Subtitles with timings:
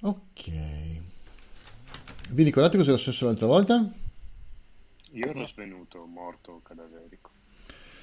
[0.00, 0.50] Ok.
[2.30, 3.90] Vi ricordate cosa era successo l'altra volta?
[5.12, 7.30] Io ero svenuto, morto, cadaverico.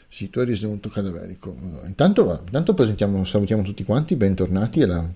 [0.07, 1.55] Sì, tu eri svenuto cadaverico.
[1.85, 5.07] Intanto, intanto presentiamo, salutiamo tutti quanti, bentornati alla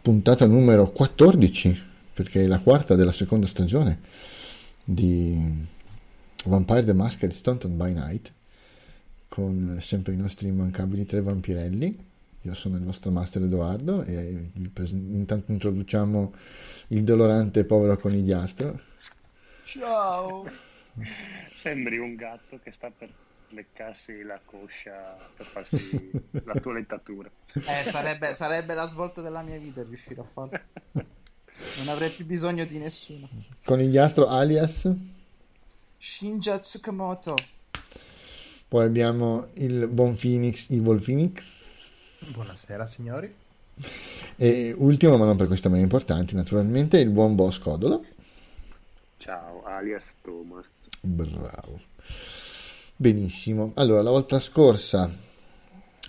[0.00, 1.78] puntata numero 14,
[2.14, 4.00] perché è la quarta della seconda stagione
[4.82, 5.66] di
[6.44, 8.32] Vampire the Masquerade Stunted by Night,
[9.28, 12.04] con sempre i nostri immancabili tre vampirelli.
[12.46, 16.32] Io sono il vostro master Edoardo e intanto introduciamo
[16.88, 18.80] il dolorante povero conigliastro.
[19.64, 20.48] Ciao!
[21.52, 23.10] Sembri un gatto che sta per
[23.48, 26.10] leccarsi la coscia per farsi
[26.44, 27.28] la toilettatura.
[27.56, 30.60] Eh, sarebbe, sarebbe la svolta della mia vita riuscire a farlo.
[31.78, 33.28] Non avrei più bisogno di nessuno.
[33.64, 34.88] Conigliastro alias?
[35.96, 37.34] Shinja Tsukamoto.
[38.68, 41.64] Poi abbiamo il buon Phoenix, Evil Phoenix.
[42.18, 43.32] Buonasera signori.
[44.36, 48.04] E ultimo, ma non per questo meno importante, naturalmente, il buon boss Codolo.
[49.18, 50.66] Ciao, alias Thomas.
[51.02, 51.78] Bravo.
[52.96, 53.72] Benissimo.
[53.74, 55.10] Allora, la volta scorsa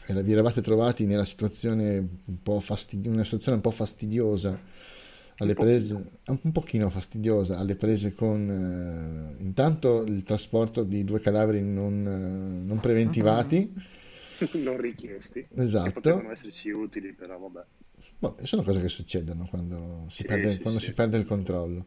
[0.06, 4.58] eh, vi eravate trovati nella situazione un po' fastidiosa, una situazione un po' fastidiosa
[5.40, 11.20] alle un prese, un pochino fastidiosa alle prese con eh, intanto il trasporto di due
[11.20, 13.96] cadaveri non, eh, non preventivati.
[14.64, 15.48] non richiesti.
[15.56, 15.92] Esatto.
[15.92, 17.66] potevano esserci utili, però vabbè.
[18.20, 20.86] Vabbè, sono cose che succedono quando si, sì, perde, sì, quando sì.
[20.86, 21.86] si perde il controllo.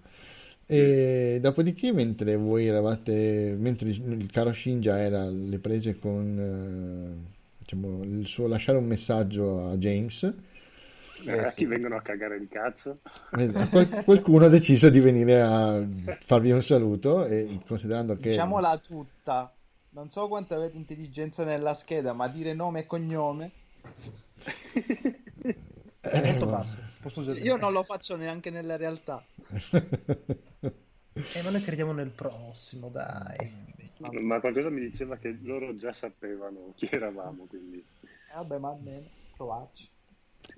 [0.66, 7.26] E dopodiché, mentre voi eravate, mentre il caro Shinja era alle prese con
[7.58, 10.32] diciamo, il suo lasciare un messaggio a James,
[11.26, 12.96] eh, a chi vengono a cagare il cazzo?
[14.04, 15.84] qualcuno ha deciso di venire a
[16.24, 19.52] farvi un saluto e considerando che diciamola tutta
[19.91, 23.50] non so quanto avete intelligenza nella scheda ma dire nome e cognome
[26.00, 26.91] è molto basso
[27.42, 29.24] io non lo faccio neanche nella realtà.
[31.12, 33.50] E ma noi crediamo nel prossimo dai.
[34.20, 37.78] Ma qualcosa mi diceva che loro già sapevano chi eravamo quindi.
[37.78, 39.89] Eh, vabbè ma almeno provarci.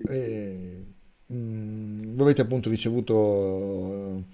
[0.08, 0.84] E,
[1.26, 4.24] mh, mm, voi avete appunto ricevuto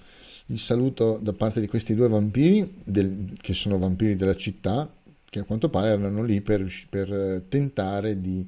[0.51, 4.91] il saluto da parte di questi due vampiri, del, che sono vampiri della città,
[5.29, 8.47] che a quanto pare erano lì per, per tentare di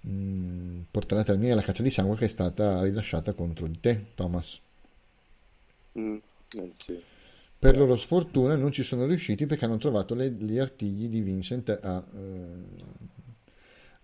[0.00, 3.78] mh, mm, portare a termine la caccia di sangue che è stata rilasciata contro di
[3.78, 4.60] te, Thomas.
[5.98, 6.16] Mm,
[6.54, 6.98] eh, sì.
[7.58, 11.68] Per loro sfortuna non ci sono riusciti perché hanno trovato le, gli artigli di Vincent
[11.82, 12.64] a, eh,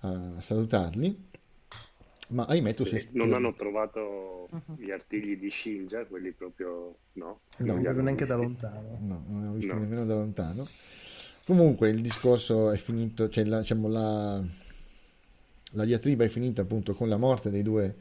[0.01, 1.33] a salutarli
[2.31, 3.07] ma ahimè tu sei...
[3.13, 4.77] Non hanno trovato uh-huh.
[4.77, 6.97] gli artigli di Shinja, quelli proprio...
[7.15, 8.99] No, no non neanche da lontano.
[9.01, 9.81] No, non l'ho visto no.
[9.81, 10.67] nemmeno da lontano.
[11.45, 14.43] Comunque il discorso è finito, cioè la, diciamo, la,
[15.73, 17.95] la diatriba è finita appunto con la morte dei due,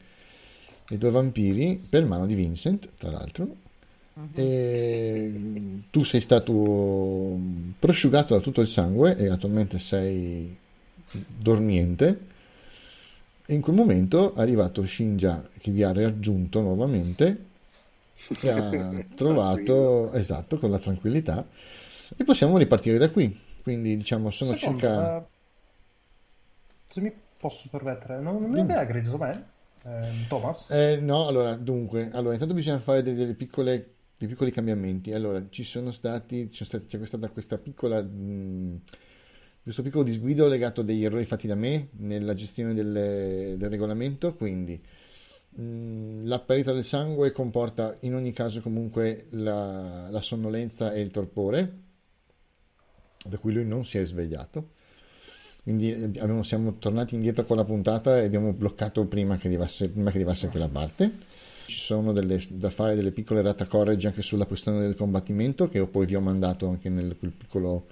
[0.87, 3.55] dei due vampiri per mano di Vincent, tra l'altro.
[4.13, 4.29] Uh-huh.
[4.35, 5.33] E
[5.89, 7.37] tu sei stato
[7.77, 10.55] prosciugato da tutto il sangue e attualmente sei
[11.11, 12.31] dormiente
[13.45, 17.45] e in quel momento è arrivato Shinja che vi ha raggiunto nuovamente
[18.41, 21.45] e ha trovato, esatto, con la tranquillità.
[22.15, 23.37] E possiamo ripartire da qui.
[23.61, 25.17] Quindi diciamo sono Secondo, circa...
[25.17, 25.23] Uh,
[26.87, 29.51] se mi posso permettere, non, non mi aveva aggredito me?
[29.83, 30.69] Eh, Thomas?
[30.69, 35.11] Eh, no, allora, dunque, allora, intanto bisogna fare delle, delle piccole, dei piccoli cambiamenti.
[35.13, 38.01] Allora, ci sono stati, c'è stata, c'è stata questa piccola...
[38.01, 38.81] Mh,
[39.63, 44.33] questo piccolo disguido legato a degli errori fatti da me nella gestione del, del regolamento,
[44.35, 44.79] quindi
[45.49, 51.11] mh, la perdita del sangue comporta in ogni caso comunque la, la sonnolenza e il
[51.11, 51.77] torpore,
[53.25, 54.71] da cui lui non si è svegliato.
[55.63, 59.87] Quindi eh, abbiamo, siamo tornati indietro con la puntata e abbiamo bloccato prima che arrivasse,
[59.87, 61.09] prima che arrivasse quella parte.
[61.67, 65.87] Ci sono delle, da fare delle piccole rata corregge anche sulla questione del combattimento, che
[65.87, 67.87] poi vi ho mandato anche nel piccolo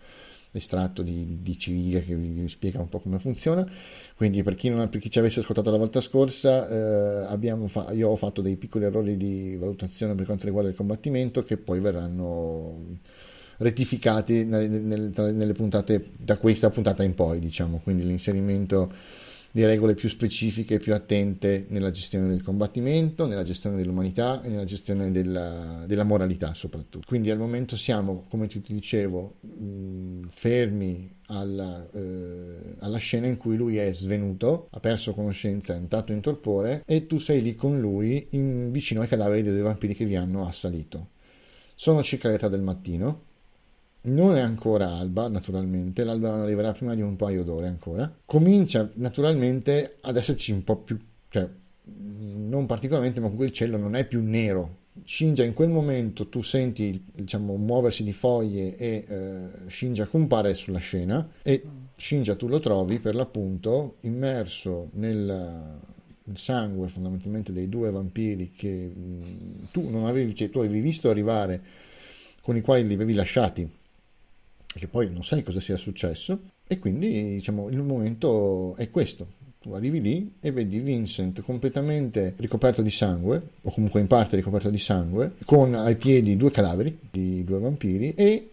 [0.52, 3.68] estratto di, di civile che vi, spiega un po' come funziona.
[4.16, 8.10] Quindi per chi, non, per chi ci avesse ascoltato la volta scorsa, eh, fa- io
[8.10, 13.00] ho fatto dei piccoli errori di valutazione per quanto riguarda il combattimento che poi verranno
[13.58, 18.92] rettificati nelle, nelle, nelle puntate da questa puntata in poi, diciamo, quindi l'inserimento
[19.52, 24.50] di regole più specifiche e più attente nella gestione del combattimento, nella gestione dell'umanità e
[24.50, 27.06] nella gestione della, della moralità soprattutto.
[27.06, 29.36] Quindi al momento siamo, come ti dicevo,
[30.42, 36.14] fermi alla, eh, alla, scena in cui lui è svenuto, ha perso conoscenza, è entrato
[36.14, 39.94] in torpore e tu sei lì con lui in, vicino ai cadaveri dei due vampiri
[39.94, 41.10] che vi hanno assalito.
[41.76, 43.30] Sono circa l'età del mattino
[44.04, 48.12] non è ancora alba, naturalmente, l'alba non arriverà prima di un paio d'ore ancora.
[48.26, 50.98] Comincia naturalmente ad esserci un po' più,
[51.30, 51.48] cioè
[51.84, 54.78] non particolarmente, ma comunque il cielo non è più nero.
[55.06, 60.80] Shinja in quel momento tu senti diciamo, muoversi di foglie e eh, Shinja compare sulla
[60.80, 61.64] scena e
[61.96, 65.80] Shinja tu lo trovi per l'appunto immerso nel,
[66.34, 71.62] sangue fondamentalmente dei due vampiri che mh, tu non avevi, cioè, tu avevi visto arrivare
[72.42, 73.70] con i quali li avevi lasciati
[74.74, 79.74] che poi non sai cosa sia successo e quindi diciamo il momento è questo tu
[79.74, 84.80] arrivi lì e vedi Vincent completamente ricoperto di sangue, o comunque in parte ricoperto di
[84.80, 88.50] sangue, con ai piedi due cadaveri di due vampiri e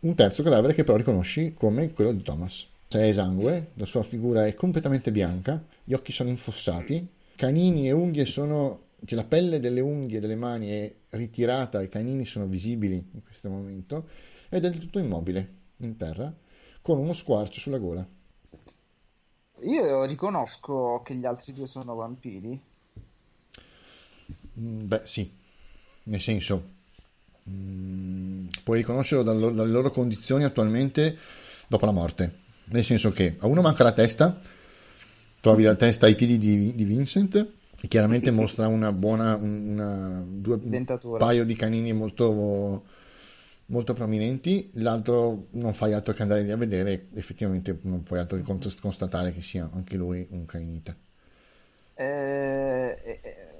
[0.00, 2.66] un terzo cadavere che però riconosci come quello di Thomas.
[2.88, 8.26] C'è sangue, la sua figura è completamente bianca, gli occhi sono infossati, canini e unghie
[8.26, 13.22] sono cioè la pelle delle unghie delle mani è ritirata, i canini sono visibili in
[13.22, 14.08] questo momento
[14.48, 15.48] ed è del tutto immobile
[15.78, 16.32] in terra
[16.80, 18.06] con uno squarcio sulla gola.
[19.64, 22.60] Io riconosco che gli altri due sono vampiri.
[24.60, 25.28] Mm, Beh, sì,
[26.04, 26.62] nel senso,
[27.48, 31.16] mm, puoi riconoscerlo dal loro- dalle loro condizioni attualmente
[31.66, 32.42] dopo la morte.
[32.66, 34.40] Nel senso che a uno manca la testa,
[35.40, 37.34] trovi la testa ai piedi di, di Vincent
[37.80, 40.84] e chiaramente mostra una buona, un- una, due, un
[41.18, 42.84] paio di canini molto,
[43.66, 44.70] molto prominenti.
[44.74, 49.32] L'altro non fai altro che andare lì a vedere, effettivamente non puoi altro che constatare
[49.32, 50.94] che sia anche lui un caninita.
[51.94, 53.54] Eh, eh, eh,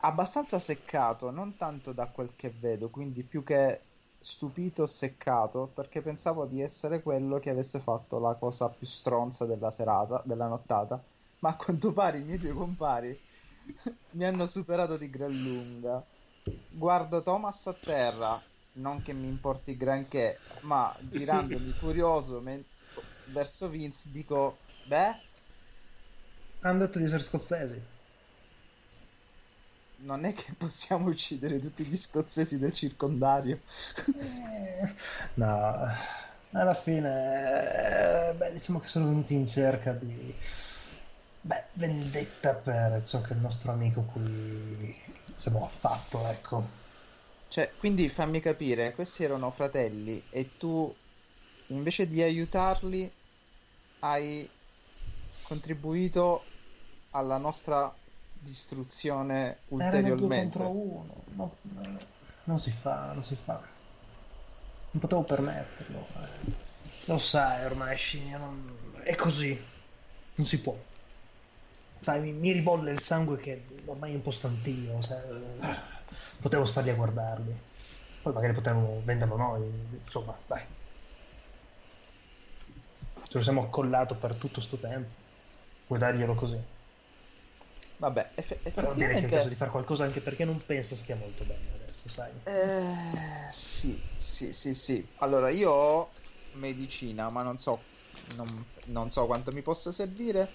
[0.00, 3.80] abbastanza seccato, non tanto da quel che vedo, quindi più che
[4.18, 9.70] stupito, seccato, perché pensavo di essere quello che avesse fatto la cosa più stronza della
[9.70, 11.00] serata, della nottata,
[11.40, 13.18] ma a quanto pare i miei due compari
[14.12, 16.04] mi hanno superato di gran lunga.
[16.70, 18.40] Guardo Thomas a terra,
[18.76, 22.66] non che mi importi granché, ma girandomi curioso men-
[23.24, 25.24] verso Vince dico, beh,
[26.60, 27.82] Hanno detto di essere scozzesi.
[29.98, 33.60] non è che possiamo uccidere tutti gli scozzesi del circondario.
[34.18, 34.94] Eh,
[35.34, 35.86] No,
[36.52, 40.34] alla fine, eh, beh, diciamo che sono venuti in cerca di,
[41.40, 44.94] beh, vendetta per ciò che il nostro amico qui,
[45.24, 46.84] diciamo, ha fatto, ecco.
[47.56, 50.94] Cioè, quindi fammi capire, questi erano fratelli e tu
[51.68, 53.10] invece di aiutarli
[54.00, 54.46] hai
[55.40, 56.44] contribuito
[57.12, 57.90] alla nostra
[58.34, 60.58] distruzione Erano due ulteriormente.
[60.58, 61.98] contro uno, no, no,
[62.44, 63.54] non si fa, non si fa.
[64.90, 66.06] Non potevo permetterlo.
[66.14, 66.52] eh.
[67.06, 69.00] Lo sai, ormai Scimmia non...
[69.02, 69.58] è così,
[70.34, 70.76] non si può.
[72.02, 75.22] Sai, mi, mi ribolle il sangue che ormai è un po' stantino, sai,
[75.62, 75.95] eh,
[76.40, 77.60] potevo starli a guardarli.
[78.22, 79.64] Poi magari potevamo venderlo noi,
[80.02, 80.66] insomma, dai.
[83.28, 85.14] Ce lo siamo accollato per tutto sto tempo.
[85.86, 86.58] Puoi darglielo così.
[87.98, 90.64] Vabbè, eff- Però direi che è il caso di effettivamente fare qualcosa anche perché non
[90.64, 92.32] penso stia molto bene adesso, sai.
[92.44, 95.12] eh, sì, sì, sì, sì.
[95.16, 96.12] Allora, io ho
[96.52, 97.88] medicina, ma non so,
[98.36, 100.52] non, non so quanto mi possa servire,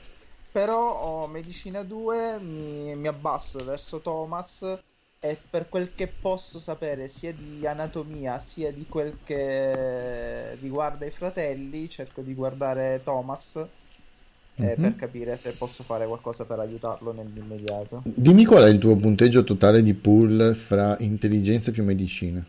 [0.50, 0.94] però
[1.24, 4.64] ho medicina 2, mi, mi abbasso verso Thomas
[5.24, 11.12] e per quel che posso sapere sia di anatomia sia di quel che riguarda i
[11.12, 13.56] fratelli, cerco di guardare Thomas
[14.56, 14.82] eh, Mhm.
[14.82, 18.02] per capire se posso fare qualcosa per aiutarlo nell'immediato.
[18.04, 22.44] Dimmi qual è il tuo punteggio totale di pool fra intelligenza più medicina?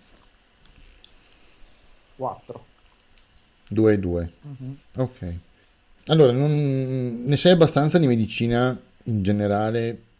[2.16, 2.64] 4.
[3.68, 4.30] 2 e 2.
[4.96, 5.34] Ok.
[6.06, 10.10] Allora, non- ne sai abbastanza di medicina in generale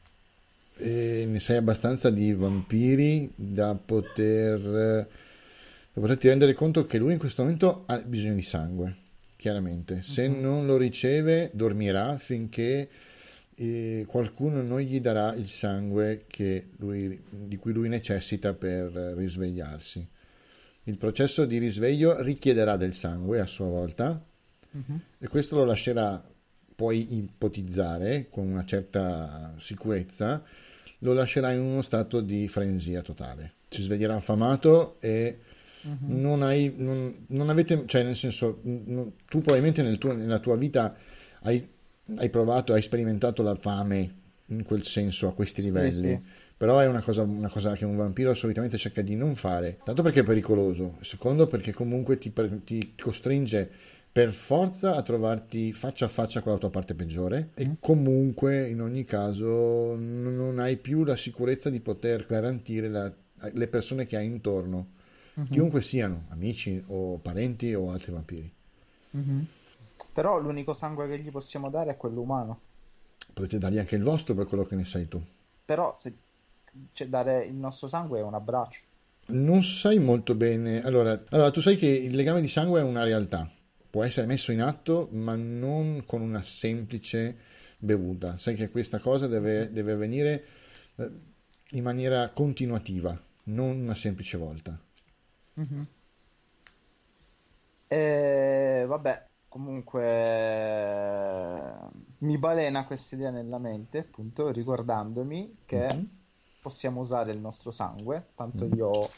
[0.83, 7.19] e ne sai abbastanza di vampiri da poter, da poterti rendere conto che lui in
[7.19, 8.97] questo momento ha bisogno di sangue,
[9.37, 10.03] chiaramente.
[10.03, 12.89] Se non lo riceve, dormirà finché
[13.55, 20.05] eh, qualcuno non gli darà il sangue che lui- di cui lui necessita per risvegliarsi.
[20.85, 24.21] Il processo di risveglio richiederà del sangue a sua volta
[25.19, 26.21] e questo lo lascerà
[26.75, 30.43] poi ipotizzare con una certa sicurezza,
[31.05, 33.53] lo lascerà in uno stato di frensia totale.
[33.69, 35.39] Si sveglierà affamato e
[36.07, 40.57] non hai, non, non avete, cioè nel senso, non- tu probabilmente nel tuo- nella tua
[40.57, 40.95] vita
[41.43, 41.67] hai,
[42.17, 44.15] hai provato, hai sperimentato la fame
[44.47, 45.91] in quel senso a questi Sì, livelli.
[46.09, 46.21] sì.
[46.57, 50.03] Però è una cosa, una cosa che un vampiro solitamente cerca di non fare, tanto
[50.03, 52.33] perché è pericoloso, secondo perché comunque ti,
[52.65, 53.71] ti costringe
[54.13, 58.83] per forza a trovarti faccia a faccia con la tua parte peggiore e comunque in
[58.83, 63.13] ogni caso non hai più la sicurezza di poter garantire la-
[63.53, 64.89] le persone che hai intorno,
[65.49, 68.53] chiunque siano, amici o parenti o altri vampiri.
[70.13, 72.61] Però l'unico sangue che gli possiamo dare è quello umano.
[73.33, 75.21] Potete dargli anche il vostro per quello che ne sai tu.
[75.65, 76.13] Però se
[76.93, 78.83] cioè, dare il nostro sangue è un abbraccio.
[79.29, 80.83] Non sai molto bene.
[80.83, 83.49] Allora, allora, tu sai che il legame di sangue è una realtà.
[83.93, 87.37] Può essere messo in atto, ma non con una semplice
[87.77, 88.39] bevuta.
[88.39, 90.45] Sai che questa cosa deve, deve avvenire
[90.97, 91.11] eh,
[91.73, 94.81] in maniera continuativa, non una semplice volta.
[95.61, 95.83] Mm-hmm.
[97.87, 100.01] E, vabbè, comunque
[102.21, 106.05] mi balena questa idea nella mente, appunto, ricordandomi che mm-hmm.
[106.63, 108.29] possiamo usare il nostro sangue.
[108.35, 108.75] Tanto mm-hmm.
[108.75, 109.11] io ho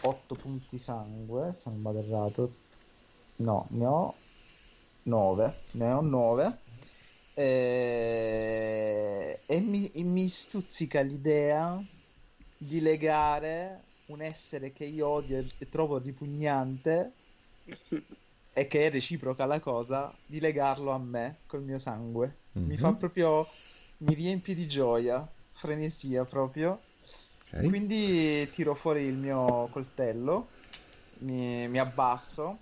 [0.00, 2.68] 8 punti sangue, se non vado errato.
[3.40, 4.14] No, ne ho
[5.04, 5.54] 9.
[5.72, 6.58] Ne ho 9.
[7.34, 8.60] E,
[9.46, 11.82] e mi, mi stuzzica l'idea
[12.56, 17.12] di legare un essere che io odio e trovo ripugnante
[18.52, 22.36] e che è reciproca la cosa di legarlo a me col mio sangue.
[22.58, 22.68] Mm-hmm.
[22.68, 23.46] Mi fa proprio.
[23.98, 26.82] mi riempie di gioia, frenesia proprio.
[27.46, 27.66] Okay.
[27.68, 30.48] Quindi tiro fuori il mio coltello,
[31.20, 32.58] mi, mi abbasso,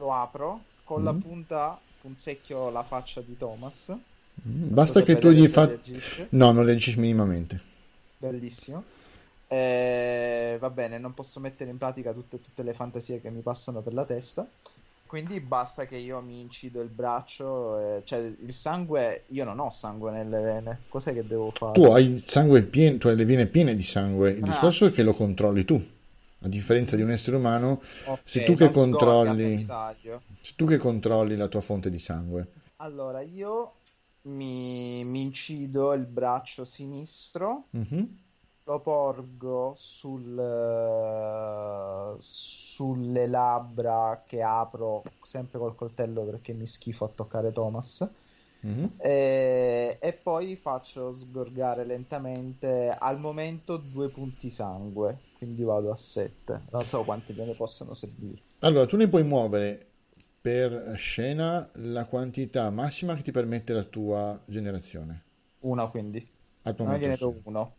[0.00, 3.94] lo apro, con mm la punta punzecchio la faccia di Thomas.
[4.48, 5.78] Mm, basta che tu gli faccia.
[6.30, 7.60] No, non reagisci minimamente.
[8.18, 8.82] Bellissimo.
[9.46, 13.80] Eh, va bene, non posso mettere in pratica tutte, tutte, le fantasie che mi passano
[13.80, 14.48] per la testa.
[15.06, 19.70] Quindi basta che io mi incido il braccio, eh, cioè il sangue, io non ho
[19.70, 21.72] sangue nelle vene, cos'è che devo fare?
[21.72, 24.46] Tu hai il sangue pieno, tu hai le vene piene di sangue, il ah.
[24.46, 25.84] discorso è che lo controlli tu,
[26.42, 29.66] a differenza di un essere umano, okay, se, tu che controlli,
[30.40, 32.52] se tu che controlli la tua fonte di sangue.
[32.76, 33.74] Allora, io
[34.22, 37.66] mi, mi incido il braccio sinistro.
[37.76, 38.04] Mm-hmm
[38.70, 40.36] lo porgo sul,
[42.18, 48.08] sulle labbra che apro sempre col coltello perché mi schifo a toccare Thomas.
[48.64, 48.86] Mm-hmm.
[48.98, 56.64] E, e, poi faccio sgorgare lentamente al momento due punti sangue quindi vado a 7
[56.70, 58.42] non so quanti me ne possono servire.
[58.58, 59.86] Allora tu ne puoi muovere
[60.38, 65.22] per scena la quantità massima che ti permette la tua generazione.
[65.60, 66.28] Una quindi.
[66.62, 67.74] Al momento ne do uno.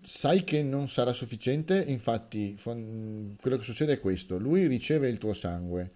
[0.00, 5.32] Sai che non sarà sufficiente, infatti quello che succede è questo, lui riceve il tuo
[5.32, 5.90] sangue,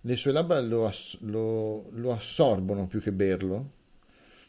[0.00, 3.70] le sue labbra lo, ass- lo, lo assorbono più che berlo,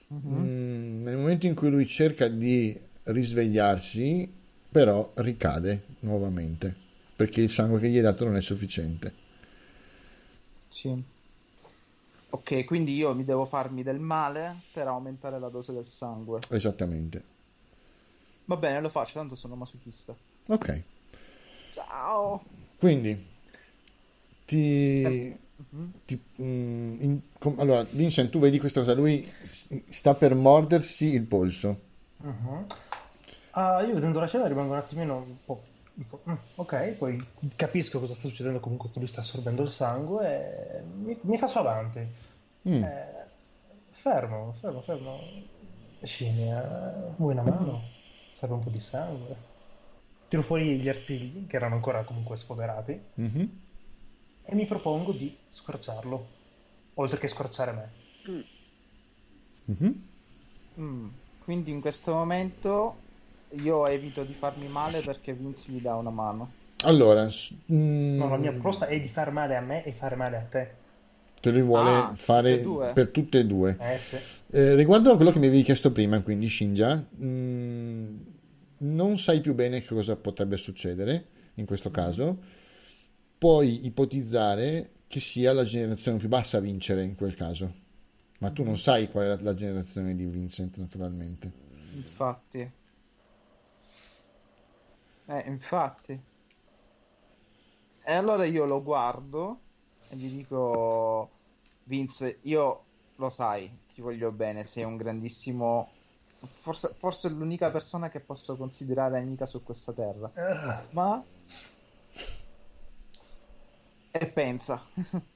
[0.07, 0.29] uh-huh.
[0.29, 4.41] mm, nel momento in cui lui cerca di risvegliarsi,
[4.73, 6.75] però ricade nuovamente,
[7.15, 9.13] perché il sangue che gli hai dato non è sufficiente.
[10.67, 11.03] Sì.
[12.31, 16.39] Ok, quindi io mi devo farmi del male per aumentare la dose del sangue.
[16.49, 17.23] Esattamente.
[18.45, 20.15] Va bene, lo faccio, tanto sono masochista.
[20.47, 20.81] Ok.
[21.69, 22.43] Ciao.
[22.79, 23.27] Quindi,
[24.43, 25.03] ti...
[25.03, 25.89] Mm-hmm.
[26.05, 29.31] ti mm, in, com, allora, Vincent, tu vedi questa cosa, lui
[29.89, 31.79] sta per mordersi il polso.
[32.17, 32.65] Uh-huh.
[33.53, 35.63] Uh, io vedendo la scena rimango un attimino un po'...
[35.95, 37.23] Dico, mm, ok, poi
[37.55, 41.59] capisco cosa sta succedendo comunque che lui sta assorbendo il sangue e mi, mi faccio
[41.59, 41.99] avanti.
[42.67, 42.83] Mm.
[42.83, 43.25] Eh,
[43.89, 45.19] fermo, fermo, fermo.
[46.01, 47.93] Scimmia, vuoi una mano?
[48.43, 49.35] serve un po' di sangue.
[50.27, 53.45] Tiro fuori gli artigli, che erano ancora comunque sfoderati, mm-hmm.
[54.43, 56.27] e mi propongo di scorciarlo,
[56.95, 58.41] oltre che scorciare me.
[59.71, 59.91] Mm-hmm.
[60.79, 61.07] Mm.
[61.43, 63.02] Quindi in questo momento
[63.61, 66.51] io evito di farmi male perché Vince mi dà una mano.
[66.83, 67.29] Allora,
[67.71, 68.17] mm...
[68.17, 70.81] no, la mia proposta è di far male a me e fare male a te.
[71.39, 73.77] Te li vuole ah, fare tutte per tutte e due.
[73.79, 74.17] Eh, sì.
[74.51, 78.15] eh, riguardo a quello che mi avevi chiesto prima, quindi Shinja, mm,
[78.77, 81.93] non sai più bene che cosa potrebbe succedere in questo mm.
[81.93, 82.37] caso,
[83.37, 87.71] puoi ipotizzare che sia la generazione più bassa a vincere in quel caso,
[88.39, 88.77] ma tu non mm.
[88.77, 91.51] sai qual è la generazione di Vincent naturalmente.
[91.95, 92.71] Infatti.
[95.25, 96.21] Eh, infatti.
[98.05, 99.59] E allora io lo guardo
[100.09, 101.29] e gli dico,
[101.83, 102.83] Vince, io
[103.15, 105.89] lo sai, ti voglio bene, sei un grandissimo
[106.47, 110.31] forse, forse l'unica persona che posso considerare amica su questa terra.
[110.33, 110.93] Uh.
[110.93, 111.23] Ma...
[114.11, 114.81] E pensa.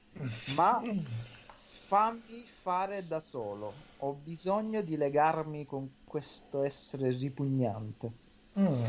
[0.54, 0.82] Ma
[1.64, 3.72] fammi fare da solo.
[3.98, 8.12] Ho bisogno di legarmi con questo essere ripugnante.
[8.58, 8.84] Mm.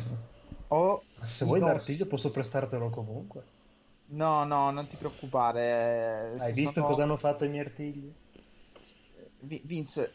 [0.69, 3.43] Ho Se vuoi l'artiglio posso prestartelo comunque.
[4.07, 6.33] No, no, non ti preoccupare.
[6.37, 6.87] Hai visto sono...
[6.87, 8.11] cosa hanno fatto i miei artigli?
[9.41, 10.11] Vince,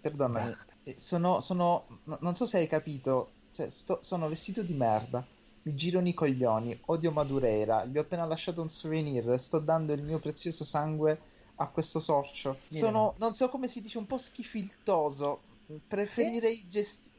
[0.00, 0.54] perdonami,
[0.96, 5.24] sono, sono, non so se hai capito, cioè, sto, sono vestito di merda,
[5.62, 10.02] mi girano i coglioni, odio Madureira, gli ho appena lasciato un souvenir, sto dando il
[10.02, 11.18] mio prezioso sangue
[11.56, 12.58] a questo sorcio.
[12.68, 15.40] Sono, non so come si dice, un po' schifiltoso.
[15.86, 17.11] Preferirei gestire.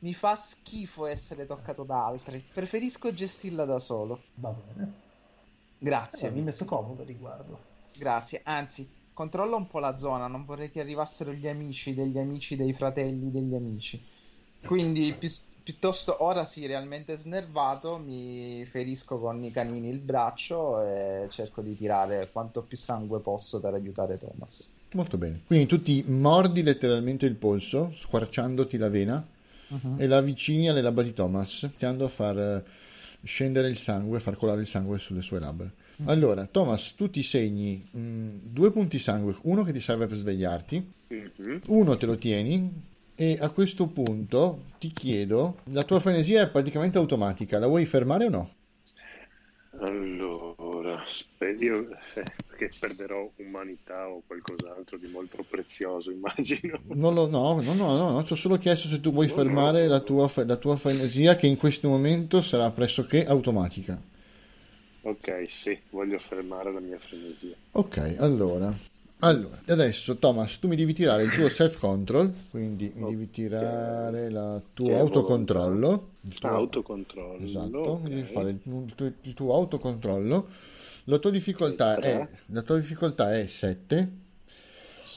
[0.00, 2.44] Mi fa schifo essere toccato da altri.
[2.52, 4.22] Preferisco gestirla da solo.
[4.34, 4.92] Va bene.
[5.78, 6.28] Grazie.
[6.28, 7.58] Eh, mi metto comodo a riguardo.
[7.96, 8.42] Grazie.
[8.44, 10.28] Anzi, controlla un po' la zona.
[10.28, 14.00] Non vorrei che arrivassero gli amici degli amici dei fratelli degli amici.
[14.64, 15.30] Quindi, pi-
[15.64, 21.76] piuttosto ora sì, realmente snervato, mi ferisco con i canini il braccio e cerco di
[21.76, 24.72] tirare quanto più sangue posso per aiutare Thomas.
[24.92, 25.42] Molto bene.
[25.44, 29.26] Quindi tu ti mordi letteralmente il polso, squarciandoti la vena
[29.96, 32.64] e la avvicini alle labbra di Thomas, iniziando a far eh,
[33.22, 35.70] scendere il sangue, far colare il sangue sulle sue labbra.
[36.04, 40.92] Allora, Thomas, tu ti segni mh, due punti sangue, uno che ti serve per svegliarti,
[41.08, 41.60] Mhm.
[41.68, 42.70] uno te lo tieni
[43.14, 48.26] e a questo punto ti chiedo, la tua frenesia è praticamente automatica, la vuoi fermare
[48.26, 48.50] o no?
[49.80, 51.56] Allora, spe-
[52.58, 56.80] perché perderò umanità o qualcos'altro di molto prezioso, immagino.
[56.88, 59.86] Non lo, no, no, no, no, no, ti ho solo chiesto se tu vuoi fermare
[59.86, 64.00] la tua, la tua frenesia che in questo momento sarà pressoché automatica.
[65.02, 67.54] Ok, sì, voglio fermare la mia frenesia.
[67.72, 68.74] Ok, allora.
[69.20, 74.62] Allora, adesso Thomas, tu mi devi tirare il tuo self-control, quindi mi devi tirare il
[74.74, 76.08] tuo Che autocontrollo.
[76.20, 77.42] Il tuo- Autocontrollo.
[77.44, 78.08] Esatto, ok.
[78.08, 80.46] devi fare il, il tuo, il tuo autocontrollo.
[81.08, 84.26] La tua difficoltà è, la tua difficoltà è 7.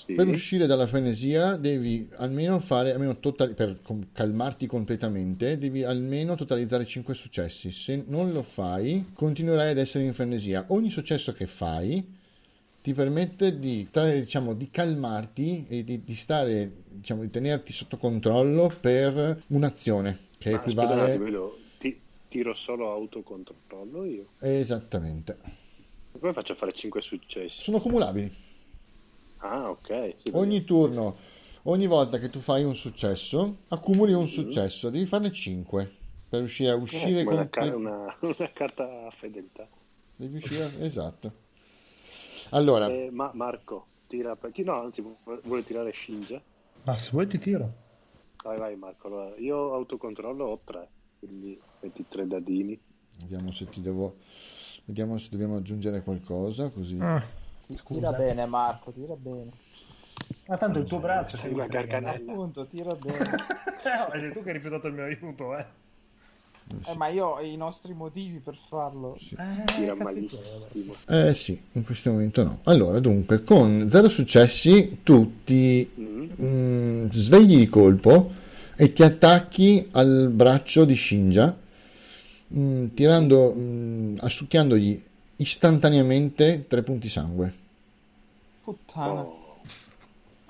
[0.05, 0.13] Sì.
[0.13, 3.79] Per uscire dalla frenesia devi almeno fare, almeno totali- per
[4.13, 7.71] calmarti completamente, devi almeno totalizzare 5 successi.
[7.71, 10.63] Se non lo fai, continuerai ad essere in frenesia.
[10.69, 12.19] Ogni successo che fai
[12.81, 18.73] ti permette di, diciamo, di calmarti e di, di stare, diciamo, di tenerti sotto controllo
[18.79, 24.25] per un'azione che aspetta un equivale ti- tiro solo autocontrollo io.
[24.39, 25.60] esattamente.
[26.19, 27.63] Come faccio a fare 5 successi?
[27.63, 28.31] Sono cumulabili.
[29.41, 30.15] Ah, ok.
[30.17, 31.15] Sì, Ogni turno,
[31.63, 35.89] ogni volta che tu fai un successo, accumuli un successo, devi farne 5
[36.29, 39.67] per riuscire a Eh, uscire come una, comple- una- una carta a fedeltà.
[40.15, 41.33] devi uscire- esatto.
[42.51, 44.51] Allora, Eh, ma Marco, tira per...
[44.51, 46.43] chi- No, anzi, vu- vuole tirare Shinja?
[46.85, 47.73] Ma se vuoi ti tiro.
[48.43, 49.07] Vai, vai Marco.
[49.07, 52.79] Allora, io autocontrollo ho 3, quindi metti 3 dadini.
[53.19, 54.17] vediamo se ti devo
[54.91, 56.97] vediamo se dobbiamo aggiungere qualcosa così.
[56.99, 57.23] Ah.
[57.85, 59.49] Tira bene, Marco, tira bene.
[60.47, 62.31] Ma tanto il tuo braccio Sei una garganella.
[62.31, 63.59] Appunto, tira bene.
[63.81, 65.65] Eh, sei tu che hai rifiutato il mio aiuto, eh.
[66.85, 69.17] Eh, ma io ho i nostri motivi per farlo.
[69.17, 70.03] Eh, vabbè.
[70.03, 70.93] malissimo.
[71.07, 72.59] Eh sì, in questo momento no.
[72.65, 76.29] Allora, dunque, con zero successi tu ti Mm.
[76.39, 78.31] mm, svegli di colpo
[78.75, 81.57] e ti attacchi al braccio di Shinja,
[82.55, 85.03] mm, tirando, mm, assucchiandogli
[85.37, 87.53] istantaneamente tre punti sangue.
[88.61, 89.21] Puttana.
[89.21, 89.59] Oh,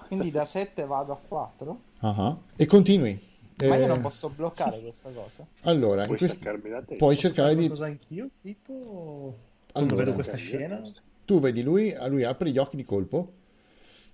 [0.08, 1.80] Quindi da 7 vado a 4?
[2.00, 2.38] Ah ah.
[2.56, 3.30] E continui.
[3.62, 5.46] Ma io Eh, non posso bloccare questa cosa.
[5.62, 7.68] Allora, puoi quest- puoi cercare di...
[7.68, 9.38] Qualcosa anch'io, tipo...
[9.72, 10.82] Quando Allora, vedo questa scena...
[11.26, 13.34] tu vedi lui, a lui apre gli occhi di colpo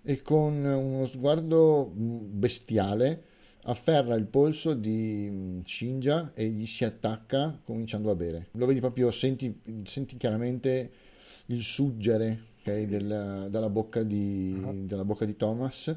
[0.04, 3.24] e con uno sguardo mm, bestiale
[3.68, 8.48] afferra il polso di mm, Shinja e gli si attacca cominciando a bere.
[8.52, 10.92] Lo vedi proprio, senti, senti chiaramente
[11.48, 15.96] il suggere ok, del- dalla, bocca di, dalla bocca di Thomas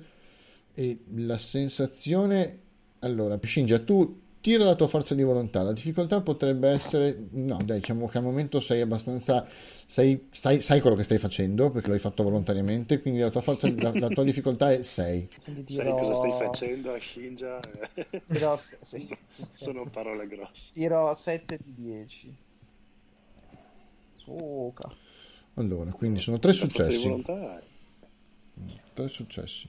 [0.75, 2.59] e la sensazione...
[3.03, 5.63] Allora, Shinja, tu tira la tua forza di volontà.
[5.63, 7.17] La difficoltà potrebbe essere...
[7.31, 9.47] No, dai, diciamo che al momento sei abbastanza...
[9.87, 13.69] Sei, sai, sai quello che stai facendo perché l'hai fatto volontariamente, quindi la tua, forza,
[13.75, 15.29] la, la tua difficoltà è 6.
[15.43, 17.61] Quindi Sai cosa stai facendo a Shinja?
[18.57, 19.17] Sì, sì.
[19.55, 20.71] Sono parole grosse.
[20.73, 22.37] Tiro 7 di 10.
[24.15, 24.95] Suca.
[25.55, 27.25] Allora, quindi sono tre successi.
[28.95, 29.69] Tre successi.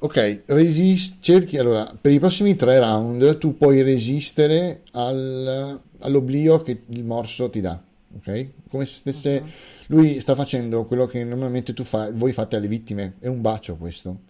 [0.00, 6.82] Ok, resist, cerchi, allora, per i prossimi tre round tu puoi resistere al- all'oblio che
[6.86, 7.82] il morso ti dà,
[8.14, 8.48] ok?
[8.68, 9.42] Come se stesse,
[9.88, 13.74] lui sta facendo quello che normalmente tu fai, voi fate alle vittime, è un bacio
[13.76, 14.20] questo.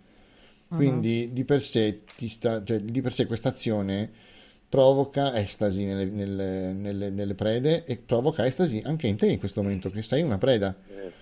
[0.74, 4.10] Quindi di per sé, ti sta, cioè, di per sé questa azione
[4.68, 9.62] provoca estasi nelle, nelle- nelle- nelle prede e provoca estasi anche in te in questo
[9.62, 10.76] momento che sei una preda.
[10.90, 11.12] eh,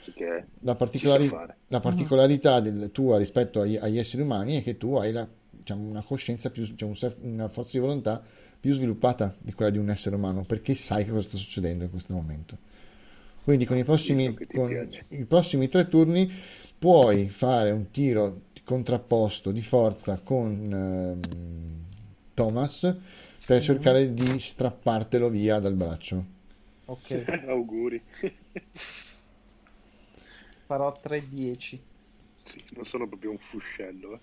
[0.61, 1.29] La, particolari-
[1.69, 5.87] la particolarità del- tua rispetto agli, agli esseri umani è che tu hai la- diciamo,
[5.89, 8.23] una coscienza più, cioè un una forza di volontà
[8.59, 11.91] più sviluppata di quella di un essere umano perché sai che cosa sta succedendo in
[11.91, 12.57] questo momento.
[13.45, 16.29] Quindi con i prossimi, con i prossimi tre turni
[16.79, 21.85] puoi fare un tiro contrapposto di forza con ehm,
[22.35, 22.95] Thomas
[23.47, 26.25] per cercare di strappartelo via dal braccio.
[26.87, 27.25] Ok.
[27.49, 28.03] auguri.
[30.67, 31.79] Farò 3-10.
[32.43, 34.15] Sì, non sono proprio un fuscello.
[34.15, 34.21] eh.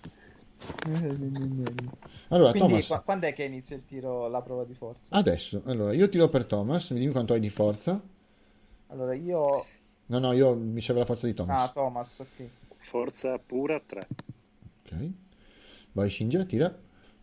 [2.28, 5.14] Allora, Quindi Thomas, qua- quando è che inizia il tiro, la prova di forza?
[5.16, 8.00] adesso, allora, io tiro per Thomas, mi dimmi quanto hai di forza.
[8.88, 9.66] Allora io...
[10.06, 11.72] No, no, io mi serve la forza di Ah, Thomas.
[11.72, 12.48] Thomas, ok.
[12.76, 14.06] Forza pura 3.
[14.84, 15.10] Ok.
[15.92, 16.74] Vai Shinja, tira.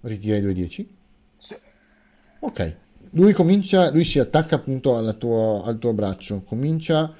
[0.01, 0.85] Ritira i 2-10.
[1.37, 1.55] Sì.
[2.43, 2.75] Ok.
[3.11, 7.13] Lui comincia, lui si attacca appunto tua- al tuo braccio, comincia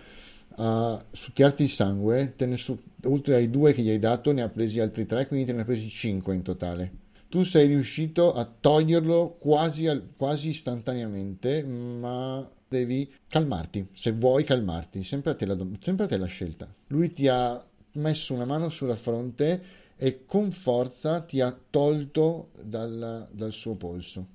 [0.55, 4.79] a succhiarti il sangue, su- oltre ai due che gli hai dato ne ha presi
[4.79, 6.91] altri tre, quindi te ne ha presi cinque in totale.
[7.29, 15.31] Tu sei riuscito a toglierlo quasi, quasi istantaneamente, ma devi calmarti, se vuoi calmarti, sempre
[15.31, 16.73] a te la, sempre a te la scelta.
[16.87, 17.61] Lui ti ha
[17.93, 19.61] messo una mano sulla fronte
[19.97, 24.25] e con forza ti ha tolto dal, dal suo polso.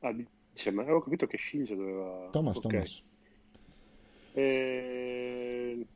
[0.00, 2.28] Ah, dice, ma avevo capito che Shinja doveva...
[2.30, 2.62] Thomas, Ok.
[2.66, 3.02] Thomas.
[4.34, 5.86] Eh,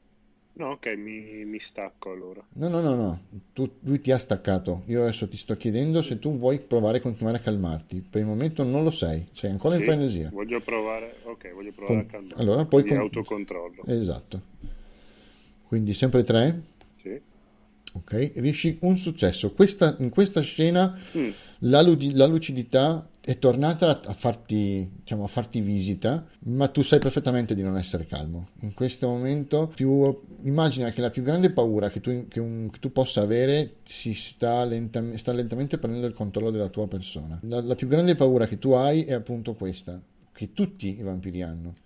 [0.54, 2.44] No, ok, mi, mi stacco allora.
[2.54, 3.20] No, no, no, no,
[3.54, 4.82] Tu- lui ti ha staccato.
[4.86, 8.04] Io adesso ti sto chiedendo se tu vuoi provare a continuare a calmarti.
[8.08, 10.28] Per il momento non lo sei, sei ancora in Sì, frenesia.
[10.30, 12.40] Voglio provare, ok, voglio provare Con- a calmare.
[12.42, 13.84] allora, poi con- autocontrollo.
[13.86, 14.40] Esatto.
[15.68, 16.62] Quindi sempre tre.
[17.00, 17.18] Sì.
[17.94, 19.52] Ok, riesci un successo.
[19.52, 25.60] Questa- in questa scena Mm, la, la lucidità è tornata a farti, diciamo, a farti
[25.60, 28.48] visita, ma tu sai perfettamente di non essere calmo.
[28.62, 32.80] In questo momento, più, immagina che la più grande paura che tu, che un- che
[32.80, 37.38] tu possa avere si sta, lentam- sta lentamente prendendo il controllo della tua persona.
[37.44, 41.42] La, la più grande paura che tu hai è appunto questa, che tutti i vampiri
[41.42, 41.76] hanno.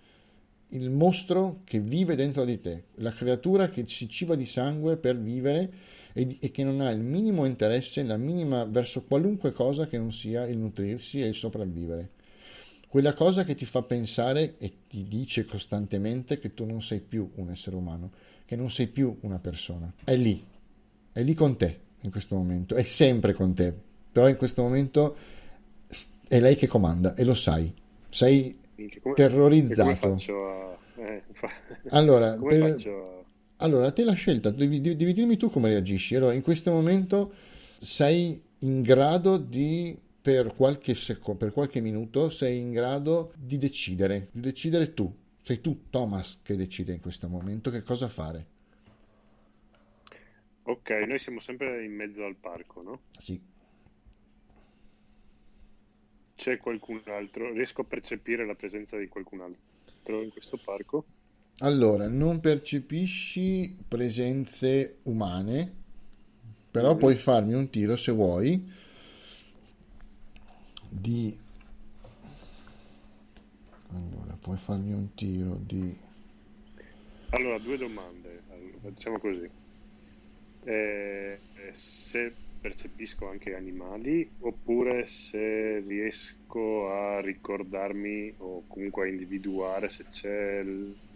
[0.69, 5.19] Il mostro che vive dentro di te, la creatura che si ciba di sangue per
[5.19, 5.71] vivere
[6.17, 10.11] e, e che non ha il minimo interesse, la minima verso qualunque cosa che non
[10.11, 12.09] sia il nutrirsi e il sopravvivere.
[12.87, 17.29] Quella cosa che ti fa pensare e ti dice costantemente che tu non sei più
[17.35, 18.11] un essere umano,
[18.45, 19.93] che non sei più una persona.
[20.03, 20.43] È lì,
[21.11, 23.71] è lì con te in questo momento, è sempre con te,
[24.11, 25.15] però in questo momento
[26.27, 27.71] è lei che comanda e lo sai.
[28.09, 28.57] Sei
[29.01, 29.99] come- terrorizzato.
[29.99, 30.77] Come faccio a...
[30.95, 31.51] eh, fa-
[31.89, 33.16] Allora, come per- faccio a...
[33.57, 36.15] Allora, te la scelta, devi, devi- dirmi tu come reagisci.
[36.15, 37.33] Allora, in questo momento
[37.79, 44.29] sei in grado di, per qualche secondo, per qualche minuto, sei in grado di decidere,
[44.31, 45.11] di decidere tu.
[45.41, 48.45] Sei tu, Thomas, che decide in questo momento che cosa fare.
[50.63, 52.99] Ok, noi siamo sempre in mezzo al parco, no?
[53.17, 53.41] Sì.
[56.35, 57.51] C'è qualcun altro?
[57.53, 61.05] Riesco a percepire la presenza di qualcun altro in questo parco?
[61.59, 65.73] Allora, non percepisci presenze umane,
[66.69, 68.71] però puoi farmi un tiro se vuoi
[70.87, 71.35] di...
[73.89, 75.97] Allora, puoi farmi un tiro di...
[77.29, 78.41] Allora, due domande.
[78.51, 79.49] Allora, diciamo così.
[80.63, 89.89] Eh, eh, se percepisco anche animali oppure se riesco a ricordarmi o comunque a individuare
[89.89, 90.63] se c'è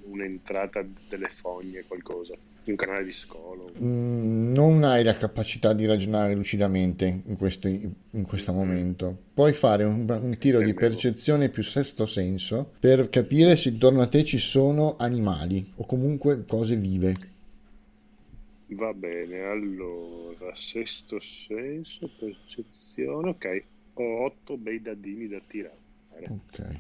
[0.04, 2.34] un'entrata delle fogne, qualcosa,
[2.64, 3.72] un canale di scolo.
[3.82, 9.18] Mm, non hai la capacità di ragionare lucidamente in questo, in questo momento.
[9.34, 14.08] Puoi fare un, un tiro di percezione più sesto senso per capire se intorno a
[14.08, 17.30] te ci sono animali o comunque cose vive.
[18.68, 23.64] Va bene, allora, sesto senso, percezione, ok.
[23.96, 25.80] Ho otto bei dadini da tirare.
[26.30, 26.80] Ok.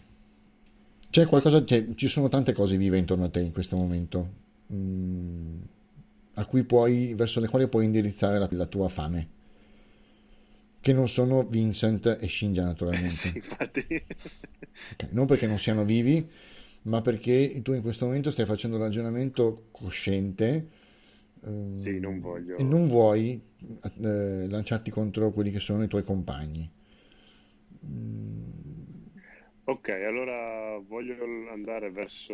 [1.11, 4.29] C'è qualcosa, cioè, ci sono tante cose vive intorno a te in questo momento,
[4.73, 5.61] mm,
[6.35, 9.27] a cui puoi, verso le quali puoi indirizzare la, la tua fame,
[10.79, 13.15] che non sono Vincent e Shinja naturalmente.
[13.31, 14.03] Sì, infatti.
[14.93, 16.27] Ok, Non perché non siano vivi,
[16.83, 20.67] ma perché tu in questo momento stai facendo un ragionamento cosciente
[21.45, 23.39] ehm, Sì, non voglio- e non vuoi
[24.01, 26.69] eh, lanciarti contro quelli che sono i tuoi compagni.
[29.71, 31.15] Ok, allora voglio
[31.49, 32.25] andare verso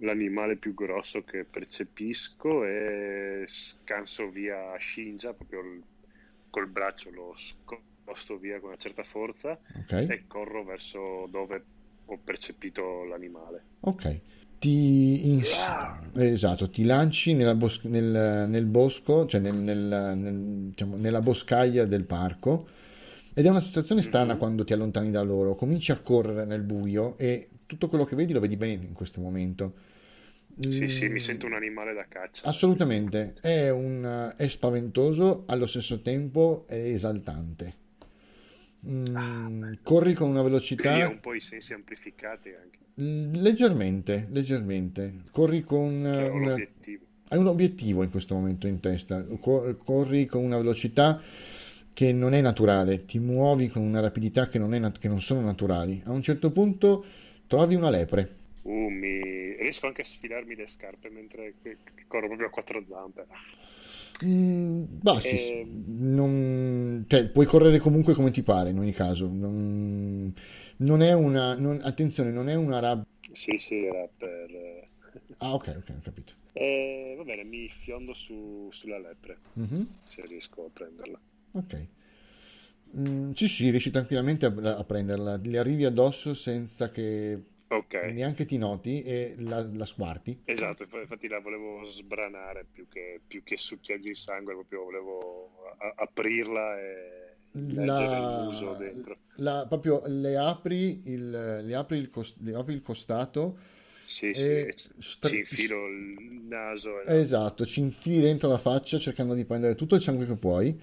[0.00, 5.62] l'animale più grosso che percepisco e scanso via Shinja, proprio
[6.50, 9.92] col braccio lo scosto via con una certa forza Ok?
[9.92, 11.64] e corro verso dove
[12.04, 13.64] ho percepito l'animale.
[13.80, 14.20] Ok,
[14.58, 15.72] ti, ins-
[16.14, 22.66] esatto, ti lanci bos- nel, nel bosco, cioè nel- nel- diciamo, nella boscaglia del parco
[23.34, 27.16] ed è una sensazione strana quando ti allontani da loro, cominci a correre nel buio
[27.18, 29.74] e tutto quello che vedi lo vedi bene in questo momento.
[30.60, 32.46] Sì, sì, Mm, mi sento un animale da caccia.
[32.46, 37.80] Assolutamente, è, un, è spaventoso, allo stesso tempo è esaltante.
[38.86, 45.22] Mm, corri con una Quindi velocità ho un po' i sensi amplificati anche, leggermente, leggermente.
[45.30, 46.54] Corri con che ho una...
[46.54, 51.20] hai un obiettivo in questo momento in testa, cor- corri con una velocità
[51.92, 55.20] che non è naturale, ti muovi con una rapidità che non, è nat- che non
[55.20, 56.02] sono naturali.
[56.06, 57.04] A un certo punto
[57.46, 58.40] trovi una lepre.
[58.64, 59.54] Uh, mi...
[59.56, 61.54] Riesco anche a sfilarmi le scarpe mentre
[62.08, 63.26] corro proprio a quattro zampe.
[64.24, 69.28] Mm, bah, sì, Eh, non- cioè, puoi correre comunque come ti pare in ogni caso.
[69.28, 70.32] Non,
[70.76, 71.54] non è una.
[71.56, 73.04] non- attenzione, non è una rabbia.
[73.32, 74.48] Sì, sì, era per...
[74.54, 74.88] eh,
[75.40, 76.32] Ah, ok, ok, ho capito.
[76.54, 81.20] eh, va bene, mi fiondo su- sulla lepre, Mhm, se riesco a prenderla.
[81.52, 81.86] Ok.
[82.96, 85.36] Mm, sì, sì, riesci tranquillamente a, a prenderla.
[85.42, 90.38] Le arrivi addosso senza che Ok, neanche ti noti e la, la squarti.
[90.44, 95.74] esatto, inf- infatti la volevo sbranare più che, più che succhiargli il sangue, proprio volevo
[95.78, 99.18] a- aprirla e La, dentro.
[99.36, 103.58] la- proprio le apri il, le apri il, cos- le apri il costato
[104.04, 107.00] Sì, e sì, stra- ci infilo il naso.
[107.04, 110.80] Esatto, ci infili dentro la faccia cercando di prendere tutto il sangue che puoi.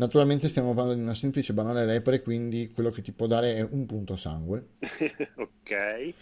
[0.00, 3.60] Naturalmente stiamo parlando di una semplice banale lepre, quindi quello che ti può dare è
[3.60, 4.66] un punto sangue.
[5.36, 6.14] Ok,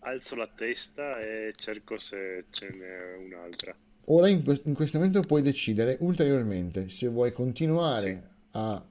[0.00, 3.76] alzo la testa e cerco se ce n'è un'altra.
[4.06, 8.84] Ora in, que- in questo momento puoi decidere ulteriormente se vuoi continuare a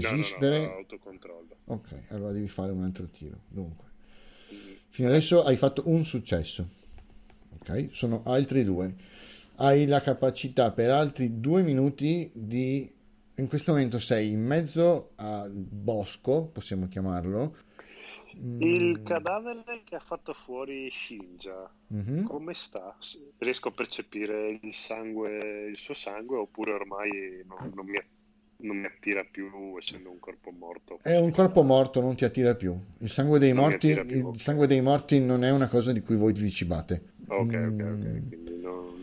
[0.00, 0.58] No, no, resistere.
[0.58, 1.56] no, autocontrollo.
[1.66, 3.40] Ok, allora devi fare un altro tiro.
[3.48, 3.86] Dunque,
[4.50, 6.66] Mm, fino adesso hai fatto un successo.
[7.58, 8.94] Ok, sono altri due.
[9.56, 12.90] Hai la capacità per altri due minuti di...
[13.38, 17.54] In questo momento sei in mezzo al bosco, possiamo chiamarlo.
[18.60, 22.24] Il cadavere che ha fatto fuori Shinja, Mhm.
[22.26, 22.96] come sta?
[23.38, 27.98] Riesco a percepire il sangue, il suo sangue, oppure ormai non, non mi,
[28.62, 30.98] non mi attira più, essendo un corpo morto?
[31.00, 32.76] È un corpo morto, non ti attira più.
[32.98, 36.16] Il sangue dei morti, più, il sangue dei morti non è una cosa di cui
[36.16, 37.14] voi vi cibate.
[37.28, 38.97] Ok, ok, Mm, ok, quindi non,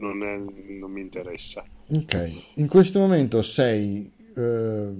[0.00, 0.36] non è-
[0.78, 1.64] non mi interessa.
[1.88, 4.92] Ok, in questo momento sei eh,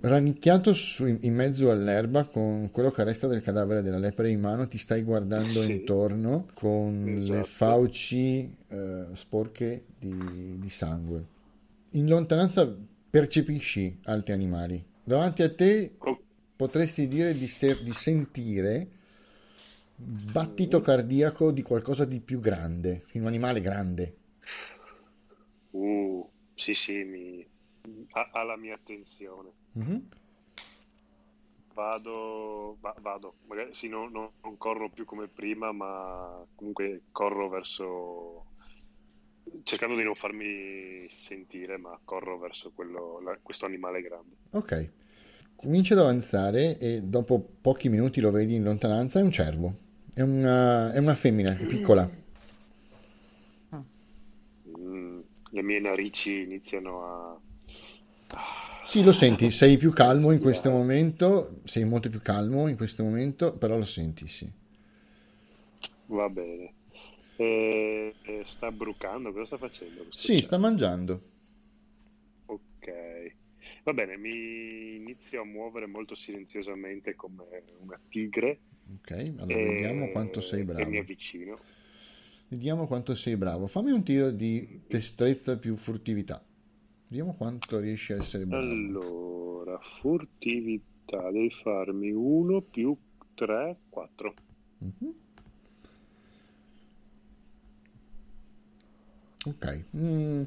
[0.00, 4.66] rannicchiato su- in mezzo all'erba con quello che resta del cadavere della lepre in mano,
[4.66, 5.72] ti stai guardando Sì.
[5.72, 7.44] intorno con le Esatto.
[7.44, 11.24] fauci eh, sporche di, di sangue.
[11.92, 12.70] In lontananza
[13.10, 14.84] percepisci altri animali.
[15.02, 16.18] Davanti a te Oh,
[16.54, 18.88] potresti dire di, ste- di sentire
[19.96, 24.14] battito cardiaco di qualcosa di più grande, un animale grande.
[25.70, 27.46] Uh, sì, sì, mi,
[28.12, 29.50] ha, ha la mia attenzione.
[29.72, 30.08] Mhm.
[31.74, 37.50] Vado, va- vado, magari sì, no- no- non corro più come prima, ma comunque corro
[37.50, 38.46] verso,
[39.62, 44.36] cercando di non farmi sentire, ma corro verso quello, la- questo animale grande.
[44.52, 44.88] Ok,
[45.54, 49.74] comincia ad avanzare e dopo pochi minuti lo vedi in lontananza, è un cervo,
[50.14, 52.08] è una, è una femmina, è piccola.
[54.78, 55.20] Mm,
[55.56, 57.40] le mie narici iniziano a...
[58.84, 63.02] Sì, lo senti, sei più calmo in questo momento, sei molto più calmo in questo
[63.02, 64.48] momento, però lo senti, sì.
[66.06, 66.74] Va bene.
[67.36, 70.06] Eh, eh, sta brucando, cosa sta facendo?
[70.10, 70.58] Sì, sta cervo?
[70.58, 71.20] mangiando.
[72.46, 73.36] Ok,
[73.84, 78.60] va bene, mi inizio a muovere molto silenziosamente come una tigre
[78.94, 80.98] Ok, allora e, vediamo quanto sei e mi bravo.
[80.98, 81.56] avvicino.
[82.48, 83.66] Vediamo quanto sei bravo.
[83.66, 86.42] Fammi un tiro di destrezza più furtività.
[87.08, 88.64] Vediamo quanto riesci a essere bravo.
[88.64, 92.96] Allora, furtività, devi farmi 1 più
[93.34, 94.34] 3, 4.
[94.78, 95.14] Mhm.
[99.46, 99.84] Ok.
[99.96, 100.42] Mm,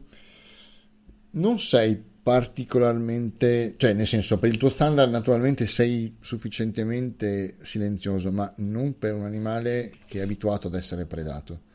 [1.32, 8.52] non sei particolarmente, cioè nel senso per il tuo standard naturalmente sei sufficientemente silenzioso, ma
[8.58, 11.68] non per un animale che è abituato ad essere predato.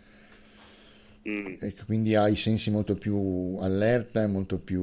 [1.27, 4.83] Mm, E quindi hai i sensi molto più allerta e molto più,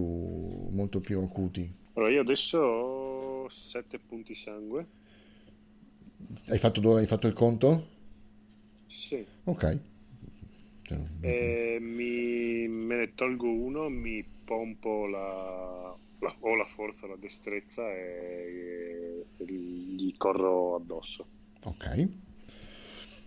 [0.71, 1.71] molto più acuti.
[1.93, 4.88] Allora, io adesso ho 7 punti sangue.
[6.49, 7.88] Hai fatto, dove hai fatto il conto?
[8.88, 9.27] Sì.
[9.45, 9.63] Ok.
[10.84, 17.15] Cioè, E mi, me ne tolgo uno, mi pompo la, la- o la forza, la
[17.15, 21.27] destrezza e, e gli corro addosso.
[21.65, 21.86] Ok.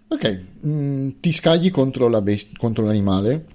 [0.09, 3.47] Ok, mm, ti scagli contro, la best- contro l'animale,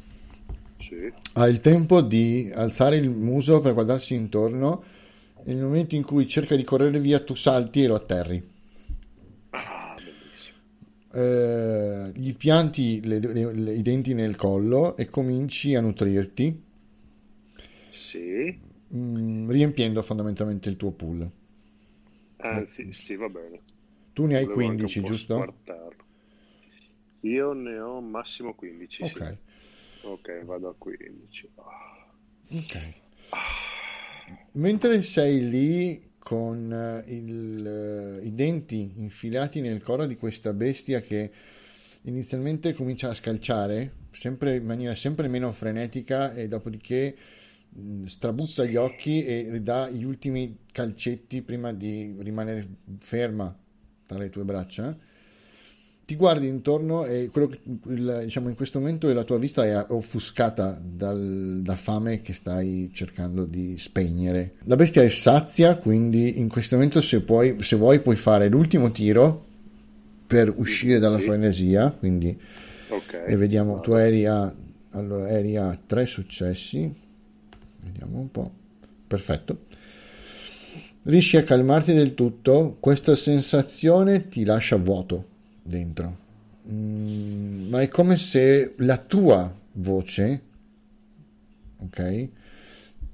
[0.78, 1.12] Sì.
[1.34, 4.84] ha il tempo di alzare il muso per guardarsi intorno
[5.44, 8.44] e nel momento in cui cerca di correre via tu salti e lo atterri.
[9.52, 9.96] Ah.
[11.12, 16.62] Eh, gli pianti le- le- le- i denti nel collo e cominci a nutrirti,
[17.90, 18.60] Sì.
[18.96, 21.30] mm, riempiendo fondamentalmente il tuo pool.
[22.38, 23.60] Anzi, sì, va bene.
[24.14, 25.34] Tu ne hai Volevo anche 15, un po' giusto?
[25.34, 26.06] squartarlo.
[27.22, 29.14] Io ne ho massimo 15, sì.
[29.14, 29.38] Ok.
[30.04, 31.50] Ok, vado a 15.
[32.52, 32.94] Ok.
[34.54, 41.02] Mentre sei lì con eh, il, eh, i denti infilati nel corpo di questa bestia
[41.02, 41.32] che
[42.04, 47.16] inizialmente comincia a scalciare, sempre in maniera sempre meno frenetica e dopodiché
[47.70, 52.68] mh, strabuzza gli occhi e dà gli ultimi calcetti prima di rimanere
[53.00, 53.56] ferma
[54.06, 54.98] tra le tue braccia
[56.10, 59.86] ti guardi intorno e quello che, il, diciamo, in questo momento la tua vista è
[59.90, 64.54] offuscata dal, da fame che stai cercando di spegnere.
[64.64, 68.90] La bestia è sazia, quindi in questo momento se, puoi, se vuoi puoi fare l'ultimo
[68.92, 69.46] tiro
[70.26, 72.36] per uscire dalla frenesia, quindi
[72.88, 73.26] Ok.
[73.28, 74.52] e vediamo, tu eri a,
[74.90, 76.92] allora, eri a tre successi,
[77.84, 78.52] vediamo un po',
[79.06, 79.66] perfetto.
[81.04, 86.28] Riesci a calmarti del tutto, questa sensazione ti lascia vuoto dentro,
[86.72, 90.44] Mm, ma è come se la tua voce,
[91.78, 92.30] ok,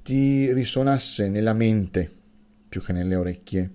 [0.04, 2.12] ti risuonasse nella mente
[2.68, 3.72] più che nelle orecchie,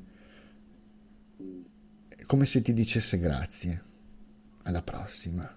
[2.08, 3.82] è come se ti dicesse grazie,
[4.64, 5.56] alla prossima.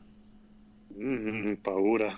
[0.97, 2.13] Mm, paura.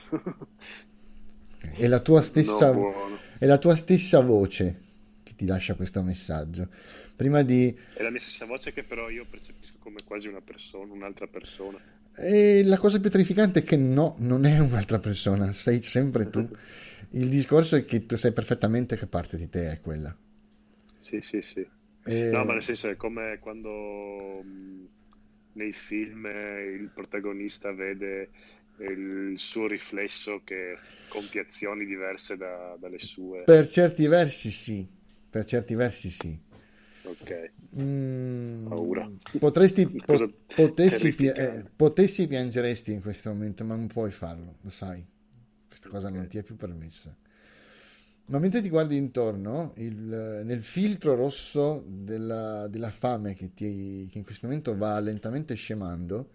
[1.60, 2.94] È la tua stessa, No,
[3.40, 4.82] è la tua stessa voce
[5.24, 6.70] che ti lascia questo messaggio.
[7.16, 7.76] Prima di...
[7.94, 11.80] È la mia stessa voce che però io percepisco come quasi una persona, un'altra persona.
[12.18, 16.48] E la cosa più terrificante è che no, non è un'altra persona, sei sempre tu.
[17.12, 20.16] Il discorso è che tu sai perfettamente che parte di te è quella.
[21.00, 21.68] Sì, sì, sì.
[22.06, 24.88] E- No, ma nel senso è come quando mh,
[25.54, 28.32] nei film eh, il protagonista vede
[28.78, 33.50] il suo riflesso che compie azioni diverse da- dalle sue.
[33.50, 34.86] Per certi versi sì,
[35.30, 36.38] per certi versi sì.
[37.06, 37.32] Ok.
[37.78, 39.12] Mm, Paura.
[39.38, 44.70] Potresti, po- potessi, pi- eh, potessi piangeresti in questo momento, ma non puoi farlo, lo
[44.70, 45.06] sai.
[45.68, 46.28] Questa cosa non Ok.
[46.28, 47.16] ti è più permessa.
[48.28, 54.18] Ma mentre ti guardi intorno, il- nel filtro rosso della, della fame che, ti- che
[54.18, 56.30] in questo momento va lentamente scemando,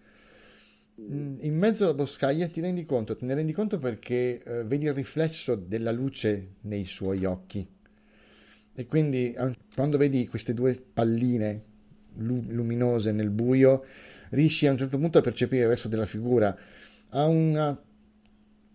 [1.01, 4.87] mm, in mezzo alla boscaglia ti rendi conto, te ne rendi conto perché eh, vedi
[4.87, 7.67] il riflesso della luce nei suoi occhi.
[8.75, 9.35] E quindi
[9.75, 11.63] quando vedi queste due palline
[12.17, 13.85] lu- luminose nel buio,
[14.31, 16.57] riesci a un certo punto a percepire il resto della figura.
[17.11, 17.79] A una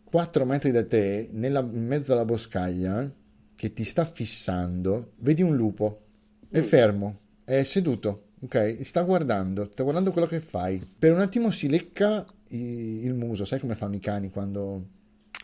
[0.03, 3.12] 4 metri da te, nella- in mezzo alla boscaglia,
[3.55, 6.01] che ti sta fissando, vedi un lupo.
[6.49, 8.77] È fermo, è seduto, ok?
[8.81, 10.81] Sta guardando, sta guardando quello che fai.
[10.99, 14.86] Per un attimo si lecca il muso, sai come fanno i cani quando,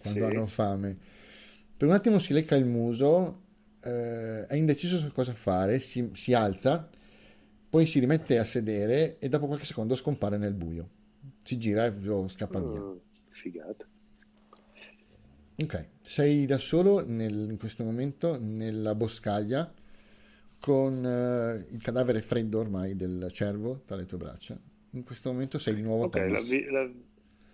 [0.01, 0.35] quando Sì.
[0.35, 0.97] hanno fame.
[1.75, 3.39] Per un attimo si lecca il muso,
[3.83, 6.87] eh, è indeciso su cosa fare, si, si alza,
[7.69, 10.89] poi si rimette a sedere e dopo qualche secondo scompare nel buio.
[11.43, 11.93] Si gira e
[12.27, 12.79] scappa via.
[12.79, 12.95] Ah,
[13.31, 13.85] figata.
[15.57, 19.71] Ok, sei da solo nel- in questo momento nella boscaglia
[20.59, 24.59] con eh, il cadavere freddo ormai del cervo tra le tue braccia.
[24.91, 26.91] In questo momento sei di nuovo Ok, la, vi- la-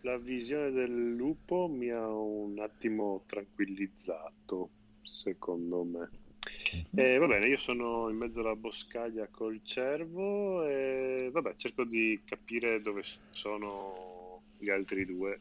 [0.01, 4.69] la visione del lupo mi ha un attimo tranquillizzato,
[5.07, 6.09] secondo me.
[6.91, 6.99] Mhm.
[6.99, 12.19] Eh, va bene, io sono in mezzo alla boscaglia col cervo e vabbè, cerco di
[12.25, 15.39] capire dove sono gli altri due.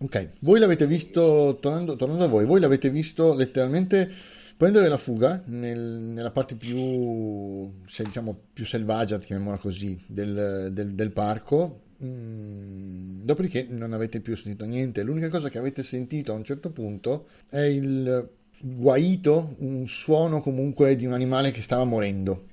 [0.00, 4.10] Ok, voi l'avete visto, tornando, tornando a voi, voi l'avete visto letteralmente
[4.56, 10.94] prendere la fuga nel- nella parte più, se, diciamo, più selvaggia, chiamiamola così, del, del-
[10.94, 11.82] del parco.
[12.02, 15.02] Mm, dopodiché non avete più sentito niente.
[15.02, 20.96] L'unica cosa che avete sentito a un certo punto è il guaito, un suono comunque
[20.96, 22.46] di un animale che stava morendo.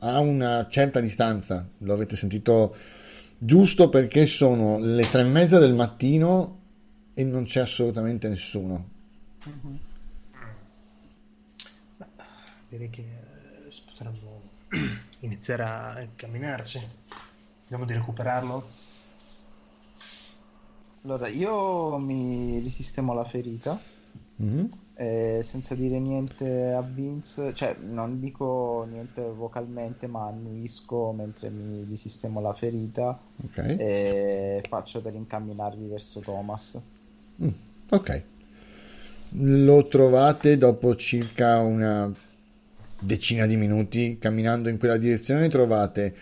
[0.00, 2.74] A una certa distanza, lo avete sentito
[3.36, 6.58] giusto perché sono le tre e mezza del mattino
[7.14, 8.88] e non c'è assolutamente nessuno.
[12.68, 14.42] Direi che eh, potremmo
[15.20, 16.80] iniziare a camminarci.
[17.62, 18.79] Vediamo di recuperarlo.
[21.02, 23.80] Allora, io mi risistemo la ferita,
[24.36, 24.68] Mhm.
[24.94, 31.84] eh, senza dire niente a Vince, cioè non dico niente vocalmente, ma annuisco mentre mi
[31.88, 33.58] risistemo la ferita Ok.
[33.78, 36.82] e faccio per incamminarvi verso Thomas.
[37.42, 37.48] Mm,
[37.88, 38.22] ok.
[39.32, 42.12] Lo trovate dopo circa una
[42.98, 45.48] decina di minuti camminando in quella direzione.
[45.48, 46.14] Trovate,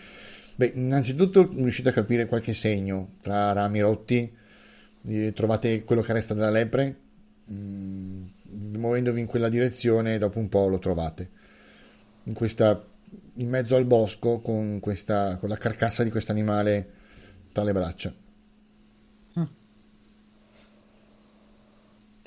[0.55, 4.37] beh, innanzitutto riuscite a capire qualche segno tra rami rotti.
[5.03, 6.97] Eh, Trovate quello che resta della lepre.
[7.51, 8.25] Mm,
[8.77, 11.29] muovendovi in quella direzione, dopo un po' lo trovate.
[12.23, 12.83] In questa,
[13.35, 16.89] in mezzo al bosco con questa, con la carcassa di questo animale
[17.51, 18.13] tra le braccia.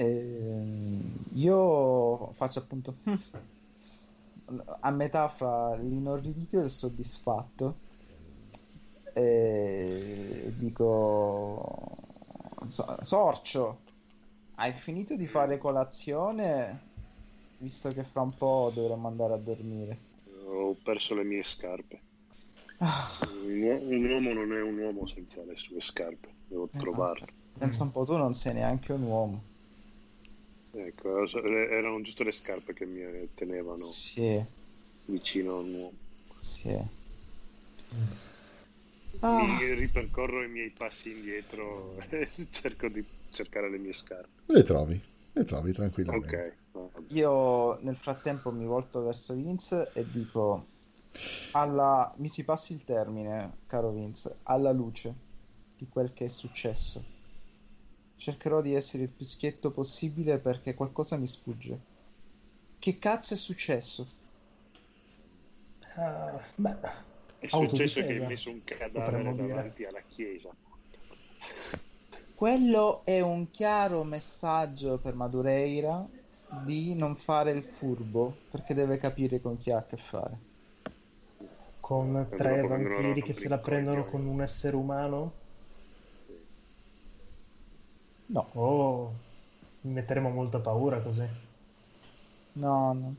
[0.03, 2.97] Ehm, io faccio appunto
[4.81, 7.91] a metà fra l'inorridito e il soddisfatto.
[9.14, 11.97] E dico:
[12.68, 13.82] "So- Sorcio,
[14.56, 16.90] hai finito di fare colazione?
[17.58, 19.98] Visto che fra un po' dovremmo andare a dormire.
[20.46, 22.02] Ho perso le mie scarpe.
[22.80, 26.78] Ah, Un, uo- un uomo non è un uomo senza le sue scarpe, devo esatto.
[26.78, 27.26] trovarle.
[27.58, 29.42] Pensa un po', tu non sei neanche un uomo.
[30.74, 34.44] Ecco, eh, erano giusto le scarpe che mi tenevano Sì,
[35.04, 35.98] vicino a un uomo.
[36.38, 36.76] sì.
[37.92, 38.32] Ah,
[39.23, 44.43] Mi ripercorro i miei passi indietro e cerco di cercare le mie scarpe.
[44.47, 45.01] Le trovi,
[45.33, 46.57] le trovi tranquillamente.
[46.73, 46.73] Ok.
[46.73, 47.07] va bene.
[47.11, 50.66] io nel frattempo mi volto verso Vince e dico:
[51.53, 52.12] alla...
[52.16, 55.14] Mi si passi il termine, caro Vince, alla luce
[55.79, 57.03] di quel che è successo.
[58.16, 61.79] Cercherò di essere il più schietto possibile perché qualcosa mi sfugge.
[62.79, 64.07] Che cazzo è successo?
[65.97, 66.79] Ah, beh,
[67.43, 70.57] È successo che hai messo un cadavere davanti alla chiesa.
[72.34, 76.09] Quello è un chiaro messaggio per Madureira
[76.47, 80.38] di non fare il furbo perché deve capire con chi ha a che fare.
[81.80, 85.32] con tre vampiri che se la prendono con un essere umano.
[88.28, 89.12] No, Oh,
[89.82, 91.28] mi metteremo molta paura così.
[92.55, 93.16] no, no.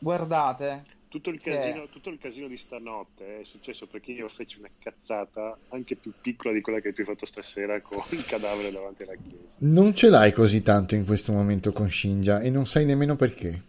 [0.00, 4.68] Guardate, Tutto il, casino, tutto il casino di stanotte è successo perché io feci una
[4.78, 9.04] cazzata anche più piccola di quella che tu hai fatto stasera con il cadavere davanti
[9.04, 9.54] alla chiesa.
[9.58, 13.62] Non ce l'hai così tanto in questo momento con Shinja e non sai nemmeno perché.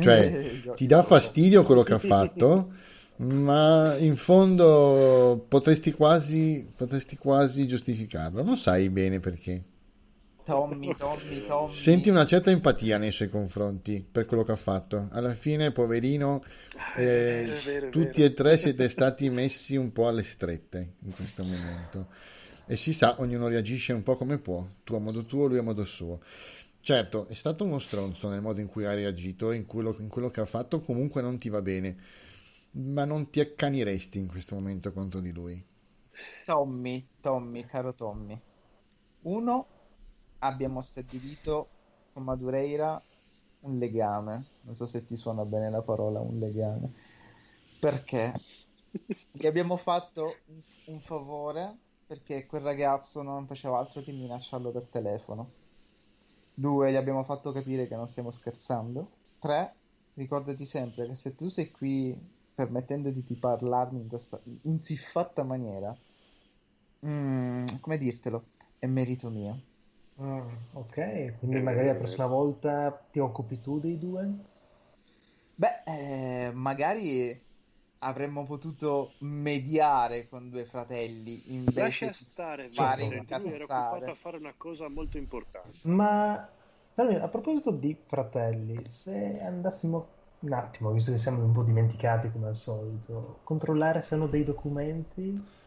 [0.00, 2.72] Cioè, Io- ti dà fastidio quello che ha fatto,
[3.16, 8.42] ma in fondo potresti quasi, potresti quasi giustificarlo.
[8.42, 9.62] Non sai bene perché.
[10.44, 11.72] Tommy, Tommy, Tommy.
[11.72, 15.08] Senti una certa empatia nei suoi confronti per quello che ha fatto.
[15.12, 16.42] Alla fine, poverino,
[16.96, 18.32] eh, È vero, vero, tutti vero.
[18.32, 22.08] e tre siete stati messi un po' alle strette in questo momento.
[22.66, 25.62] E si sa, ognuno reagisce un po' come può, tu a modo tuo, lui a
[25.62, 26.20] modo suo.
[26.80, 30.30] Certo, è stato uno stronzo nel modo in cui ha reagito, in quello, in quello
[30.30, 31.96] che ha fatto, comunque non ti va bene,
[32.72, 35.62] ma non ti accaniresti in questo momento contro di lui.
[36.44, 38.38] Tommy, Tommy, caro Tommy.
[39.22, 39.66] Uno,
[40.42, 41.68] abbiamo stabilito
[42.12, 43.00] con Madureira
[43.60, 44.44] un legame.
[44.62, 46.92] Non so se ti suona bene la parola un legame.
[47.78, 48.34] Perché?
[49.32, 54.86] Gli abbiamo fatto un, un favore perché quel ragazzo non faceva altro che minacciarlo per
[54.90, 55.50] telefono.
[56.54, 59.10] Due, gli abbiamo fatto capire che non stiamo scherzando.
[59.38, 59.74] Tre,
[60.14, 62.14] ricordati sempre che se tu sei qui
[62.54, 65.96] permettendoti di parlarmi in questa in siffatta maniera,
[67.06, 68.44] mm, come dirtelo,
[68.78, 69.70] è merito mio.
[70.18, 74.34] Mm, ok, quindi Eh, magari la prossima volta ti occupi tu dei due?
[75.54, 77.46] Beh, eh, magari
[77.98, 83.64] avremmo potuto mediare con due fratelli invece Lascia di stare, fare Vincent, lui era incazzare.
[83.64, 85.80] occupato a fare una cosa molto importante.
[85.82, 86.34] Ma
[86.94, 90.08] a proposito di fratelli, se andassimo
[90.40, 94.44] un attimo, visto che siamo un po' dimenticati come al solito, controllare se hanno dei
[94.44, 95.60] documenti.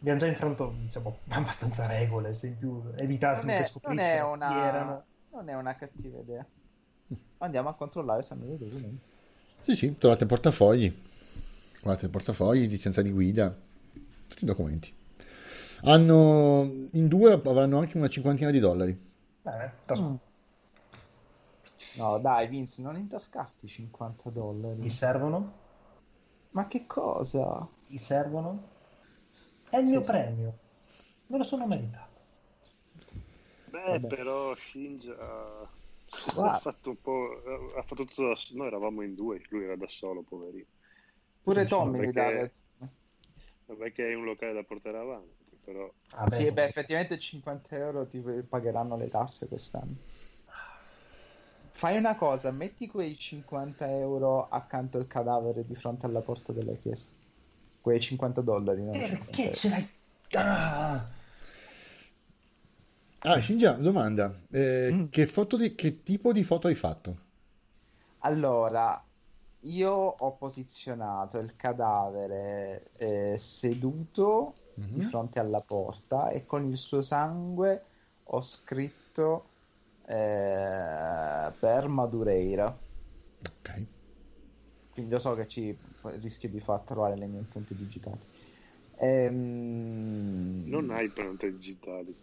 [0.00, 4.24] Abbiamo già infranto, diciamo, abbastanza regole, se in più Non evitassimo che è, non scoprissero
[4.24, 5.04] è chi una, erano.
[5.30, 6.46] non è una cattiva idea.
[7.38, 9.04] Andiamo a controllare se hanno dei documenti.
[9.62, 10.92] Sì, sì, trovate portafogli,
[11.82, 13.54] guardate portafogli, licenza di guida,
[14.28, 14.94] tutti i documenti.
[15.82, 18.98] Hanno, in due avranno anche una cinquantina di dollari.
[19.44, 20.16] Bene, tas- Mm.
[21.96, 24.30] No, dai, Vince, non intascarti 50
[24.78, 24.90] Gli dollari.
[24.90, 25.52] servono?
[26.50, 27.68] Ma che cosa?
[27.86, 28.75] Gli servono?
[29.70, 30.10] È il Sì, mio sì.
[30.10, 30.58] premio.
[31.28, 32.14] Me lo sono meritato.
[33.66, 34.06] Beh, Vabbè.
[34.06, 35.68] però Shinja ha
[36.34, 36.58] Guarda.
[36.58, 37.28] fatto un po',
[37.76, 38.58] ha fatto tutto da solo.
[38.60, 40.66] Noi eravamo in due, lui era da solo, poverino.
[41.42, 42.88] Pure Tommy mi perché- dà.
[43.68, 47.76] Vabbè che è un locale da portare avanti, però Ah, Sì, beh, beh, effettivamente 50
[47.76, 49.96] euro ti pagheranno le tasse quest'anno.
[51.70, 56.74] Fai una cosa, metti quei 50 euro accanto al cadavere di fronte alla porta della
[56.74, 57.10] chiesa.
[57.86, 58.90] Quei 50 dollari, no?
[59.00, 59.54] 50 Perché euro.
[59.54, 59.88] ce l'hai?
[60.32, 61.06] Ah!
[63.22, 65.06] Ah, Shinja, domanda, eh, Mm.
[65.10, 67.16] che, foto di- che tipo di foto hai fatto?
[68.20, 69.02] Allora,
[69.62, 74.54] io ho posizionato il cadavere eh, seduto
[74.90, 75.08] di Mhm.
[75.08, 77.82] fronte alla porta e con il suo sangue
[78.24, 79.50] ho scritto
[80.06, 82.76] eh, per Madureira.
[83.46, 83.68] Ok.
[84.96, 88.18] Quindi io so che ci rischio di far trovare le mie impronte digitali.
[88.98, 92.16] Ehm, non hai impronte digitali.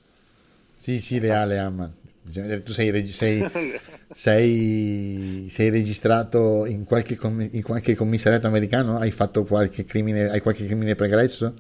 [0.75, 3.45] Sì, sì, le ha, le ha, ma Bisogna vedere, tu sei, sei,
[4.11, 8.97] sei, sei registrato in qualche, com- in qualche commissariato americano?
[8.97, 11.53] Hai fatto qualche crimine, hai qualche crimine pregresso?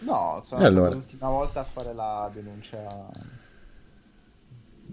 [0.00, 0.92] No, sono E stato allora?
[0.92, 3.10] l'ultima volta a fare la denuncia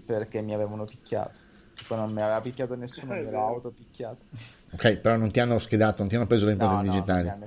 [0.04, 1.40] perché mi avevano picchiato.
[1.86, 4.26] Poi non mi aveva picchiato nessuno, mi ero autopicchiato.
[4.72, 7.28] Ok, però non ti hanno schedato, non ti hanno preso le No, impronte no, digitali.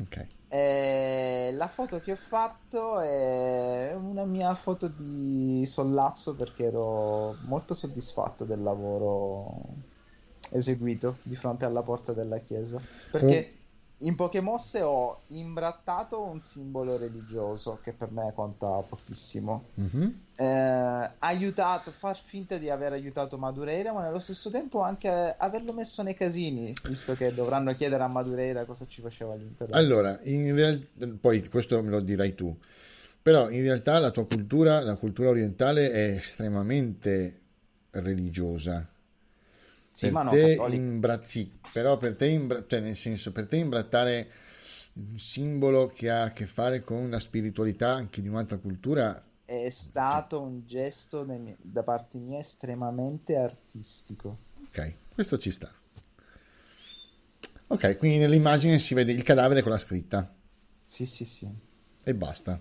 [0.00, 0.26] Ok.
[0.48, 7.74] Eh, la foto che ho fatto è una mia foto di sollazzo perché ero molto
[7.74, 9.74] soddisfatto del lavoro
[10.52, 12.80] eseguito di fronte alla porta della chiesa.
[13.10, 13.65] Perché
[13.98, 19.64] in poche mosse ho imbrattato un simbolo religioso che per me conta pochissimo.
[19.74, 20.20] Mhm.
[20.36, 26.02] Eh, aiutato, far finta di aver aiutato Madureira, ma nello stesso tempo anche averlo messo
[26.02, 29.44] nei casini, visto che dovranno chiedere a Madureira cosa ci faceva lì.
[29.56, 30.86] per- Allora, in real-
[31.18, 32.54] poi questo me lo dirai tu,
[33.22, 37.40] però in realtà la tua cultura, la cultura orientale è estremamente
[37.92, 38.86] religiosa.
[39.90, 40.82] Sì, per ma no, te cattolico.
[41.76, 44.30] Però per te, imbra- cioè nel senso, per te imbrattare
[44.94, 49.68] un simbolo che ha a che fare con la spiritualità anche di un'altra cultura, È
[49.70, 54.38] stato un gesto miei- da parte mia estremamente artistico.
[54.68, 55.72] ok, questo ci sta.
[57.68, 60.32] Ok, quindi nell'immagine si vede il cadavere con la scritta
[60.82, 61.54] Sì, sì, sì.
[62.04, 62.58] e basta.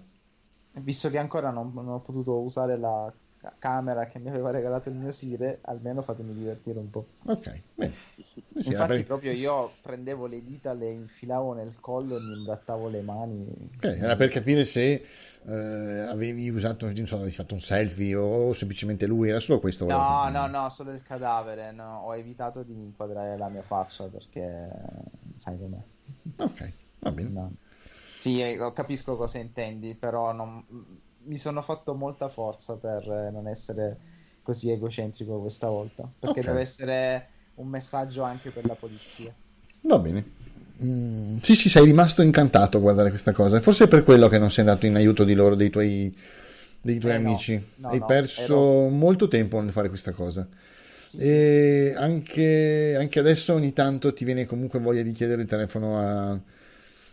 [0.73, 3.11] Visto che ancora non, non ho potuto usare la
[3.57, 7.05] camera che mi aveva regalato il mio Sire, almeno fatemi divertire un po'.
[7.25, 7.93] Ok, bene.
[8.63, 13.69] Infatti, proprio io prendevo le dita, le infilavo nel collo e mi imbrattavo le mani.
[13.75, 15.05] Ok, era per capire se
[15.45, 19.85] eh, avevi usato, non so, avevi fatto un selfie o semplicemente lui, era solo questo.
[19.85, 21.71] No, no, no, solo il cadavere.
[21.71, 24.69] No, ho evitato di inquadrare la mia faccia perché
[25.35, 25.81] sai com'è.
[26.37, 27.29] Ok, va bene.
[27.29, 27.51] No.
[28.15, 30.65] Sì, eh, capisco cosa intendi, però non-
[31.25, 33.99] mi sono fatto molta forza per eh, non essere
[34.41, 36.45] così egocentrico questa volta, perché Ok.
[36.45, 39.35] deve essere un messaggio anche per la polizia.
[39.81, 40.23] Va bene.
[40.83, 43.61] Mm, sì, sì, sei rimasto incantato a guardare questa cosa.
[43.61, 46.15] Forse è per quello che non sei andato in aiuto di loro, dei tuoi,
[46.81, 47.35] dei tuoi Eh, no.
[47.35, 47.61] amici.
[47.77, 50.47] No, Hai no, perso ero- molto tempo nel fare questa cosa.
[51.05, 51.45] Sì, sì.
[51.47, 56.31] E anche, anche adesso ogni tanto ti viene comunque voglia di chiedere il telefono a,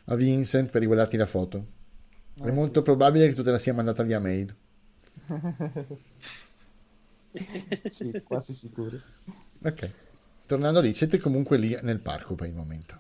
[0.07, 1.67] a Vincent per riguardarti la foto.
[2.35, 4.55] È Eh, molto probabile che tu te la sia mandata via mail.
[7.89, 8.99] Sì, quasi sicuro.
[9.63, 9.91] Ok.
[10.47, 12.95] Tornando lì, siete comunque lì nel parco per il momento.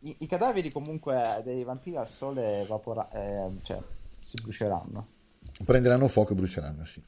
[0.00, 3.78] I, i cadaveri comunque dei vampiri al sole evapora- eh, cioè,
[4.20, 5.06] si bruceranno
[5.64, 7.00] Prenderanno fuoco e bruceranno, sì.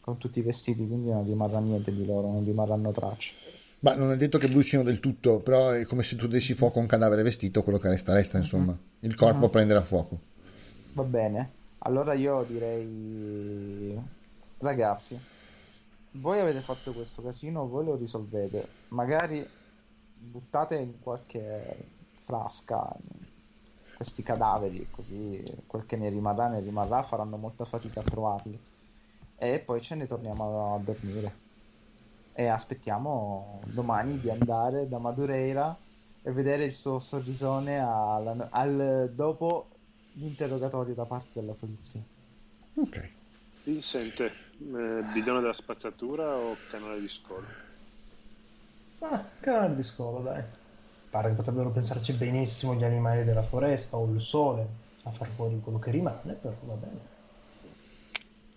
[0.00, 3.34] con tutti i vestiti, quindi non rimarrà niente di loro, non rimarranno tracce.
[3.80, 6.78] Ma non è detto che brucino del tutto, però è come se tu dessi fuoco
[6.78, 8.76] a un cadavere vestito, quello che resta resta, insomma.
[9.00, 9.50] Il corpo Ah.
[9.50, 10.18] prenderà fuoco.
[10.96, 13.94] Va bene, allora io direi,
[14.58, 15.22] ragazzi,
[16.12, 19.46] voi avete fatto questo casino, voi lo risolvete, magari
[20.12, 22.96] buttate in qualche frasca
[23.92, 28.66] questi cadaveri, così quel che ne rimarrà ne rimarrà, faranno molta fatica a trovarli.
[29.34, 31.44] E poi ce ne torniamo a dormire.
[32.32, 35.82] E aspettiamo domani di andare da Madureira
[36.20, 39.75] e vedere il suo sorrisone alla- al, dopo
[40.18, 42.02] l'interrogatorio da parte della polizia.
[42.74, 43.10] Ok.
[43.64, 44.32] Vincent, eh,
[45.12, 47.46] bidone della spazzatura o canale di scolo?
[49.00, 50.42] Ah, canale di scolo, dai.
[51.10, 54.66] Pare che potrebbero pensarci benissimo gli animali della foresta o il sole
[55.04, 57.14] a far fuori quello che rimane, però va bene.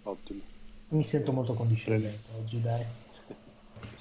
[0.03, 0.41] Ottimo.
[0.89, 2.83] Mi sento molto condiscendente oggi, dai.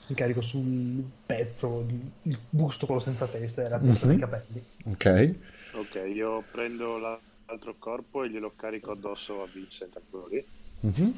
[0.08, 1.84] Mi carico sul pezzo,
[2.22, 4.12] il, busto quello senza testa e la testa Mhm.
[4.12, 4.64] dei capelli.
[4.86, 5.34] Ok.
[5.74, 10.44] Ok, io prendo la- l'altro corpo e glielo carico addosso a Vincent, a quello lì.
[10.80, 11.14] Mhm.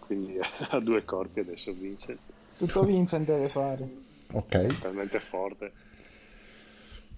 [0.00, 0.38] Quindi
[0.70, 2.18] ha due corpi adesso Vincent,
[2.58, 3.88] Tutto Vincent deve fare.
[4.32, 4.80] Ok.
[4.80, 5.72] talmente forte.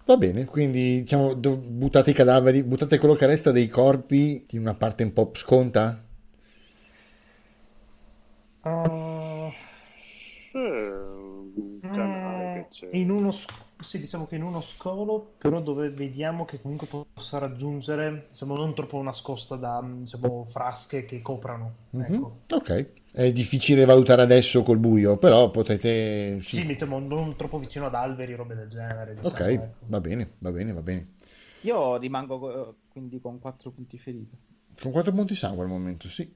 [0.07, 4.75] Va bene, quindi diciamo buttate i cadaveri, buttate quello che resta dei corpi in una
[4.75, 5.99] parte un po' sconta.
[8.67, 9.55] Eh,
[10.53, 12.89] un canale che c'è.
[12.97, 17.39] in uno sc- sì, diciamo che in uno scolo, però dove vediamo che comunque possa
[17.39, 21.75] raggiungere, diciamo, non troppo nascosta da diciamo, frasche che coprano.
[21.91, 22.03] Mhm.
[22.03, 22.37] Ecco.
[22.51, 22.87] Ok.
[23.13, 26.41] È difficile valutare adesso col buio, però potete...
[26.41, 26.67] Sì, Sì.
[26.67, 29.15] diciamo, non troppo vicino ad alberi, robe del genere.
[29.15, 29.87] diciamo, Ok, ecco.
[29.87, 31.07] va bene, va bene, va bene.
[31.61, 34.37] Io rimango co- quindi con 4 punti feriti.
[34.81, 36.29] Con 4 punti sangue al momento, sì.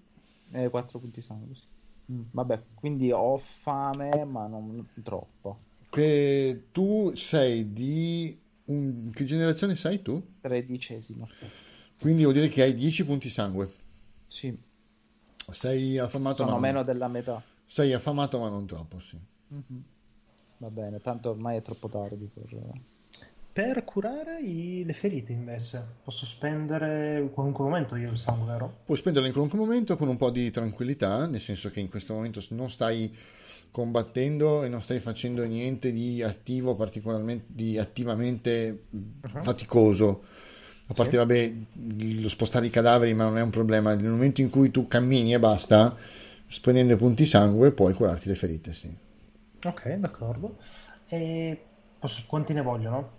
[0.53, 1.66] Eh, 4 punti sangue, sì.
[2.12, 5.59] Mm, vabbè, quindi ho fame, ma non troppo.
[5.91, 8.39] Che tu sei di...
[8.66, 10.22] un- Che generazione sei tu?
[10.41, 11.28] Tredicesimo.
[12.01, 13.72] Quindi vuol dire che hai 10 punti sangue.
[14.26, 14.57] Sì.
[15.51, 17.43] Sei affamato, Sono ma non- meno della metà.
[17.66, 19.18] sei affamato, ma non troppo, sì.
[20.59, 22.57] Va bene, tanto ormai è troppo tardi per...
[23.51, 28.78] Per curare i- le ferite invece, posso spendere in qualunque momento io il sangue, vero?
[28.84, 32.14] Puoi spenderlo in qualunque momento con un po' di tranquillità, nel senso che in questo
[32.14, 33.12] momento non stai
[33.71, 39.43] combattendo e non stai facendo niente di attivo, particolarmente di attivamente Uh-huh.
[39.43, 40.25] faticoso.
[40.91, 41.53] A parte, vabbè,
[42.21, 43.95] lo spostare i cadaveri, ma non è un problema.
[43.95, 45.95] Nel momento in cui tu cammini e basta,
[46.47, 48.91] spendendo i punti sangue, puoi curarti le ferite, sì.
[49.64, 50.57] Ok, d'accordo.
[51.09, 51.59] E
[51.99, 53.16] posso- quanti ne vogliono?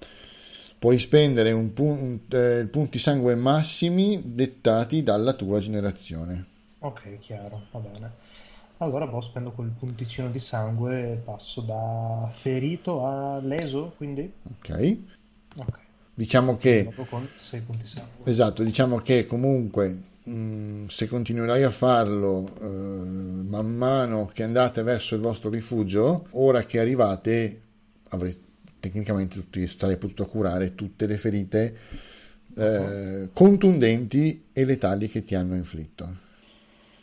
[0.80, 6.46] Puoi spendere un pun- un- eh, punti sangue massimi dettati dalla tua generazione.
[6.80, 8.12] Ok, chiaro, va bene.
[8.82, 14.32] Allora, boh, spendo quel punticino di sangue e passo da ferito a leso, quindi?
[14.44, 14.98] Ok?
[15.58, 15.78] Ok,
[16.14, 18.30] Diciamo che con 6 punti sangue.
[18.30, 25.16] Esatto, diciamo che comunque mh, se continuerai a farlo eh, man mano che andate verso
[25.16, 27.62] il vostro rifugio, ora che arrivate
[28.10, 28.48] avrete
[28.80, 31.78] tecnicamente tutti, sarei potuto curare tutte le ferite
[32.56, 36.28] eh, contundenti e letali che ti hanno inflitto.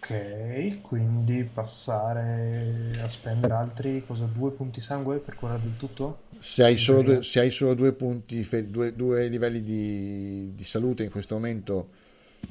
[0.08, 6.18] Ok, quindi passare a spendere altri, cosa, due punti sangue per curare del tutto?
[6.38, 11.02] Se hai solo due, se hai solo due punti, due, due livelli di, di salute
[11.02, 11.88] in questo momento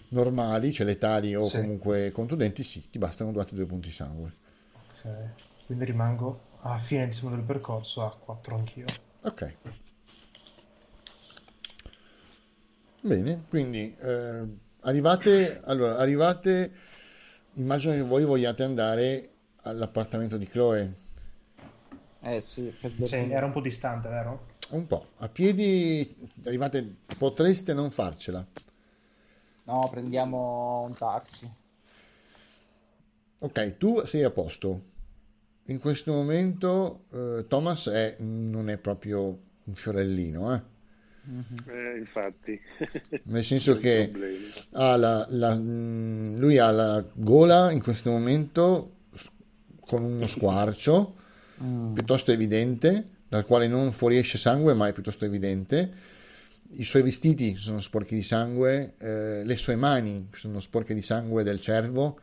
[0.10, 1.58] normali, cioè letali o Sì.
[1.58, 4.34] comunque contundenti, sì, ti bastano due due punti sangue.
[4.74, 8.86] Ok, quindi rimango a fine del percorso a 4 anch'io.
[9.24, 9.44] Ok.
[13.02, 14.48] Bene, quindi eh,
[14.82, 16.72] arrivate, allora, arrivate,
[17.56, 19.30] immagino che voi vogliate andare
[19.64, 20.94] all'appartamento di Chloe,
[22.22, 23.34] Eh sì, dormire.
[23.34, 24.54] era un po' distante, vero?
[24.72, 26.84] un po', a piedi, arrivate,
[27.18, 28.46] potreste non farcela.
[29.66, 31.50] No, prendiamo un taxi.
[33.40, 34.94] Ok, tu sei a posto.
[35.66, 40.62] In questo momento eh, Thomas è- non è proprio un fiorellino, eh?
[41.68, 42.60] Eh, infatti,
[43.24, 44.12] Nel senso che
[44.74, 48.92] ha la, la- mm, lui ha la gola in questo momento
[49.80, 51.16] con uno squarcio
[51.94, 56.14] piuttosto evidente, dal quale non fuoriesce sangue, ma è piuttosto evidente.
[56.78, 61.44] I suoi vestiti sono sporchi di sangue, eh, le sue mani sono sporche di sangue
[61.44, 62.20] del cervo.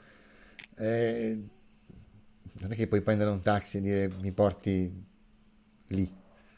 [0.77, 1.39] eh,
[2.61, 4.93] non è che puoi prendere un taxi e dire mi porti
[5.89, 6.13] lì.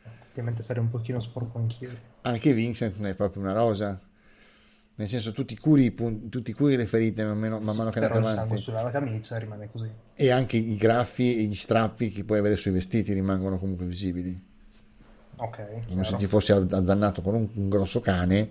[0.05, 2.12] Effettivamente sarei un pochino sporco anch'io.
[2.27, 4.01] Anche Vincent non è proprio una rosa.
[4.97, 7.99] Nel senso, tu ti curi, tu ti curi le ferite man mano, man mano che
[7.99, 8.59] andate avanti.
[8.59, 9.91] sulla camicia rimane così.
[10.14, 14.53] E anche i graffi e gli strappi che puoi avere sui vestiti rimangono comunque visibili.
[15.37, 18.49] Ok, Come se ti fossi azzannato con un, un grosso cane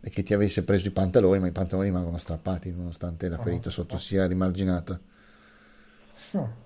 [0.00, 3.68] e che ti avesse preso i pantaloni, ma i pantaloni rimangono strappati nonostante la ferita
[3.68, 4.98] sotto sia rimarginata.
[6.32, 6.63] Hmm.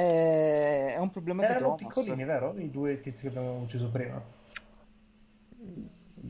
[0.00, 1.94] È un problema di Erano Thomas.
[1.94, 2.54] piccolini, vero?
[2.58, 4.22] I due tizi che abbiamo ucciso prima.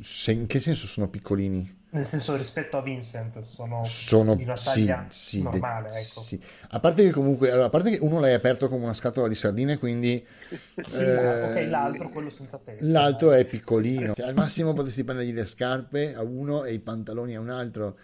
[0.01, 1.75] Se- in che senso sono piccolini?
[1.91, 6.21] Nel senso, rispetto a Vincent, sono, Sono di una sì, taglia sì, de- normale, ecco.
[6.21, 6.41] sì.
[6.71, 9.35] A parte che comunque, allora, a parte che uno l'hai aperto come una scatola di
[9.35, 10.25] sardine, quindi
[10.87, 12.85] Sì, eh, ok, l'altro, quello senza testa.
[12.87, 14.15] L'altro è piccolino.
[14.15, 17.97] Cioè, al massimo potresti prendergli le scarpe a uno e i pantaloni a un altro.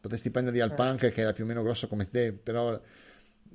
[0.00, 0.62] Potresti prenderli Eh.
[0.62, 2.78] al punk che era più o meno grosso come te, però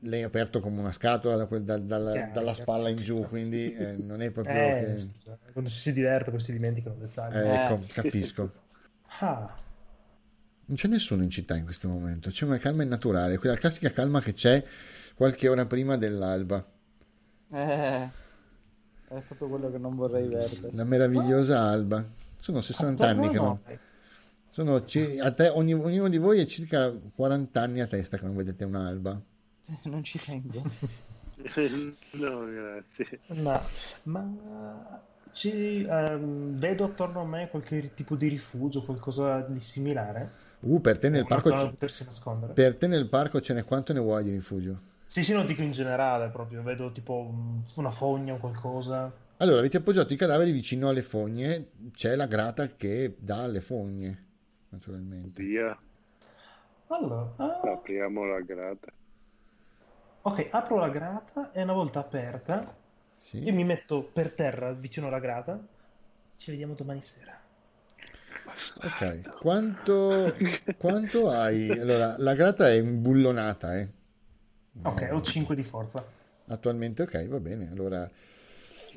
[0.06, 3.96] l'hai aperto come una scatola da dal- dalla, Chiaro, dalla spalla in giù, quindi eh,
[3.98, 5.38] non è proprio Eh, che...
[5.52, 7.36] quando si diverte poi si dimenticano dettagli.
[7.36, 8.52] Eh, ecco, capisco.
[9.20, 9.56] Ah,
[10.66, 14.20] Non c'è nessuno in città in questo momento, c'è una calma innaturale, quella classica calma
[14.20, 14.64] che c'è
[15.16, 16.66] qualche ora prima dell'alba.
[17.52, 18.10] Eh,
[19.08, 20.50] è proprio quello che non vorrei vedere.
[20.72, 22.04] La meravigliosa alba.
[22.38, 23.60] Sono 60 anni che non...
[24.50, 28.36] Sono a te- ogni- ognuno di voi è circa 40 anni a testa che non
[28.36, 29.22] vedete un'alba.
[29.86, 30.62] Non ci tengo.
[32.14, 33.20] no, grazie.
[33.28, 33.60] No,
[34.04, 40.44] ma ci, ehm, vedo attorno a me qualche tipo di rifugio, qualcosa di similare.
[40.62, 44.24] Uh, per te nel parco, c- per te nel parco ce n'è quanto ne vuoi
[44.24, 44.80] di rifugio?
[45.06, 47.34] Sì, sì, lo dico in generale proprio, vedo tipo
[47.76, 49.12] una fogna o qualcosa.
[49.38, 54.24] Allora, avete appoggiato i cadaveri vicino alle fogne, c'è la grata che dà alle fogne,
[54.70, 55.44] naturalmente.
[55.44, 55.78] Via,
[56.88, 58.88] Allora, ah, apriamo la grata.
[60.26, 62.76] Ok, apro la grata e una volta aperta,
[63.40, 63.54] io Sì.
[63.54, 65.66] mi metto per terra vicino alla grata.
[66.36, 67.40] Ci vediamo domani sera.
[68.84, 70.38] Ok, quanto,
[70.78, 71.78] quanto hai?
[71.80, 73.90] Allora, la grata è imbullonata, eh.
[74.84, 76.02] Ok, ho 5 di forza.
[76.48, 77.70] Attualmente ok, va bene.
[77.72, 78.10] Allora,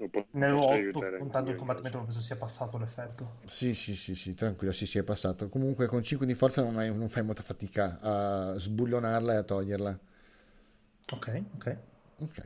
[0.04, 3.36] O po- Nel posso nuoto, aiutare puntando io il combattimento, penso sia passato l'effetto.
[3.44, 5.48] Sì, sì, sì, sì, tranquillo, sì, sì, è passato.
[5.48, 9.42] Comunque con 5 di forza non, hai- non fai molta fatica a sbullonarla e a
[9.42, 9.98] toglierla.
[11.12, 11.66] Ok, ok.
[12.22, 12.38] Ok.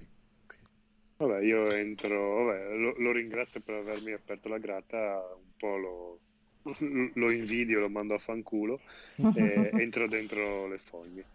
[1.16, 6.22] Vabbè, io entro, vabbè, lo, lo ringrazio per avermi aperto la grata, un po' lo,
[7.14, 8.82] lo invidio, lo mando a fanculo
[9.30, 11.28] e entro dentro le fogne.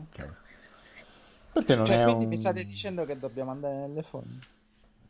[0.00, 0.20] Ok.
[1.52, 2.26] Per te non Cioè, è quindi un...
[2.26, 4.40] mi state dicendo che dobbiamo andare nelle fogne?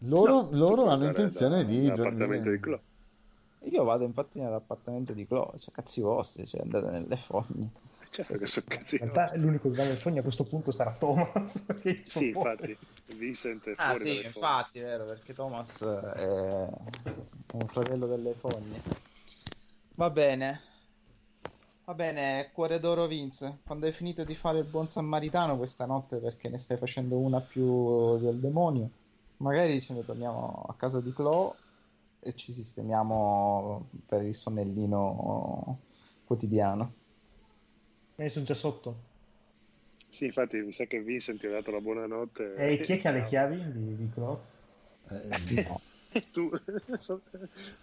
[0.00, 2.58] Loro, No, loro hanno intenzione da- di dall'appartamento di.
[2.60, 2.84] Clo.
[3.70, 7.70] Io vado infatti nell'appartamento di Chloe, cioè cazzi vostri, cioè andate nelle fogne.
[8.16, 8.52] Certo Sì, che sì.
[8.52, 8.94] sono cazzi.
[8.94, 11.66] In realtà l'unico che nel fogno a questo punto sarà Thomas.
[11.84, 14.46] io Sì, infatti, Vincent è Ah fuori sì, dalle fogne.
[14.46, 16.68] infatti, vero, perché Thomas è
[17.52, 18.80] un fratello delle fogne.
[19.96, 20.60] Va bene.
[21.84, 26.16] Va bene, cuore d'oro Vince, quando hai finito di fare il buon sammaritano questa notte
[26.16, 28.88] perché ne stai facendo una più del demonio,
[29.36, 31.52] magari ce ne torniamo a casa di Chloe
[32.20, 35.78] e ci sistemiamo per il sonnellino
[36.24, 37.04] quotidiano.
[38.18, 39.14] Eh, sono già sotto.
[40.08, 42.54] Sì, infatti mi sa che Vincent ti ha dato la buonanotte.
[42.56, 44.42] E chi è che ha le chiavi di, di Clo?
[45.10, 45.64] Eh,
[46.32, 46.50] Tu,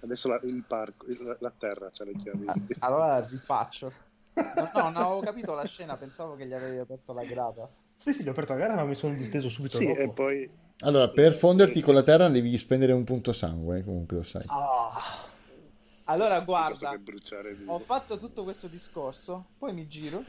[0.01, 2.47] adesso la, il parco, la, la terra c'ha le chiavi.
[2.47, 3.93] Ah, Allora rifaccio.
[4.35, 7.69] No, no, non avevo capito la scena, pensavo che gli avevi aperto la grata.
[7.95, 9.99] Sì, sì, gli ho aperto la gara, ma mi sono disteso subito Sì, dopo.
[9.99, 14.17] e poi Allora, per fonderti con la terra devi spendere un punto sangue, eh, comunque
[14.17, 14.43] lo sai.
[14.49, 14.99] Ah,
[16.05, 16.99] Allora, guarda,
[17.67, 20.23] ho fatto tutto questo discorso, poi mi giro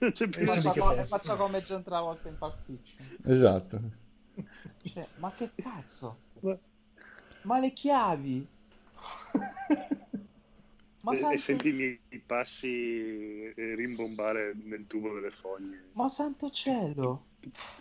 [0.00, 3.06] non c'è e più faccio, co- e faccio come John Travolta in Pulp Fiction.
[3.26, 3.80] Esatto.
[4.82, 6.16] Cioè, ma che cazzo?
[6.40, 6.58] Ma-
[7.42, 8.46] Ma le chiavi?
[11.02, 12.68] Ma e, e santo, senti i miei passi
[13.54, 15.82] eh, rimbombare nel tubo delle fogne.
[15.94, 17.26] ma santo cielo!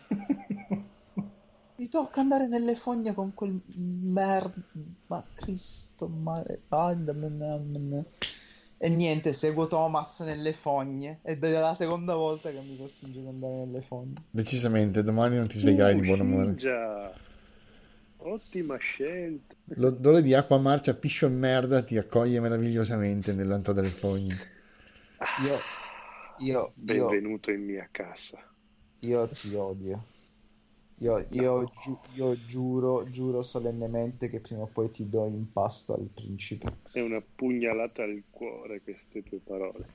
[1.80, 4.54] Mi tocca andare nelle fogne con quel merda.
[5.08, 6.64] Ma Cristo, mare.
[8.78, 11.20] E niente, seguo Thomas nelle fogne.
[11.24, 14.16] Ed è la seconda volta che mi costringe ad andare nelle fogne.
[14.30, 16.56] Decisamente, domani non ti sveglierai di buon umore.
[16.56, 17.14] Già.
[18.18, 19.56] Ottima scelta.
[19.76, 24.36] L'odore di acqua marcia, piscio e merda ti accoglie meravigliosamente nell'antro delle fogne.
[25.46, 25.58] Io,
[26.40, 28.38] io, io, Benvenuto in mia casa.
[29.00, 30.04] io ti odio.
[31.02, 31.72] Io, io, No.
[31.82, 36.78] giu- io giuro, giuro solennemente che prima o poi ti do in pasto al principe.
[36.92, 39.86] È una pugnalata al cuore queste tue parole.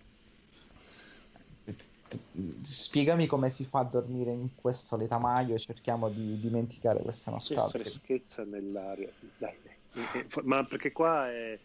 [2.62, 7.36] Spiegami come si fa a dormire in questo letamaio e cerchiamo di dimenticare questa C'è
[7.54, 7.78] nostalgia.
[7.80, 9.10] freschezza nell'aria.
[9.36, 9.72] Dai, dai.
[10.14, 11.58] Eh, eh, Ma perché qua è,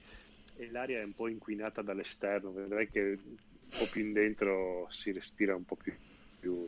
[0.58, 3.36] è- l'aria è un po' inquinata dall'esterno, vedrai che un
[3.78, 5.94] po' più in dentro si respira un po' più,
[6.40, 6.68] più-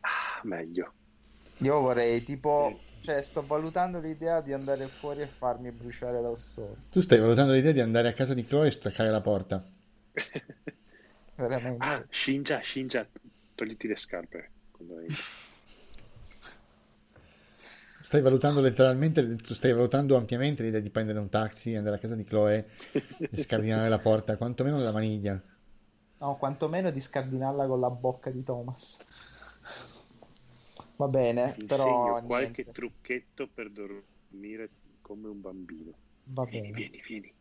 [0.00, 0.94] ah, meglio.
[1.60, 6.74] Io vorrei tipo, cioè sto valutando l'idea di andare fuori e farmi bruciare dal sole.
[6.90, 9.62] Tu stai valutando l'idea di andare a casa di Chloe e staccare la porta.
[11.34, 11.84] Veramente.
[11.84, 13.06] Ah, Shinja, Shinja,
[13.54, 14.50] togliti le scarpe.
[18.02, 22.24] Stai valutando letteralmente, stai valutando ampiamente l'idea di prendere un taxi, andare a casa di
[22.24, 22.70] Chloe
[23.18, 25.40] e scardinare la porta, quantomeno la maniglia.
[26.18, 29.04] No, quantomeno di scardinarla con la bocca di Thomas.
[31.00, 32.72] Va bene, Ti però qualche niente.
[32.72, 34.70] trucchetto per dormire
[35.00, 35.98] come un bambino.
[36.38, 36.72] Va Vieni, bene.
[36.72, 37.34] vieni, vieni.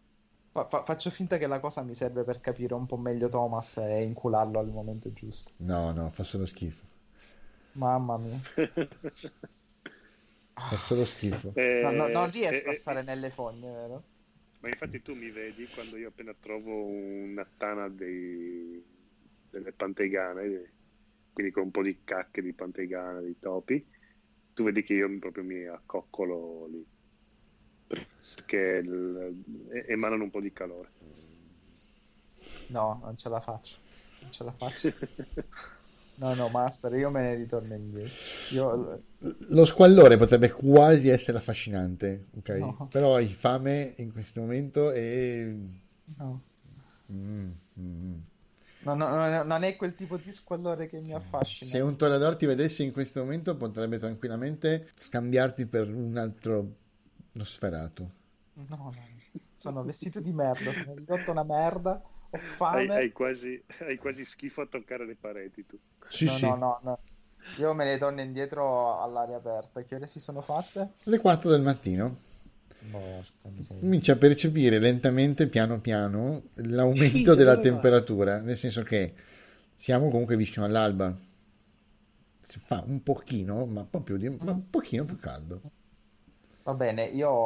[0.52, 3.78] Fa- fa- faccio finta che la cosa mi serve per capire un po' meglio Thomas
[3.78, 5.54] e incularlo al momento giusto.
[5.60, 6.86] No, no, fa solo schifo.
[7.74, 8.42] Mamma mia.
[10.68, 11.56] Fa solo schifo.
[11.56, 14.04] Eh, No, no- non riesco eh, a eh, stare nelle fogne, vero?
[14.60, 18.84] Ma infatti tu mi vedi quando io appena trovo una tana dei-
[19.50, 20.74] delle pantegane,
[21.40, 23.88] quindi con un po' di cacche di pantegana, di topi,
[24.54, 26.86] tu vedi che io proprio mi accoccolo lì,
[28.36, 29.44] perché il-
[29.88, 30.90] emanano un po' di calore.
[32.68, 33.78] No, non ce la faccio.
[34.20, 34.92] Non ce la faccio.
[36.16, 38.14] No, no, Master, io me ne ritorno indietro.
[38.52, 39.04] Io...
[39.48, 42.50] Lo squallore potrebbe quasi essere affascinante, ok?
[42.50, 42.88] No.
[42.92, 45.56] Però hai fame in questo momento e...
[46.18, 46.42] No.
[47.14, 48.14] Mm, mm.
[48.82, 51.70] No, no, no, non è quel tipo di squallore che mi affascina.
[51.70, 56.76] Se un toreador ti vedesse in questo momento potrebbe tranquillamente scambiarti per un altro
[57.44, 58.18] sferato.
[58.54, 58.94] No, no,
[59.56, 62.94] sono vestito di merda, sono ridotto una merda, ho Hai, fame.
[62.96, 65.78] hai quasi, hai quasi schifo a toccare le pareti tu.
[66.08, 66.46] Sì, no, sì.
[66.46, 67.00] no, no, no.
[67.56, 69.82] Io me ne torno indietro all'aria aperta.
[69.84, 70.94] Che ore si sono fatte?
[71.06, 72.28] Alle 4 del mattino.
[73.80, 79.14] Comincia a percepire lentamente, piano piano, l'aumento della temperatura, nel senso che
[79.76, 81.16] siamo comunque vicino all'alba.
[82.42, 85.62] Si fa un pochino, ma proprio di, ma un pochino più caldo.
[86.64, 87.38] Va bene, io...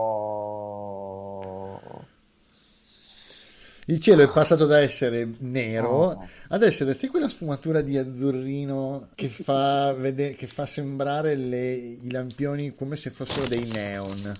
[3.87, 6.29] Il cielo è passato da essere nero No.
[6.47, 12.09] ad essere, sai quella sfumatura di azzurrino che fa, vede- che fa sembrare le- i
[12.09, 14.31] lampioni come se fossero dei neon.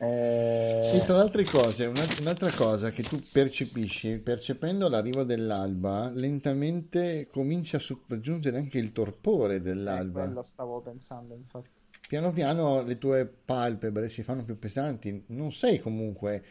[0.00, 6.10] Eh, E tra le altre cose, una- un'altra cosa che tu percepisci, percependo l'arrivo dell'alba,
[6.14, 10.24] lentamente comincia a sopraggiungere anche il torpore eh, dell'alba.
[10.24, 11.82] quello stavo pensando, infatti.
[12.08, 16.42] Piano piano le tue palpebre si fanno più pesanti, non sei comunque,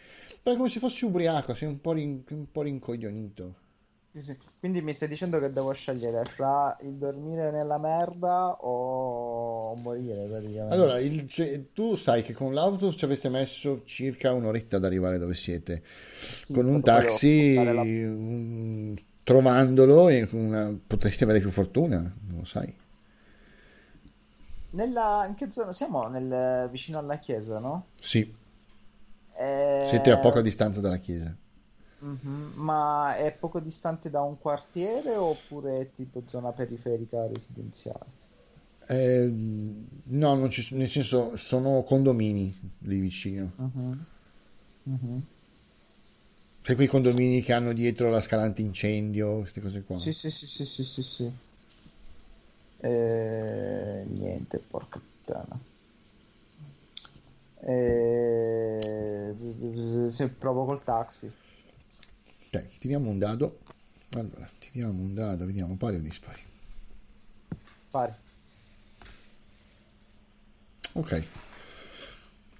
[0.43, 3.55] però come se fossi ubriaco, sei un po', rin- un po' rincoglionito.
[4.17, 4.37] Sì.
[4.59, 10.73] Quindi mi stai dicendo che devo scegliere fra il dormire nella merda o morire praticamente.
[10.73, 15.17] Allora, il- cioè, tu sai che con l'auto ci avreste messo circa un'oretta ad arrivare
[15.19, 15.83] dove siete.
[16.43, 22.39] Sì, Con un taxi, la- un- trovandolo, e con una- potresti avere più fortuna, non
[22.39, 22.73] lo sai.
[24.71, 25.25] Nella...
[25.27, 25.71] In che zona?
[25.71, 26.67] Siamo nel...
[26.69, 27.87] vicino alla chiesa, no?
[28.01, 28.33] Sì,
[29.39, 31.35] Eh, siete a poca distanza dalla chiesa.
[31.99, 38.05] Mhm, Ma è poco distante da un quartiere oppure è tipo zona periferica residenziale?
[38.89, 43.51] Eh, no, non ci, nel senso, sono condomini lì vicino.
[43.57, 44.05] Mhm,
[44.83, 45.21] mhm.
[46.61, 49.97] Sai quei condomini che hanno dietro la scala antincendio, queste cose qua.
[49.99, 51.31] Sì, sì, sì, sì, sì, sì, sì.
[52.79, 55.59] Eh, niente, porca puttana.
[57.61, 59.33] Eh,
[60.09, 61.31] se provo col taxi.
[62.57, 63.59] Ok, tiriamo un dado.
[64.11, 66.41] Allora, tiriamo un dado, vediamo pari o dispari.
[67.91, 68.13] Pari.
[70.93, 71.23] Ok.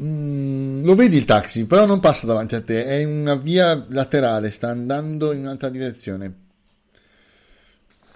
[0.00, 3.84] Mm, lo vedi il taxi, però non passa davanti a te, è in una via
[3.88, 6.32] laterale, sta andando in un'altra direzione.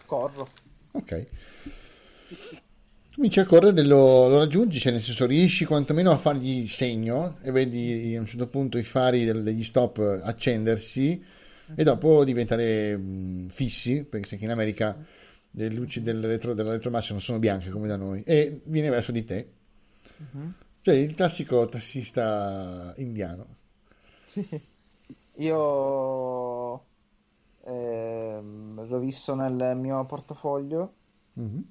[0.06, 0.48] Corro.
[0.92, 1.26] Ok.
[3.14, 7.50] Cominci a correre, lo, lo raggiungi, cioè nel senso riesci quantomeno a fargli segno e
[7.50, 11.22] vedi a un certo punto i fari degli stop accendersi
[11.74, 12.98] e dopo diventare
[13.48, 14.96] fissi, perché sai che in America
[15.50, 19.12] le luci del retro, della retromarcia non sono bianche come da noi, e viene verso
[19.12, 19.52] di te.
[20.80, 23.56] Cioè il classico tassista indiano.
[24.24, 24.48] Sì.
[25.36, 26.84] Io
[27.64, 30.94] ehm, rovisso nel mio portafoglio,
[31.34, 31.66] Mhm.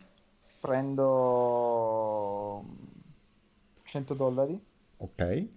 [0.61, 2.63] Prendo
[3.83, 4.57] 100 dollari,
[4.97, 5.47] Ok.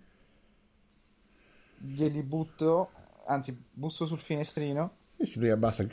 [1.76, 2.90] glieli butto,
[3.26, 5.86] anzi busso sul finestrino, E se lui abbassa...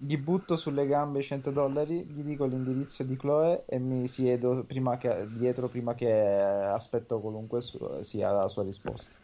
[0.00, 4.62] gli butto sulle gambe i 100 dollari, gli dico l'indirizzo di Chloe e mi siedo
[4.64, 9.16] prima che, dietro prima che aspetto qualunque su- sia la sua risposta.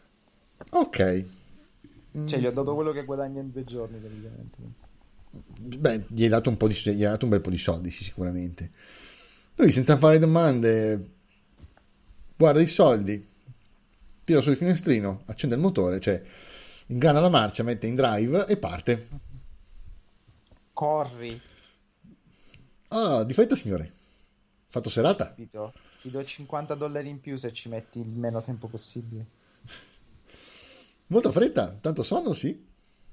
[0.71, 1.25] Ok.
[2.25, 4.57] Cioè gli ho dato quello che guadagna in due giorni praticamente.
[5.57, 7.91] Beh, gli hai dato un po' di, gli hai dato un bel po' di soldi,
[7.91, 8.71] sicuramente.
[9.55, 11.09] Lui, senza fare domande,
[12.35, 13.25] guarda i soldi,
[14.23, 16.21] tira sul finestrino, accende il motore, cioè
[16.87, 19.07] ingrana la marcia, mette in drive e parte.
[20.73, 21.41] Corri,
[22.89, 23.91] Ah, di fretta, signore.
[24.67, 25.27] Fatto serata?
[25.27, 25.73] capito?
[26.01, 29.25] Ti do 50 dollari in più se ci metti il meno tempo possibile.
[31.07, 32.63] Molta fretta, tanto sonno, sì.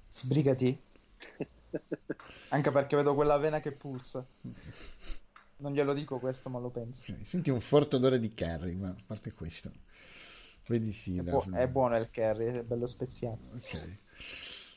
[0.08, 0.78] Sbrigati.
[2.48, 4.24] Anche perché vedo quella vena che pulsa.
[5.56, 7.14] Non glielo dico questo, ma lo penso.
[7.22, 9.70] Senti un forte odore di curry, ma a parte questo.
[10.66, 11.16] Vedi sì.
[11.18, 13.48] È, buo- è buono il curry, è bello speziato.
[13.54, 13.98] Ok.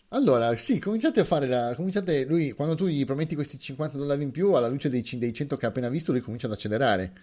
[0.10, 1.74] Allora, sì, cominciate a fare la...
[1.76, 5.34] Cominciate, lui, quando tu gli prometti questi 50 dollari in più, alla luce dei, dei
[5.34, 7.14] 100 che ha appena visto, lui comincia ad accelerare.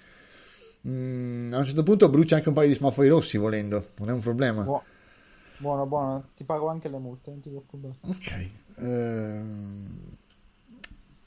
[0.87, 3.91] Mm, a un certo punto brucia anche un paio di semafori rossi, volendo.
[3.99, 4.63] Non è un problema.
[4.63, 4.83] Buo-
[5.59, 6.31] buono, buono.
[6.35, 7.95] Ti pago anche le multe, non ti preoccupare.
[8.01, 8.51] Ok.
[8.83, 10.01] Ehm,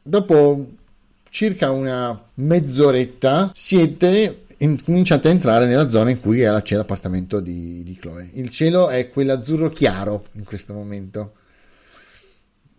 [0.07, 0.67] Dopo
[1.29, 7.39] circa una mezz'oretta siete in- cominciate a entrare nella zona in cui è- c'è l'appartamento
[7.39, 8.29] di, di Chloe.
[8.33, 11.33] Il cielo è quell'azzurro chiaro in questo momento.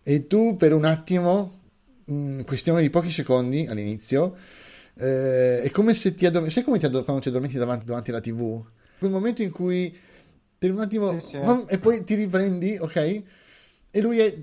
[0.05, 1.59] E tu per un attimo,
[2.07, 4.37] in questione di pochi secondi all'inizio,
[4.95, 6.55] eh, è come se ti addormenti.
[6.55, 8.63] Sai come ti addor- quando ti addormenti davanti, davanti alla TV?
[9.01, 9.93] Quel momento in cui
[10.57, 11.41] per un attimo Sì, sì.
[11.67, 13.23] e poi ti riprendi, ok?
[13.91, 14.35] E lui è-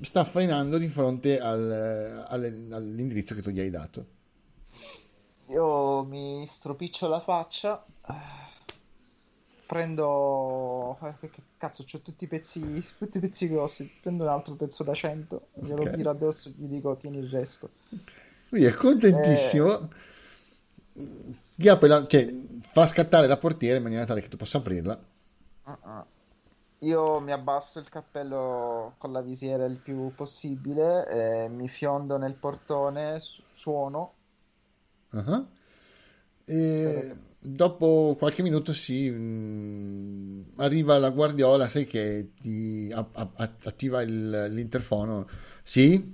[0.00, 4.06] sta frenando di fronte al- alle- all'indirizzo che tu gli hai dato.
[5.48, 7.84] Io mi stropiccio la faccia.
[9.66, 10.98] Prendo.
[11.02, 13.90] eh, che cazzo, c'ho tutti i pezzi, tutti i pezzi grossi.
[14.00, 15.90] Prendo un altro pezzo da 100, glielo Ok.
[15.90, 17.70] tiro addosso e gli dico: Tieni il resto.
[18.50, 19.88] Lui è contentissimo.
[21.66, 25.02] Apre la- cioè, fa scattare la portiera in maniera tale che tu possa aprirla.
[25.64, 26.06] Ah.
[26.84, 32.34] Io mi abbasso il cappello con la visiera il più possibile, eh, mi fiondo nel
[32.34, 34.12] portone, su- suono.
[35.12, 35.46] Ah.
[36.46, 39.08] E dopo qualche minuto si
[40.56, 45.26] arriva la guardiola, sai che ti a- a- attiva il- l'interfono.
[45.62, 46.12] Sì?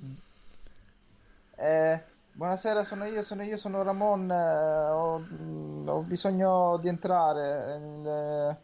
[1.57, 2.03] Eh,
[2.33, 4.31] buonasera, sono io, sono io, sono Ramon.
[4.31, 7.77] eh, ho, mm, ho bisogno di entrare.
[7.77, 8.57] il-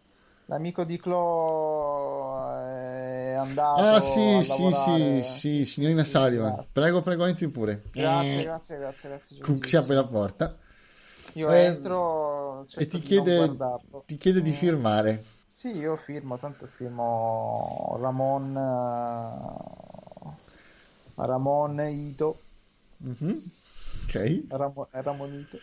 [0.46, 6.52] l'amico di Clo è andato Ah, sì, sì, sì, sì, signorina Sullivan.
[6.52, 6.68] grazie.
[6.72, 7.82] Prego, prego, entri pure.
[7.92, 9.66] Grazie, Eh, grazie, grazie, grazie.
[9.66, 10.56] Si apre la porta
[11.34, 13.56] Io Eh, entro, e ti chiede,
[14.06, 15.24] ti chiede di Mm, firmare.
[15.48, 20.34] Sì, io firmo, tanto firmo Ramon, eh,
[21.26, 22.38] Ramon Ito,
[23.04, 23.42] Mhm.
[24.06, 24.44] Ok.
[24.48, 25.58] Ramo- Ramonito.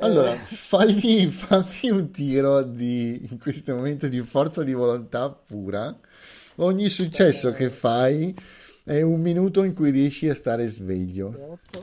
[0.00, 5.98] Allora, Eh, fagli, fammi un tiro di, in questo momento di forza di volontà pura.
[6.56, 8.34] Ogni successo che fai
[8.84, 11.42] è un minuto in cui riesci a stare sveglio.
[11.52, 11.80] 8,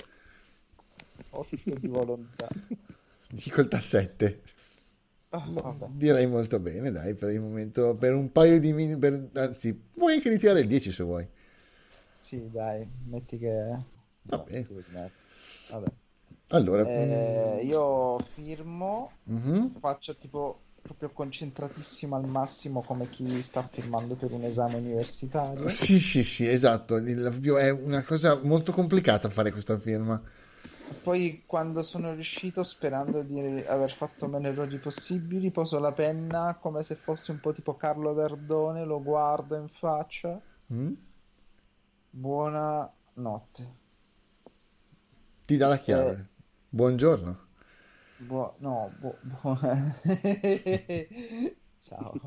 [1.32, 2.48] 8 di volontà.
[3.30, 4.42] Difficoltà 7.
[5.30, 5.88] Ah, vabbè.
[5.90, 10.30] Direi molto bene, dai, per il momento, per un paio di minuti, anzi, puoi anche
[10.30, 11.28] ritirare il 10 se vuoi.
[12.10, 13.80] Sì, dai, metti che...
[14.24, 14.68] Va no, bene.
[15.70, 15.88] Vabbè.
[16.50, 19.80] Allora, Eh, io firmo, mhm.
[19.80, 25.68] faccio tipo proprio concentratissimo al massimo come chi sta firmando per un esame universitario.
[25.68, 26.98] Sì, sì, sì, esatto.
[26.98, 30.22] È una cosa molto complicata fare questa firma.
[31.04, 36.84] Poi quando sono riuscito, sperando di aver fatto meno errori possibili, poso la penna come
[36.84, 40.40] se fosse un po' tipo Carlo Verdone, lo guardo in faccia.
[40.74, 40.94] Mm?
[42.12, 43.87] Buona notte.
[45.48, 46.28] Ti dà la chiave.
[46.70, 47.46] Buongiorno.
[48.18, 49.56] Buo- no, buo- buo-
[51.80, 52.20] Ciao.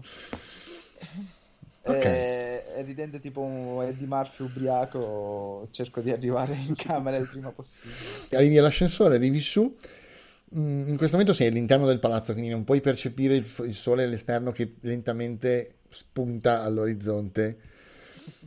[1.82, 2.04] Ok.
[2.04, 7.94] Eh, ridendo tipo un Eddie Murphy ubriaco, cerco di arrivare in camera il prima possibile.
[8.30, 9.76] Arrivi all'ascensore, arrivi su.
[10.56, 14.52] Mm, In questo momento sei all'interno del palazzo, quindi non puoi percepire il sole all'esterno
[14.52, 17.58] che lentamente spunta all'orizzonte,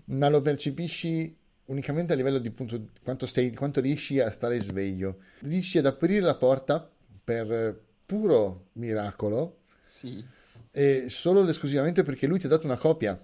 [0.05, 5.19] ma lo percepisci unicamente a livello di punto, quanto, stai, quanto riesci a stare sveglio.
[5.39, 6.89] Riesci ad aprire la porta
[7.23, 10.25] per eh, puro miracolo Sì,
[10.71, 13.17] e solo ed esclusivamente perché lui ti ha dato una copia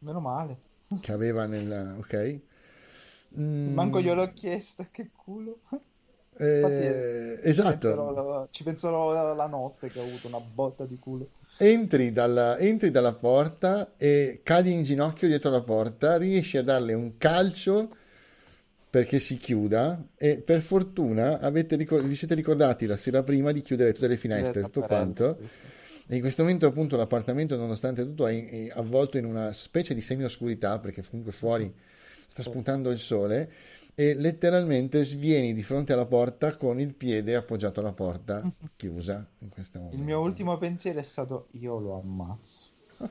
[0.00, 0.58] meno male.
[1.00, 1.96] che aveva nel...
[1.98, 2.40] ok?
[3.38, 5.60] Mm, Manco gliel'ho chiesto, che culo.
[6.38, 7.90] eh, Infatti, esatto.
[7.92, 11.28] penserò- ci penserò la, la notte che ho avuto una botta di culo.
[11.62, 16.94] Entri dalla, entri dalla porta e cadi in ginocchio dietro la porta, riesci a darle
[16.94, 17.94] un calcio
[18.88, 23.92] perché si chiuda e per fortuna avete vi siete ricordati la sera prima di chiudere
[23.92, 25.36] tutte le finestre, tutto quanto.
[25.38, 25.60] Sì, sì.
[26.08, 30.00] E in questo momento appunto l'appartamento nonostante tutto è, è avvolto in una specie di
[30.00, 31.70] semi-oscurità perché comunque fuori
[32.26, 33.52] sta spuntando il sole
[34.00, 39.50] e letteralmente svieni di fronte alla porta con il piede appoggiato alla porta chiusa in
[39.50, 40.04] questo Il momento.
[40.04, 42.60] mio ultimo pensiero è stato: io lo ammazzo.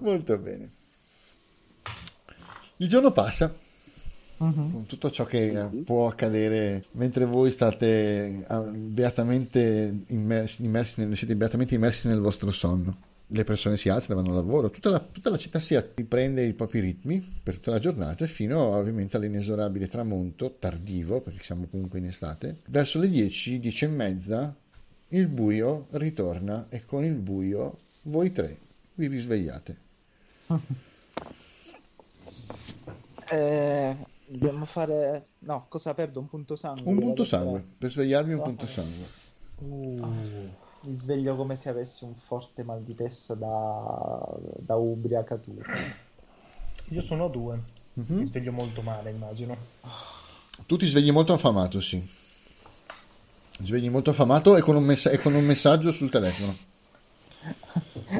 [0.00, 0.70] Molto bene.
[2.76, 3.62] Il giorno passa
[4.36, 4.72] Mhm.
[4.72, 11.16] con tutto ciò che eh, può accadere mentre voi state ah, beatamente immersi, immersi nel-
[11.16, 12.96] siete beatamente immersi nel vostro sonno.
[13.28, 16.52] Le persone si alzano, vanno al lavoro, tutta la, tutta la città si riprende i
[16.52, 22.06] propri ritmi per tutta la giornata fino ovviamente all'inesorabile tramonto tardivo, perché siamo comunque in
[22.06, 22.58] estate.
[22.66, 24.54] Verso le 10, 10 e mezza,
[25.08, 28.58] il buio ritorna e con il buio voi tre
[28.94, 29.76] vi risvegliate.
[33.30, 33.96] Eh,
[34.26, 35.24] dobbiamo fare.
[35.40, 36.20] No, cosa perdo?
[36.20, 36.82] Un punto sangue.
[36.84, 39.06] Un punto sangue, per svegliarvi un punto sangue.
[39.60, 45.72] fare- Mi sveglio come se avessi un forte mal di testa da, da ubriacatura.
[46.90, 47.58] Io sono a due.
[47.94, 48.16] Mhm.
[48.18, 49.56] Mi sveglio molto male, immagino.
[50.66, 52.06] Tu ti svegli molto affamato, sì.
[53.62, 56.54] Svegli molto affamato e con un, messa- e con un messaggio sul telefono.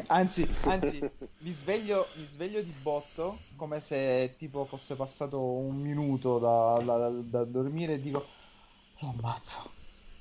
[0.07, 0.99] Anzi, anzi,
[1.39, 7.09] mi sveglio, mi sveglio di botto come se tipo fosse passato un minuto da, da-
[7.09, 8.25] da dormire e dico:
[8.99, 9.69] Lo ammazzo,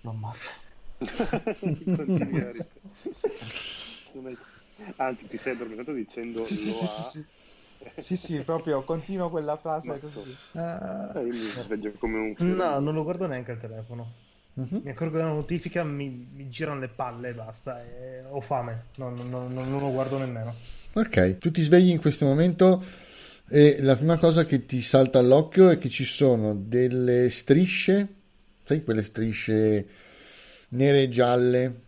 [0.03, 0.51] lo ammazzo.
[4.97, 6.87] Anzi, ti sei addormentato dicendo Sì, sì, lo sì, ha.
[6.87, 7.25] sì, sì.
[7.97, 10.21] Sì, sì, proprio continuo quella frase Ma così.
[10.55, 12.55] Eh, Eh, io mi sveglio come un fiore.
[12.57, 14.13] no, non lo guardo neanche al telefono.
[14.57, 14.83] Mhm.
[14.85, 17.83] Mi accorgo della notifica, mi, mi girano le palle e basta.
[17.85, 18.87] e ho fame.
[18.97, 20.55] Non, non- non- non lo guardo nemmeno.
[20.95, 22.83] Ok, tu ti svegli in questo momento
[23.49, 28.07] e la prima cosa che ti salta all'occhio è che ci sono delle strisce,
[28.65, 29.87] sai quelle strisce
[30.75, 31.81] nere e gialle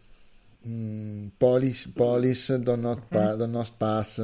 [0.67, 4.19] mm, police, police do not, pa- do not pass,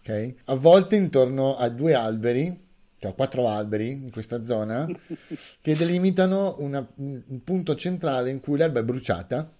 [0.00, 0.34] ok?
[0.44, 2.66] A volte intorno a due alberi,
[2.98, 4.86] cioè quattro alberi in questa zona,
[5.60, 9.52] che delimitano una- un punto centrale in cui l'erba è bruciata.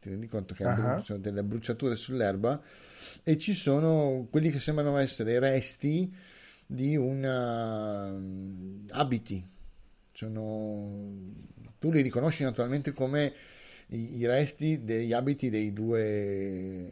[0.00, 0.98] Ti rendi conto che Ah.
[1.00, 2.62] ci sono delle bruciature sull'erba
[3.24, 6.14] e ci sono quelli che sembrano essere i resti
[6.66, 8.14] di una
[8.90, 9.44] abiti.
[10.12, 10.86] Sono...
[11.80, 13.32] Tu li riconosci naturalmente come
[13.88, 16.88] i, i resti degli abiti dei due,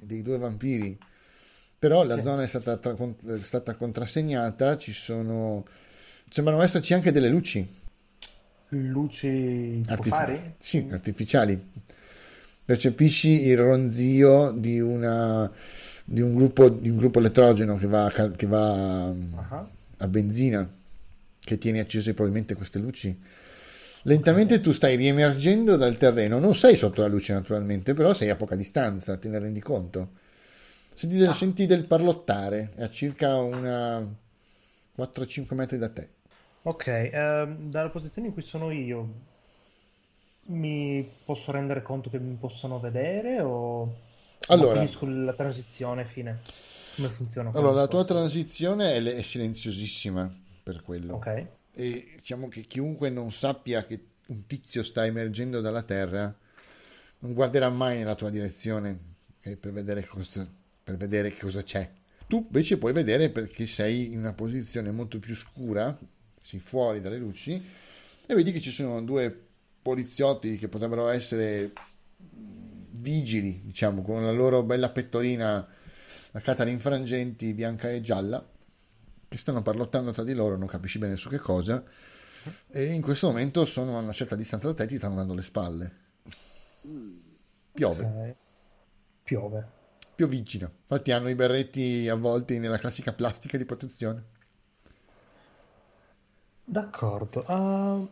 [0.00, 0.98] dei due vampiri.
[1.78, 2.22] Però la Sì.
[2.22, 5.66] zona è stata, tra- è stata contrassegnata, ci sono...
[6.28, 7.66] sembrano esserci anche delle luci
[8.92, 10.54] Luci tipo artifi- fari?
[10.58, 11.60] sì, artificiali.
[12.64, 15.50] Percepisci il ronzio di, una,
[16.04, 19.66] di, un gruppo, di un gruppo elettrogeno che va, che va Ah,
[19.98, 20.68] a benzina,
[21.38, 23.16] che tiene accese probabilmente queste luci.
[24.06, 28.36] Lentamente tu stai riemergendo dal terreno, non sei sotto la luce naturalmente, però sei a
[28.36, 30.10] poca distanza, te ne rendi conto.
[30.94, 34.06] Senti del, senti del parlottare, è a circa una
[34.94, 36.08] 4-5 metri da te.
[36.62, 39.08] Ok, ehm, dalla posizione in cui sono io,
[40.48, 43.92] mi posso rendere conto che mi possono vedere o
[44.48, 44.74] Allora.
[44.74, 46.38] finisco la transizione fine?
[46.94, 47.50] Come funziona?
[47.50, 50.30] Allora, la tua transizione è, è silenziosissima
[50.62, 51.14] per quello.
[51.14, 51.46] Ok,
[51.78, 56.34] E diciamo che chiunque non sappia che un tizio sta emergendo dalla terra
[57.18, 58.98] non guarderà mai nella tua direzione
[59.38, 60.48] ok, per vedere cosa,
[60.82, 61.90] per vedere cosa c'è.
[62.26, 65.96] Tu invece puoi vedere perché sei in una posizione molto più scura,
[66.38, 67.62] sei fuori dalle luci,
[68.26, 69.44] e vedi che ci sono due
[69.82, 71.72] poliziotti che potrebbero essere
[72.90, 75.68] vigili, diciamo, con la loro bella pettorina
[76.32, 78.44] a catare infrangenti bianca e gialla,
[79.36, 81.82] che stanno parlottando tra di loro, non capisci bene su che cosa,
[82.68, 85.34] e in questo momento sono a una certa distanza da te e ti stanno dando
[85.34, 85.96] le spalle.
[87.72, 88.34] Piove, ok.
[89.22, 89.68] Piove.
[90.14, 90.70] pioviggina.
[90.70, 94.24] Infatti hanno i berretti avvolti nella classica plastica di protezione.
[96.64, 97.44] D'accordo.
[97.46, 98.08] ah,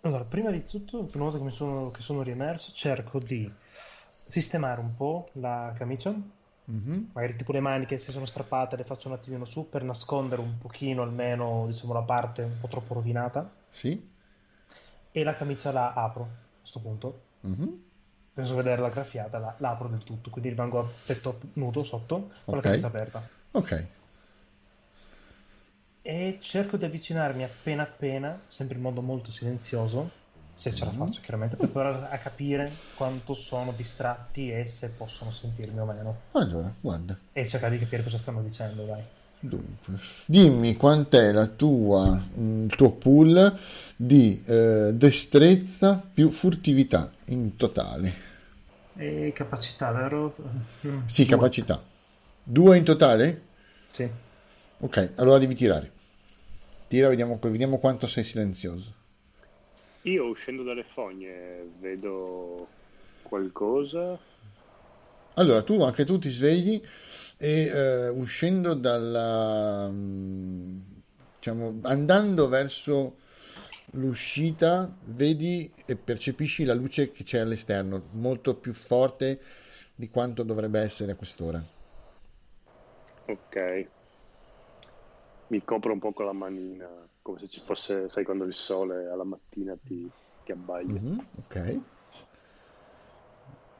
[0.00, 3.50] allora, prima di tutto, una volta che, mi sono, che sono riemerso, cerco di
[4.26, 6.14] sistemare un po' la camicia,
[6.70, 7.10] Mhm.
[7.14, 10.58] magari tipo le maniche se sono strappate le faccio un attimino su per nascondere un
[10.58, 14.06] pochino almeno, diciamo, la parte un po' troppo rovinata Sì?
[15.10, 17.20] e la camicia la apro a questo punto.
[17.40, 17.82] Mhm.
[18.34, 22.30] Penso vedere la graffiata, la, la apro del tutto, quindi rimango a petto nudo sotto
[22.44, 22.62] con la Ok.
[22.62, 23.28] camicia aperta.
[23.52, 23.86] Ok.
[26.02, 30.10] E cerco di avvicinarmi appena appena, sempre in modo molto silenzioso,
[30.58, 30.98] se ce la Mhm.
[30.98, 36.16] faccio chiaramente, per provare a capire quanto sono distratti e se possono sentirmi o meno.
[36.32, 37.16] Allora, guarda.
[37.32, 39.02] E cercare di capire cosa stanno dicendo, dai.
[39.40, 39.94] Dunque,
[40.26, 43.56] dimmi quant'è la tua, mm, il tuo pool
[43.94, 48.26] di eh, destrezza più furtività in totale.
[48.96, 50.34] E capacità, vero?
[51.06, 51.36] Sì, due.
[51.36, 51.80] capacità.
[52.42, 53.42] Due in totale?
[53.86, 54.10] Sì.
[54.80, 55.92] Ok, allora devi tirare.
[56.88, 58.92] Tira, vediamo, vediamo quanto sei silenzioso.
[60.08, 62.66] Io uscendo dalle fogne vedo
[63.20, 64.18] qualcosa.
[65.34, 66.80] Allora, tu anche tu ti svegli
[67.36, 70.78] e eh, uscendo dalla, mm,
[71.36, 73.16] diciamo, andando verso
[73.92, 79.40] l'uscita, vedi e percepisci la luce che c'è all'esterno, molto più forte
[79.94, 81.62] di quanto dovrebbe essere a quest'ora.
[83.26, 83.86] Ok.
[85.48, 86.88] Mi copro un po' con la manina,
[87.28, 90.10] come se ci fosse, sai, quando il sole alla mattina ti,
[90.46, 90.94] ti abbaglia.
[90.94, 91.80] Mhm, ok.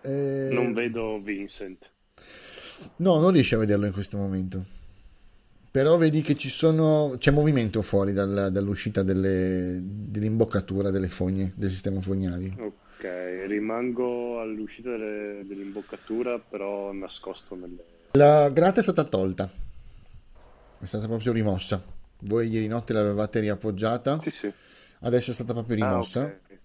[0.04, 1.90] Eh, Non vedo Vincent.
[2.96, 4.62] No, non riesci a vederlo in questo momento.
[5.70, 11.70] Però vedi che ci sono, c'è movimento fuori dal- dall'uscita delle- dell'imboccatura delle fogne, del
[11.70, 12.52] sistema fognario.
[12.58, 17.82] Ok, rimango all'uscita delle- dell'imboccatura, però nascosto nelle...
[18.12, 19.50] La grata è stata tolta,
[20.80, 21.96] è stata proprio rimossa.
[22.20, 24.52] Voi ieri notte l'avevate riappoggiata, Sì, sì.
[25.00, 26.22] adesso è stata proprio Ah, rimossa.
[26.24, 26.58] ok.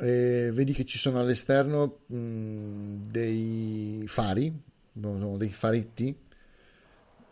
[0.00, 4.52] E vedi che ci sono all'esterno mh, dei fari,
[4.92, 6.16] no, dei faretti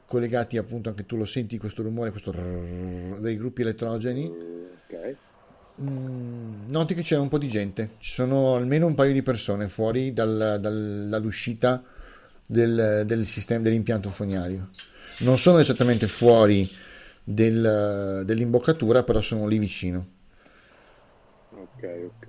[0.06, 4.27] collegati appunto, anche tu lo senti questo rumore, questo rrrr dei gruppi elettrogeni.
[4.27, 5.16] Ok.
[5.82, 9.68] Mm, noti che c'è un po' di gente, ci sono almeno un paio di persone
[9.68, 11.82] fuori dal- dal- dall'uscita
[12.47, 14.70] del, del sistema dell'impianto fognario.
[15.18, 16.70] Non sono esattamente fuori
[17.22, 20.06] del- dell'imboccatura, però sono lì vicino.
[21.51, 22.26] Ok, ok.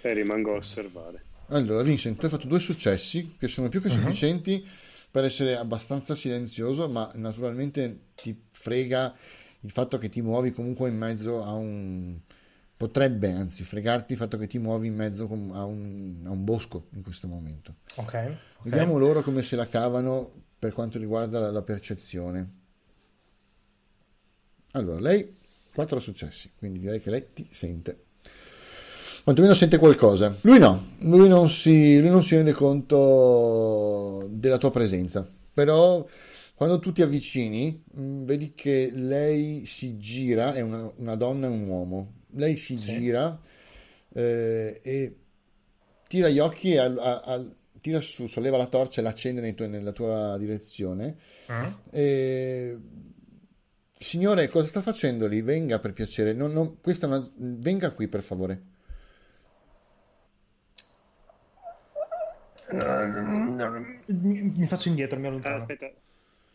[0.00, 1.24] E rimango a osservare.
[1.50, 4.66] Allora, Vincent, tu hai fatto due successi che sono più che sufficienti
[5.10, 9.14] per essere abbastanza silenzioso, ma naturalmente ti frega
[9.60, 12.18] il fatto che ti muovi comunque in mezzo a un
[12.76, 16.86] potrebbe anzi fregarti il fatto che ti muovi in mezzo a un, a un bosco
[16.92, 17.74] in questo momento.
[17.96, 18.14] Ok.
[18.60, 18.64] ok.
[18.64, 22.52] Vediamo loro come se la cavano per quanto riguarda la, la percezione.
[24.72, 25.36] Allora, lei
[25.72, 28.04] 4 successi, quindi direi che lei ti sente.
[29.24, 30.34] Quantomeno sente qualcosa.
[30.42, 35.26] Lui no, lui non si, lui non si rende conto della tua presenza.
[35.52, 36.06] Però
[36.54, 41.50] quando tu ti avvicini, mh, vedi che lei si gira, è una, una donna e
[41.50, 42.12] un uomo.
[42.32, 42.84] Lei si Sì.
[42.86, 43.38] gira
[44.14, 45.16] eh, e
[46.08, 49.92] tira gli occhi, al- al- tira su, solleva la torcia e l'accende nei tuoi- nella
[49.92, 51.16] tua direzione.
[51.50, 51.66] Mm?
[51.90, 52.78] E,
[54.00, 55.42] Signore, cosa sta facendo lì?
[55.42, 56.32] Venga per piacere.
[56.32, 58.62] Non- non- una- Venga qui per favore.
[64.06, 65.62] Mi, faccio indietro, mi allontano.
[65.62, 65.86] aspetta,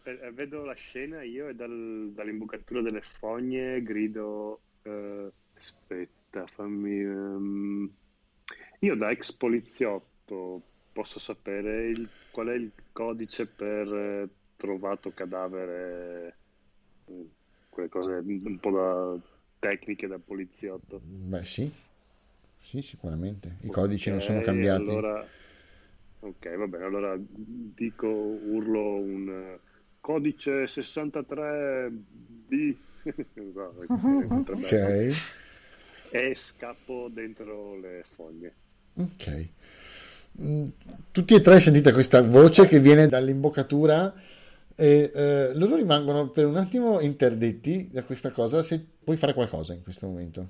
[0.04, 4.62] eh, vedo la scena io e dal- dall'imboccatura delle fogne grido...
[4.84, 7.00] eh, aspetta, fammi...
[7.00, 7.92] ehm,
[8.80, 10.62] io da ex poliziotto
[10.94, 16.38] posso sapere il- qual è il codice per eh, trovato cadavere,
[17.06, 17.30] eh,
[17.70, 19.20] quelle cose un po' da
[19.60, 21.02] tecniche da poliziotto.
[21.30, 21.72] Beh, sì.
[22.60, 23.58] Sì, sicuramente.
[23.62, 24.82] I Ok, codici non sono cambiati.
[24.82, 25.28] Allora,
[26.20, 26.84] ok, va bene.
[26.86, 29.60] Allora dico, urlo un eh,
[30.00, 32.78] codice 63B.
[33.36, 33.74] No.
[34.54, 34.74] Ok.
[36.12, 38.56] E scappo dentro le foglie.
[38.98, 39.50] Ok.
[40.42, 40.68] Mm,
[41.12, 44.14] Tutti e tre sentite questa voce che viene dall'imboccatura
[44.76, 48.64] e eh, loro rimangono per un attimo interdetti da questa cosa.
[48.64, 50.50] Se puoi fare qualcosa in questo momento.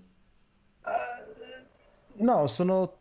[0.85, 2.99] Eh, no, sono...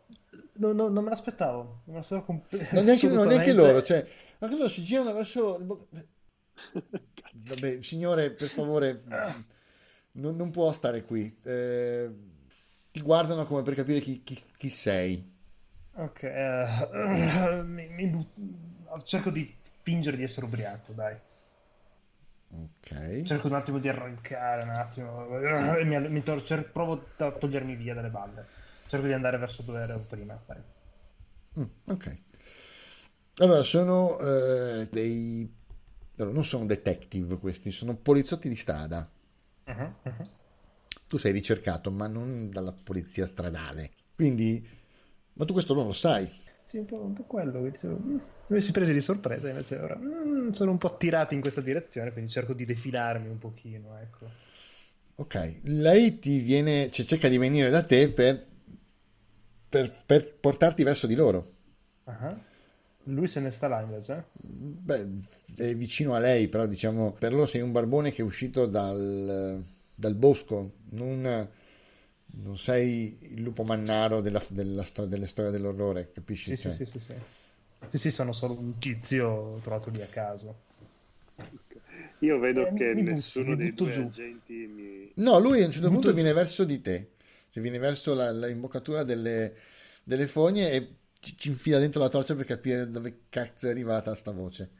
[0.55, 1.61] no, no, non me l'aspettavo.
[1.61, 4.05] Non me l'aspettavo comple- Non neanche, no, neanche loro, cioè,
[4.39, 5.87] anche loro si girano verso
[7.45, 9.03] Vabbè, signore, per favore,
[10.13, 11.33] non, non può stare qui.
[11.43, 12.11] Eh,
[12.91, 15.31] ti guardano come per capire chi, chi- chi sei.
[15.95, 21.17] Ok, eh, mi- mi but- cerco di fingere di essere ubriaco, dai.
[22.51, 22.89] Ok.
[23.23, 25.27] Cerco un attimo di arrancare, un attimo.
[25.83, 28.47] mi, mi tor- cer- provo a togliermi via dalle balle.
[28.87, 30.39] Cerco di andare verso dove ero prima.
[31.55, 32.05] Mm, ok.
[33.37, 35.51] Allora, sono eh, dei...
[36.17, 39.09] allora, non sono detective questi, sono poliziotti di strada.
[39.67, 40.29] Mhm, mhm.
[41.07, 43.91] Tu sei ricercato, ma non dalla polizia stradale.
[44.15, 44.67] Quindi,
[45.33, 46.29] ma tu questo non lo sai.
[46.63, 47.69] Sì, un po', un po' quello.
[47.75, 51.41] sono- mm, Mi si presi di sorpresa, invece ora mm, sono un po' tirati in
[51.41, 54.27] questa direzione, quindi cerco di defilarmi un pochino, ecco.
[55.15, 58.45] Ok, lei ti viene, cioè, cerca di venire da te per,
[59.69, 61.51] per, per portarti verso di loro.
[62.05, 62.35] Ah.
[63.05, 64.25] Lui se ne sta là invece.
[64.35, 65.07] Beh,
[65.55, 69.63] è vicino a lei, però diciamo, per loro sei un barbone che è uscito dal,
[69.95, 71.47] dal bosco, non,
[72.33, 76.55] non sei il lupo mannaro della, della sto- delle storie dell'orrore, capisci?
[76.55, 77.13] Sì, Cioè, sì, sì, sì, sì.
[77.89, 80.63] Sì, sì, sono solo un tizio trovato lì a caso.
[82.21, 84.05] Io vedo Eh, mi- che mi nessuno mi dei due giù.
[84.05, 85.13] agenti mi...
[85.15, 87.15] No, lui a un certo Butto- punto viene verso di te,
[87.49, 89.55] cioè viene verso la, la imboccatura delle,
[90.03, 94.15] delle fogne e ci, ci infila dentro la torcia per capire dove cazzo è arrivata
[94.15, 94.71] sta voce.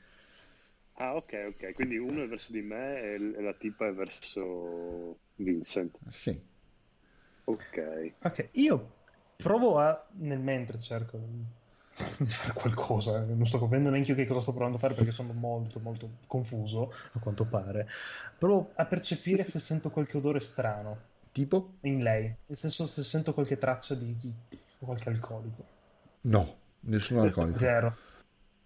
[0.96, 1.74] Ah, ok, ok.
[1.74, 6.00] Quindi uno è verso di me e, e la tipa è verso Vincent.
[6.10, 6.40] Sì,
[7.46, 8.14] Ok.
[8.24, 8.92] Ok, io
[9.36, 11.46] provo a, nel mentre cerco di
[12.26, 15.34] fare qualcosa, non sto capendo neanche io che cosa sto provando a fare perché sono
[15.34, 17.88] molto molto confuso a quanto pare.
[18.38, 21.74] Provo a percepire se sento qualche odore strano tipo?
[21.82, 24.32] in lei, nel senso se sento qualche traccia di, di
[24.80, 25.66] qualche alcolico.
[26.22, 27.60] No, nessuno alcolico.
[27.60, 27.96] Zero.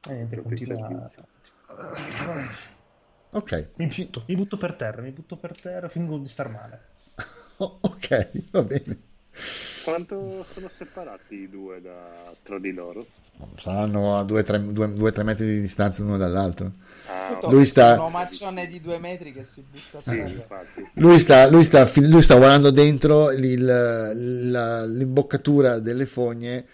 [0.07, 1.09] E niente, continua.
[3.33, 6.96] Ok, Mi butto, mi butto per terra, mi butto per terra, fingo di star male.
[7.57, 8.97] Oh, ok, va bene.
[9.83, 13.05] Quanto sono separati i due da, tra di loro?
[13.59, 16.71] Saranno a 2-3 metri di distanza l'uno dall'altro.
[17.05, 17.37] Ah.
[17.49, 20.43] Lui sta- Un omaccione di due metri che si butta Sì.
[20.95, 26.65] Lui sta, lui sta, lui sta guardando dentro il- la- l'imboccatura delle fogne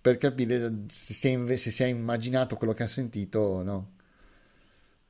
[0.00, 3.90] per capire se si, è se si è immaginato quello che ha sentito o no.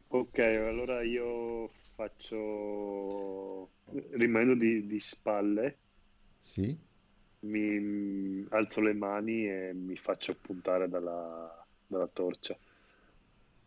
[0.09, 1.71] Ok, allora io
[2.03, 3.71] faccio...
[4.13, 5.79] rimanendo di, di spalle,
[6.43, 6.79] Sì?
[7.41, 12.59] mi alzo le mani e mi faccio puntare dalla, dalla torcia.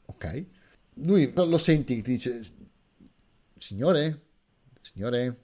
[0.08, 0.46] Ok.
[0.96, 2.42] Lui lo senti che ti dice:
[3.60, 4.22] Signore?
[4.82, 5.38] Signore?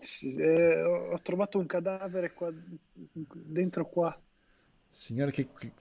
[0.00, 2.50] Eh, ho ho trovato un cadavere qua
[3.32, 4.20] dentro qua.
[4.90, 5.72] Signore, che, che-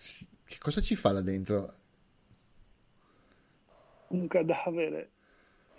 [0.46, 1.76] che cosa ci fa là dentro?
[4.16, 5.12] Un cadavere.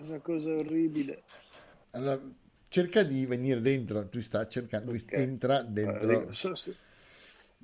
[0.00, 1.22] Una cosa orribile.
[1.92, 2.20] Allora,
[2.68, 5.12] cerca di venire dentro, tu sta cercando, Ok.
[5.12, 6.32] entra Eh, dentro.
[6.32, 6.74] so- so-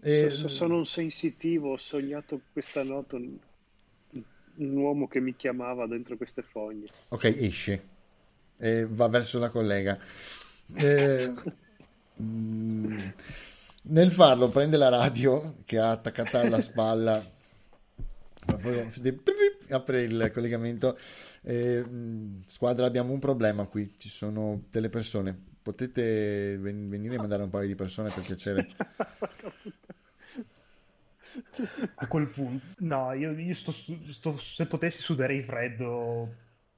[0.00, 3.38] E- so- sono un sensitivo, ho sognato questa notte un,
[4.56, 6.86] un uomo che mi chiamava dentro queste fogne.
[7.08, 7.92] Ok, esce
[8.56, 9.98] e va verso la collega.
[10.76, 11.32] Eh,
[12.22, 12.98] mm,
[13.82, 17.22] nel farlo prende la radio che ha attaccata alla spalla,
[18.60, 18.90] poi
[19.74, 20.98] apre il collegamento.
[21.42, 21.84] Eh,
[22.46, 25.52] squadra, abbiamo un problema qui, ci sono delle persone.
[25.62, 28.68] Potete ven- venire e mandare un paio di persone per piacere?
[31.96, 36.28] A quel punto, no, io, io sto, sto- se potessi suderei freddo.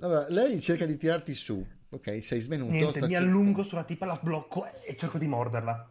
[0.01, 2.23] Allora, lei cerca di tirarti su, ok?
[2.23, 2.73] Sei svenuto.
[2.73, 5.91] Niente, mi allungo sulla tipa, la blocco e cerco di morderla.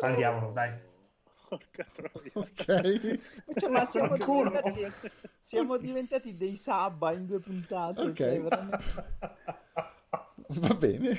[0.00, 0.72] Al diavolo, dai.
[1.58, 2.30] Porca troia.
[2.34, 3.18] Ok.
[3.56, 4.92] Cioè, ma siamo diventati,
[5.38, 8.00] siamo diventati dei sabba in due puntate.
[8.00, 8.14] Ok.
[8.16, 8.84] cioè, veramente-
[10.48, 11.14] Va bene.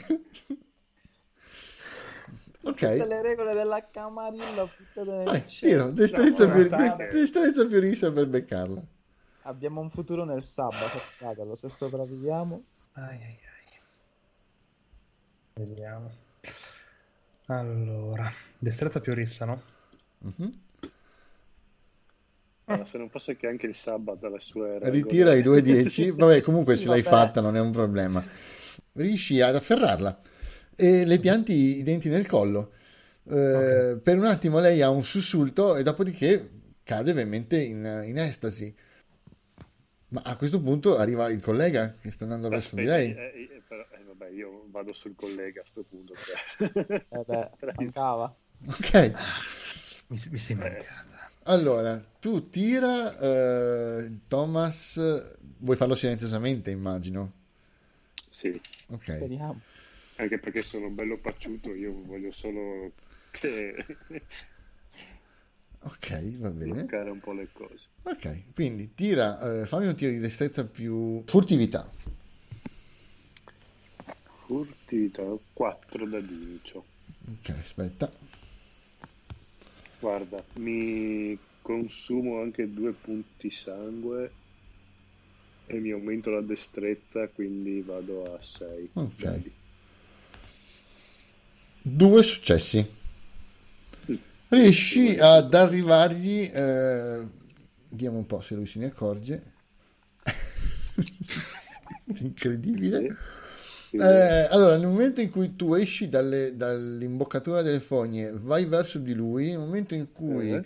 [2.60, 3.08] Tutte Ok.
[3.08, 7.04] le regole della camarilla buttate nel Vai, tiro, destrezza, No, più, guardate.
[7.06, 8.82] des- destrezza più rissa per beccarla.
[9.44, 12.64] Abbiamo un futuro nel sabba, sappiatelo, se sopravviviamo.
[12.94, 13.80] Ai, ai, ai.
[15.54, 16.12] Vediamo.
[17.48, 19.62] Allora, destrezza più rissa, no?
[20.26, 20.54] Mhm.
[22.68, 24.92] Allora, se non fosse che anche il sabato ha le sue regole.
[24.92, 26.10] Ritira i 2-10.
[26.18, 27.16] Vabbè, comunque Sì, ce l'hai vabbè.
[27.16, 28.24] fatta, non è un problema.
[28.94, 30.20] Riesci ad afferrarla
[30.76, 32.72] e le pianti i denti nel collo.
[33.28, 36.50] Eh, Per un attimo lei ha un sussulto e dopodiché
[36.84, 38.74] cade ovviamente in, in estasi.
[40.10, 43.12] Ma a questo punto arriva il collega che sta andando verso di lei.
[43.12, 46.14] eh, eh, però- eh, vabbè, io vado sul collega a sto punto.
[46.16, 47.06] cioè.
[47.10, 48.34] Eh beh, mancava.
[48.68, 49.12] Ok.
[50.08, 51.30] Mi, mi sei mancata.
[51.44, 55.00] Allora, tu tira, eh, Thomas,
[55.60, 57.32] vuoi farlo silenziosamente, immagino.
[58.30, 59.62] sì, Ok, Speriamo.
[60.18, 62.92] anche perché sono bello pacciuto, io voglio solo
[63.32, 63.86] che
[65.84, 66.72] ok, va bene.
[66.74, 67.88] bloccare un po' le cose.
[68.04, 71.90] Ok, quindi tira, eh, fammi un tiro di destrezza più furtività.
[74.46, 75.24] Furtività,
[75.54, 76.20] 4 da
[76.62, 76.86] c'ho.
[77.28, 78.12] Ok, aspetta.
[80.06, 84.32] Guarda, mi consumo anche due punti sangue
[85.66, 88.90] e mi aumento la destrezza, quindi vado a 6.
[88.94, 89.42] Ok.
[91.82, 92.86] Due successi.
[94.50, 97.26] Riesci ad arrivargli, eh,
[97.90, 99.44] vediamo un po' se lui se ne accorge.
[102.22, 103.18] Incredibile.
[104.00, 109.14] Eh, allora, nel momento in cui tu esci dalle- dall'imboccatura delle fogne, vai verso di
[109.14, 110.64] lui, nel momento in cui Eh.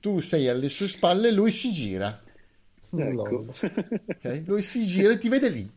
[0.00, 2.20] tu sei alle sue spalle, lui si gira.
[2.94, 3.10] ecco.
[3.28, 3.48] Lol.
[4.06, 4.42] ok?
[4.46, 5.70] Lui si gira e ti vede lì.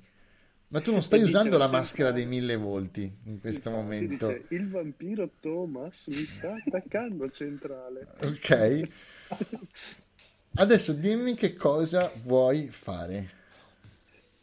[0.67, 4.27] Ma tu non stai E usando la maschera dei mille volti in questo Infatti momento.
[4.27, 8.07] dice, il vampiro Thomas mi sta attaccando centrale.
[8.21, 8.81] Ok.
[10.57, 13.29] Adesso dimmi che cosa vuoi fare.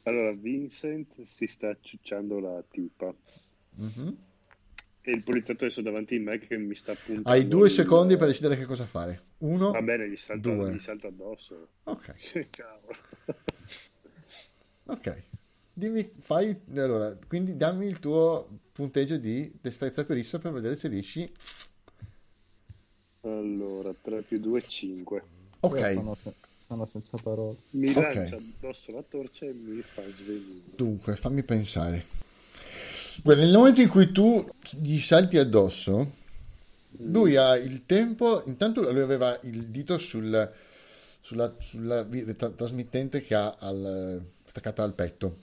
[0.05, 3.15] Allora, Vincent si sta ciucciando la tipa.
[3.77, 4.17] Mhm.
[5.05, 7.29] E il poliziotto adesso davanti a me che mi sta puntando.
[7.29, 9.21] Hai due il- secondi per decidere che cosa fare.
[9.39, 10.73] Uno, Va bene, gli salto, due.
[10.75, 11.69] gli salto addosso.
[11.85, 12.97] Ok, Che cavolo.
[14.87, 15.23] ok.
[15.75, 20.89] Dimmi, fai allora, quindi dammi il tuo punteggio di destrezza per issa per vedere se
[20.89, 21.33] riesci.
[23.23, 25.23] Allora, 3 più 2, 5.
[25.61, 26.17] Ok, Io
[26.73, 27.57] Sono, se- sono senza parole.
[27.71, 27.97] Mi Ok.
[28.15, 30.61] lancia addosso la torcia e mi fa svenire.
[30.77, 32.05] dunque, fammi pensare.
[33.23, 34.49] Beh, Nel momento in cui tu
[34.81, 36.13] gli salti addosso,
[36.99, 40.51] lui ha il tempo, intanto lui aveva il dito sul,
[41.21, 45.37] sulla, sulla tra- trasmittente che ha al- attaccata al petto.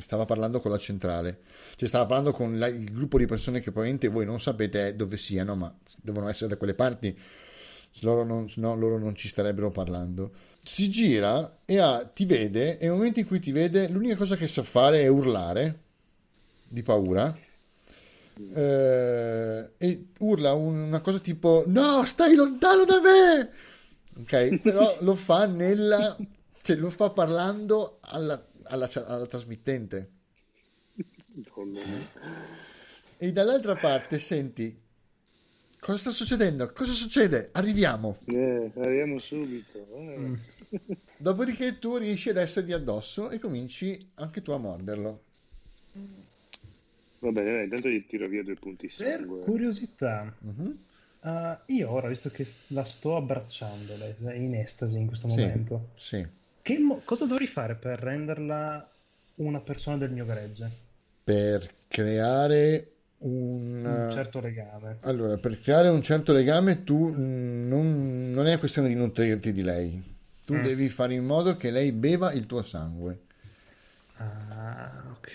[0.00, 1.40] Stava parlando con la centrale,
[1.76, 5.16] cioè stava parlando con la- il gruppo di persone che probabilmente voi non sapete dove
[5.18, 7.18] siano, ma devono essere da quelle parti,
[8.00, 10.32] loro non, no, loro non ci starebbero parlando.
[10.62, 14.36] Si gira e ha- ti vede, e nel momento in cui ti vede, l'unica cosa
[14.36, 15.80] che sa fare è urlare
[16.68, 17.36] di paura.
[18.54, 23.50] Eh, e urla un- una cosa tipo: No, stai lontano da me!
[24.20, 26.16] Ok, però lo fa nella,
[26.62, 30.10] cioè lo fa parlando alla, alla, alla trasmittente.
[33.18, 34.81] E dall'altra parte senti
[35.82, 36.72] cosa sta succedendo?
[36.72, 37.48] Cosa succede?
[37.52, 38.16] Arriviamo.
[38.26, 39.84] Eh, arriviamo subito.
[39.96, 40.16] eh.
[40.18, 40.34] Mm.
[41.16, 45.22] Dopodiché tu riesci ad essergli addosso e cominci anche tu a morderlo.
[47.18, 49.40] Va bene, dai, intanto gli tiro via due punti Per sangue.
[49.40, 50.78] curiosità, Mhm.
[51.22, 55.40] eh, io ora, visto che la sto abbracciando, lei è in estasi in questo Sì,
[55.40, 56.26] momento, sì.
[56.62, 58.90] che mo- cosa dovrei fare per renderla
[59.36, 60.70] una persona del mio gregge?
[61.24, 62.91] per creare
[63.22, 64.98] un, Un certo legame.
[65.02, 69.62] Allora, per creare un certo legame tu mm, non, non è questione di nutrirti di
[69.62, 70.02] lei,
[70.44, 70.62] tu Mm.
[70.62, 73.20] devi fare in modo che lei beva il tuo sangue.
[74.18, 75.30] Ah, ok.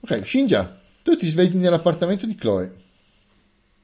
[0.00, 0.68] Ok, Shinja,
[1.02, 2.72] tu ti svegli nell'appartamento di Chloe.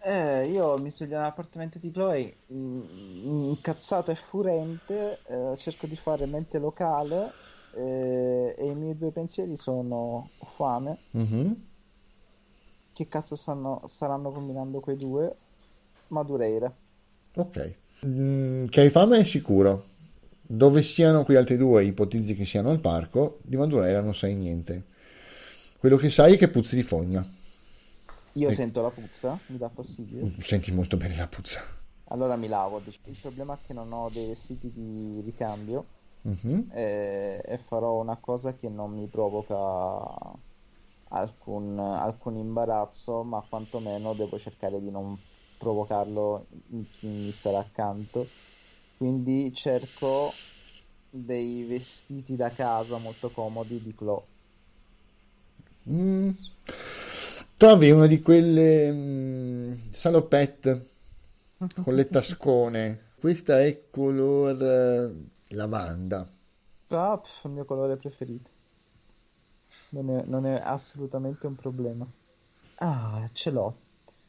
[0.01, 6.27] Eh, io mi sveglio nell'appartamento di Chloe mm, incazzato e furente, eh, cerco di fare
[6.27, 7.33] mente locale
[7.75, 11.67] eh, e i miei due pensieri sono ho fame, Mhm.
[12.99, 15.33] Che cazzo stanno, staranno combinando quei due?
[16.09, 16.73] Madureira.
[17.37, 17.75] Ok.
[18.05, 19.85] Mm, che hai fame è sicuro.
[20.43, 24.83] Dove siano quegli altri due, ipotizzi che siano al parco, di Madureira non sai niente.
[25.79, 27.25] Quello che sai è che puzzi di fogna.
[28.33, 28.55] Io Ecco.
[28.57, 30.33] sento la puzza, mi dà fastidio.
[30.41, 31.61] Senti molto bene la puzza.
[32.07, 32.81] Allora mi lavo.
[33.05, 35.85] Il problema è che non ho dei vestiti di ricambio
[36.23, 36.71] Mhm.
[36.73, 40.37] e, e farò una cosa che non mi provoca
[41.09, 45.19] alcun, alcun imbarazzo, ma quantomeno devo cercare di non
[45.57, 48.27] provocarlo in chi mi starà accanto.
[48.97, 50.33] Quindi cerco
[51.11, 54.23] dei vestiti da casa molto comodi di Chloe.
[55.89, 56.31] Mm.
[57.57, 60.89] Trovi una di quelle mm, salopette
[61.83, 63.07] con le tascone.
[63.19, 66.29] Questa è color eh, lavanda.
[66.89, 68.51] Ah, pff, il mio colore preferito.
[69.91, 72.07] Non è, non è assolutamente un problema.
[72.77, 73.75] Ah, ce l'ho.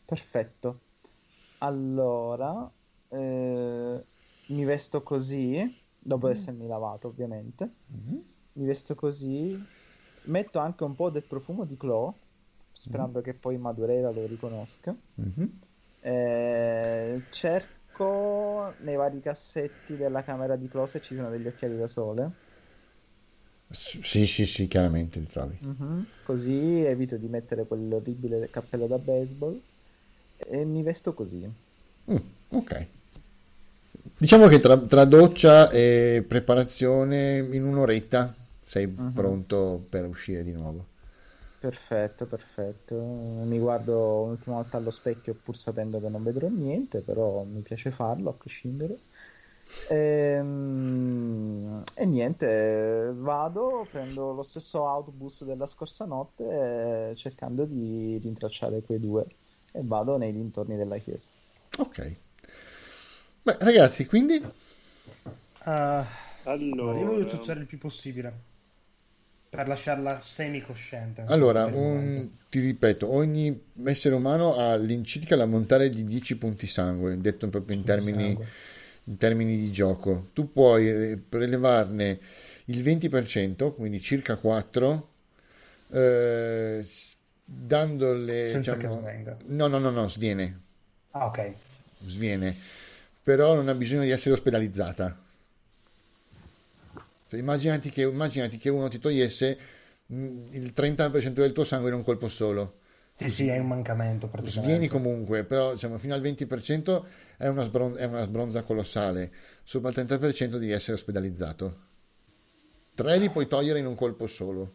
[0.06, 0.80] Perfetto.
[1.60, 2.72] Allora,
[3.10, 4.04] eh,
[4.46, 7.70] mi vesto così, dopo essermi lavato, ovviamente.
[7.88, 8.24] Mhm.
[8.54, 9.62] Mi vesto così.
[10.24, 12.14] Metto anche un po' del profumo di Chloe,
[12.72, 14.96] sperando che poi Madureira lo riconosca.
[15.16, 15.60] Mhm.
[16.02, 21.88] Eh, cerco nei vari cassetti della camera di Chloe se ci sono degli occhiali da
[21.88, 22.32] sole.
[23.72, 25.58] Sì, sì, sì, chiaramente li trovi.
[25.62, 26.06] Mhm.
[26.22, 29.62] Così evito di mettere quell'orribile cappello da baseball
[30.36, 31.50] e mi vesto così.
[32.08, 32.20] Mm,
[32.52, 32.72] ok.
[34.18, 38.34] Diciamo che tra, tra doccia e preparazione in un'oretta
[38.66, 39.10] sei Mhm.
[39.14, 40.86] pronto per uscire di nuovo.
[41.58, 42.96] Perfetto, perfetto.
[43.46, 47.92] Mi guardo un'ultima volta allo specchio pur sapendo che non vedrò niente, però mi piace
[47.92, 49.04] farlo a prescindere.
[49.92, 51.58] Ehm,
[51.96, 59.00] E, niente, vado, prendo lo stesso autobus della scorsa notte eh, cercando di rintracciare quei
[59.00, 59.26] due
[59.72, 61.30] e vado nei dintorni della chiesa.
[61.78, 62.00] Ok.
[63.46, 64.42] Beh, ragazzi, quindi
[65.66, 66.08] Ah,
[66.44, 68.34] Allora, io voglio ciucciare il più possibile
[69.50, 71.22] per lasciarla semicosciente.
[71.26, 77.48] Allora, un- ti ripeto, ogni essere umano ha all'incirca l'ammontare di 10 punti sangue, detto
[77.50, 78.46] proprio in Punti termini, sangue.
[79.10, 80.30] In termini di gioco.
[80.34, 82.20] Tu puoi eh, prelevarne
[82.66, 85.10] il 20%, quindi circa 4,
[85.92, 86.86] eh,
[87.44, 88.44] dandole...
[88.44, 89.38] Senza che diciamo- svenga.
[89.48, 90.60] No, no, no, no, sviene,
[91.14, 91.40] Ah, ok.
[92.06, 92.56] sviene,
[93.24, 95.18] però non ha bisogno di essere ospedalizzata.
[97.28, 99.58] Cioè, immaginati che, immaginati che uno ti togliesse
[100.08, 102.79] mh, il 30% del tuo sangue in un colpo solo.
[103.20, 104.90] Sì, sì, è un mancamento Svieni praticamente.
[104.90, 107.06] comunque, però diciamo, fino al 20%
[107.38, 109.32] è una, sbron- è una sbronza colossale.
[109.64, 111.78] Sopra il 30% devi essere ospedalizzato.
[112.94, 114.72] Tre li puoi togliere in un colpo solo,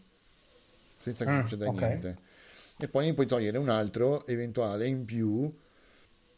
[0.97, 1.81] senza che Mm, succeda ok.
[1.83, 2.19] niente.
[2.79, 5.53] E poi ne puoi togliere un altro eventuale in più,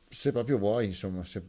[0.09, 1.25] se proprio vuoi, insomma.
[1.25, 1.43] Se...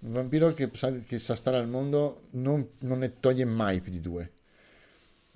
[0.00, 3.92] Un vampiro che sa, che sa stare al mondo non, non ne toglie mai più
[3.92, 4.32] di due.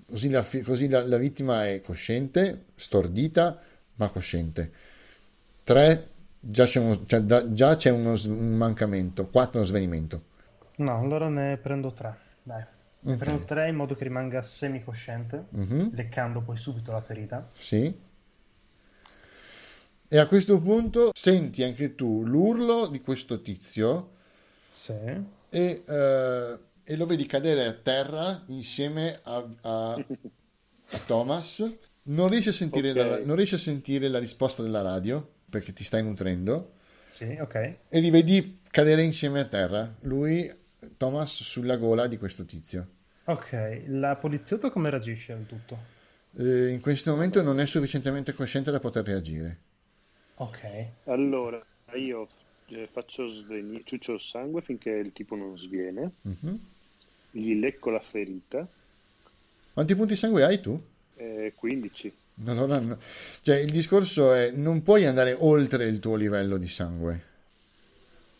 [0.07, 3.59] Così la, così la- la vittima è cosciente, stordita,
[3.95, 4.71] ma cosciente.
[5.63, 6.09] 3
[6.39, 10.23] già c'è, uno, cioè, da- già c'è uno un mancamento, 4 uno svenimento.
[10.77, 12.17] No, allora ne prendo tre.
[12.43, 12.63] Dai.
[13.01, 17.49] Ne prendo tre in modo che rimanga semicosciente, Mhm, leccando poi subito la ferita.
[17.55, 17.93] Sì.
[20.07, 24.11] E a questo punto senti anche tu l'urlo di questo tizio
[24.69, 24.93] Sì.
[24.93, 30.05] e, eh, e lo vedi cadere a terra insieme a, a- a
[31.07, 31.63] Thomas.
[32.07, 32.95] Non riesci a sentire, Ok.
[32.97, 36.73] la, non riesci a sentire la risposta della radio perché ti stai nutrendo
[37.07, 37.55] Sì, ok.
[37.89, 39.91] e li vedi cadere insieme a terra.
[40.01, 40.51] Lui,
[40.97, 42.87] Thomas, sulla gola di questo tizio.
[43.25, 45.77] Ok, la poliziotto come reagisce al tutto?
[46.37, 49.59] Eh, in questo momento non è sufficientemente cosciente da poter reagire.
[50.35, 50.59] Ok.
[51.05, 51.63] allora,
[51.95, 52.27] io
[52.67, 56.59] eh, faccio sveni- ciuccio il sangue finché il tipo non sviene, Mhm.
[57.31, 58.67] gli lecco la ferita,
[59.73, 60.77] Quanti punti sangue hai tu?
[61.15, 62.13] Eh, 15.
[62.45, 62.97] Allora, no.
[63.41, 67.33] Cioè, il discorso è non puoi andare oltre il tuo livello di sangue.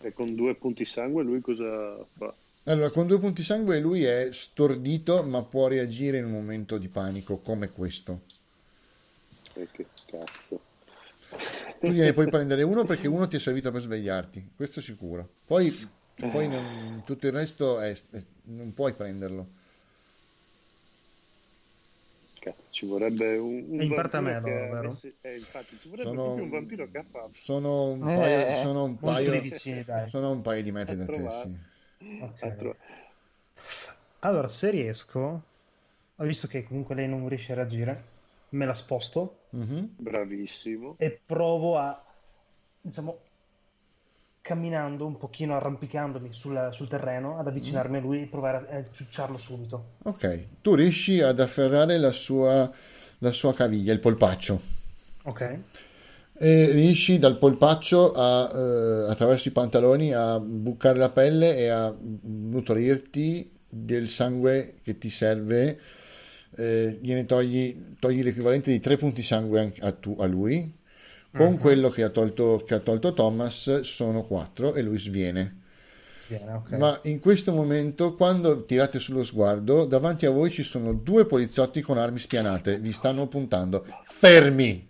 [0.02, 2.34] E con due punti sangue lui cosa fa?
[2.65, 6.88] Allora, con due punti sangue lui è stordito, ma può reagire in un momento di
[6.89, 8.22] panico come questo.
[9.53, 10.60] E che cazzo.
[11.80, 15.27] Tu gliene puoi prendere uno perché uno ti è servito per svegliarti, questo sicuro.
[15.45, 15.73] Poi,
[16.31, 19.47] poi non- tutto il resto è- è- non puoi prenderlo.
[22.45, 24.89] Cazzo, ci vorrebbe un, un in parte a me, vampiro che vero?
[24.89, 27.31] avesse- eh, infatti, ci vorrebbe Sono- proprio un vampiro che ha fatto.
[27.38, 30.09] Sono un Eh, paio, sono un paio, vicini, dai.
[30.11, 31.47] sono un paio di metri da te, sì.
[32.22, 32.41] Ok.
[32.43, 32.77] Ha tro-
[34.19, 35.43] Allora, se riesco,
[36.15, 38.03] ho visto che comunque lei non riesce a reagire,
[38.49, 39.95] me la sposto Mhm.
[39.97, 40.97] Bravissimo.
[40.97, 42.03] e provo a,
[42.81, 43.23] diciamo,
[44.45, 48.84] camminando un pochino, arrampicandomi sul, sul terreno, ad avvicinarmi a lui e provare a, a
[48.91, 49.93] ciucciarlo subito.
[50.03, 52.72] Ok, tu riesci ad afferrare la sua,
[53.17, 54.61] la sua caviglia, il polpaccio.
[55.23, 55.57] Ok?
[56.38, 61.91] E riesci dal polpaccio a, eh, attraverso i pantaloni a bucare la pelle e a
[61.99, 65.80] nutrirti del sangue che ti serve.
[66.55, 70.72] Eh, gliene togli, togli l'equivalente di tre punti sangue a, tu- a lui.
[71.36, 71.57] Con Mhm.
[71.60, 75.62] quello che ha, tolto, che ha tolto Thomas sono quattro e lui sviene.
[76.28, 76.72] Viene, ok.
[76.78, 81.82] Ma in questo momento, quando tirate sullo sguardo, davanti a voi ci sono due poliziotti
[81.82, 82.80] con armi spianate.
[82.80, 83.86] Vi stanno puntando.
[84.06, 84.88] Fermi!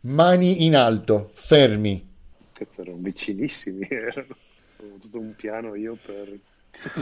[0.00, 2.12] Mani in alto, fermi.
[2.52, 3.86] Cazzo, erano vicinissimi.
[3.90, 4.36] Erano.
[5.00, 6.38] Tutto un piano io per...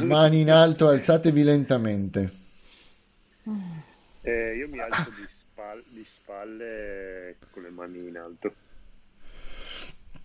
[0.05, 2.31] Mani in alto, alzatevi lentamente.
[4.23, 8.55] Eh, io mi alzo di, spal- di spalle con le mani in alto.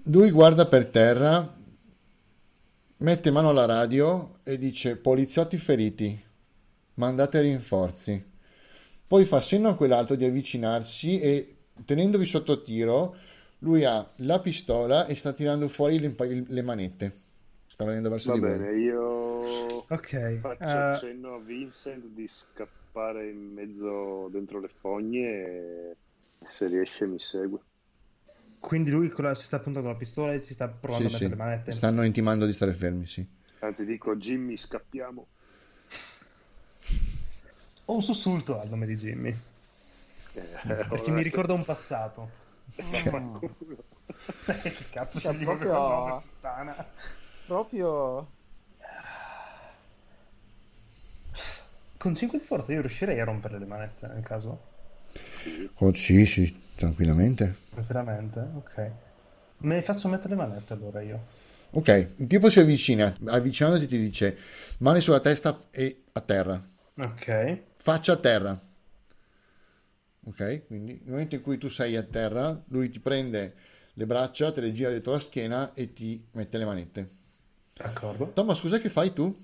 [0.09, 1.55] Lui guarda per terra,
[2.97, 6.19] mette mano alla radio e dice: Poliziotti feriti,
[6.95, 8.23] mandate rinforzi.
[9.07, 11.55] Poi fa segno a quell'altro di avvicinarsi e
[11.85, 13.15] tenendovi sotto tiro,
[13.59, 16.15] lui ha la pistola e sta tirando fuori le,
[16.47, 17.21] le manette.
[17.67, 18.59] Sta venendo verso Va di voi.
[18.59, 25.95] bene, io Ok, faccio eh, accenno a Vincent di scappare in mezzo dentro le fogne
[26.39, 27.59] e se riesce mi segue.
[28.59, 31.17] Quindi lui con la- si sta puntando la pistola e si sta provando Sì, a
[31.17, 31.23] sì.
[31.23, 31.71] mettere le manette.
[31.71, 33.25] Stanno intimando di stare fermi, sì.
[33.59, 35.27] Anzi dico Jimmy scappiamo.
[37.85, 39.33] Ho un sussulto al nome di Jimmy,
[40.33, 42.29] Eh, perché mi ricorda un passato.
[42.75, 43.55] Fanculo.
[44.45, 46.23] che cazzo Cioè, proprio-?
[47.45, 48.27] Proprio...
[51.97, 54.75] Con 5 di forza io riuscirei a rompere le manette nel caso?
[55.79, 57.55] Oh, sì, sì, tranquillamente.
[57.87, 58.39] Veramente?
[58.55, 58.91] Ok.
[59.59, 61.27] Me faccio mettere le manette allora io.
[61.71, 64.37] Ok, il tipo si avvicina, avvicinandoti ti dice
[64.79, 66.61] mani sulla testa e a terra,
[66.97, 67.27] Ok.
[67.75, 68.59] faccia a terra.
[70.25, 73.55] Ok, quindi nel momento in cui tu sei a terra, lui ti prende
[73.93, 77.09] le braccia, te le gira dietro la schiena e ti mette le manette.
[77.77, 78.33] D'accordo.
[78.33, 79.35] Thomas, scusa che fai tu?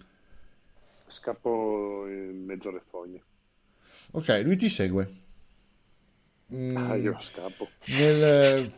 [1.08, 3.24] Scappo in mezzo alle fogne.
[4.14, 5.08] Ok, lui ti segue.
[6.52, 7.74] Mm, Ah, io scappo.
[7.86, 8.74] nel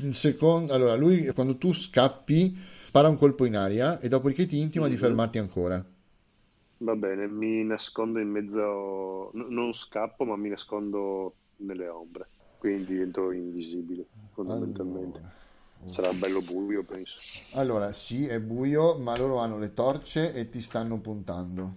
[0.00, 2.56] il secondo, allora lui quando tu scappi
[2.86, 4.96] spara un colpo in aria e dopodiché ti intima di Mhm.
[4.96, 5.84] fermarti ancora.
[6.80, 12.84] Va bene, mi nascondo in mezzo, n- non scappo, ma mi nascondo nelle ombre, quindi
[12.92, 15.22] divento invisibile fondamentalmente.
[15.22, 15.34] Allora.
[15.84, 17.26] Sarà bello buio, penso.
[17.50, 21.74] Allora, sì, è buio, ma loro hanno le torce e ti stanno puntando.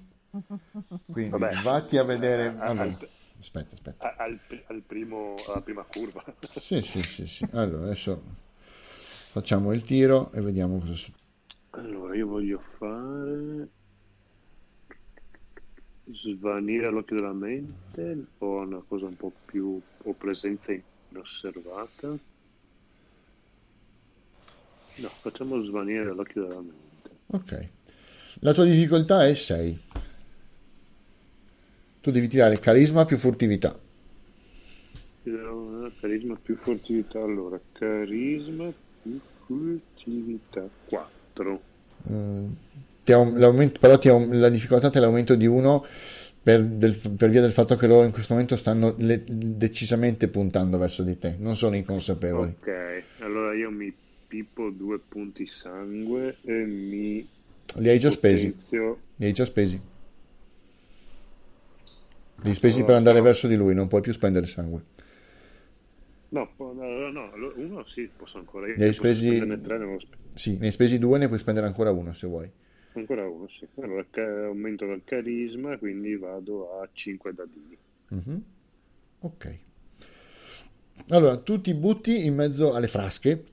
[1.09, 1.53] Quindi Vabbè.
[1.59, 2.59] vatti a vedere.
[2.65, 2.97] A- Allora, al,
[3.41, 4.15] aspetta, aspetta.
[4.18, 6.23] al al primo, alla prima curva.
[6.41, 7.47] Sì, sì, sì, sì.
[7.51, 8.22] Allora, adesso
[9.31, 11.19] facciamo il tiro e vediamo cosa succede.
[11.72, 13.69] Allora, io voglio fare
[16.11, 20.73] svanire all'occhio della mente o una cosa un po' più o presenza
[21.09, 22.07] inosservata.
[24.95, 27.09] No, facciamo svanire all'occhio della mente.
[27.27, 27.69] Ok.
[28.41, 29.80] La tua difficoltà è 6.
[32.02, 33.78] Tu devi tirare carisma più furtività.
[35.26, 37.22] Allora, Carisma più furtività.
[37.22, 41.61] Allora, carisma più furtività 4.
[42.11, 42.48] Mm,
[43.03, 45.86] ti aum- l'aumento- però ti aum- la difficoltà te l'aumento di 1
[46.41, 46.68] per,
[47.15, 51.18] per via del fatto che loro in questo momento stanno le- decisamente puntando verso di
[51.19, 52.56] te, non sono inconsapevoli.
[52.60, 53.94] Ok, allora io mi
[54.28, 57.28] pippo due punti sangue e mi
[57.76, 58.53] Li hai già spesi,
[59.18, 59.80] li hai già spesi.
[62.43, 64.84] Li spesi per andare verso di lui, non puoi più spendere sangue.
[66.30, 68.68] No, no, no, no, uno sì, posso ancora.
[68.68, 71.91] Io Ne hai spesi- tre, sp- Sì, ne hai spesi due, ne puoi spendere ancora
[71.91, 72.49] uno se vuoi.
[72.93, 73.68] ancora uno, sì.
[73.81, 77.77] Allora, ca- aumento del carisma, quindi vado a 5 dadini.
[78.09, 78.43] Mhm.
[79.19, 79.59] Ok.
[81.09, 83.45] Allora, tu ti butti in mezzo alle frasche.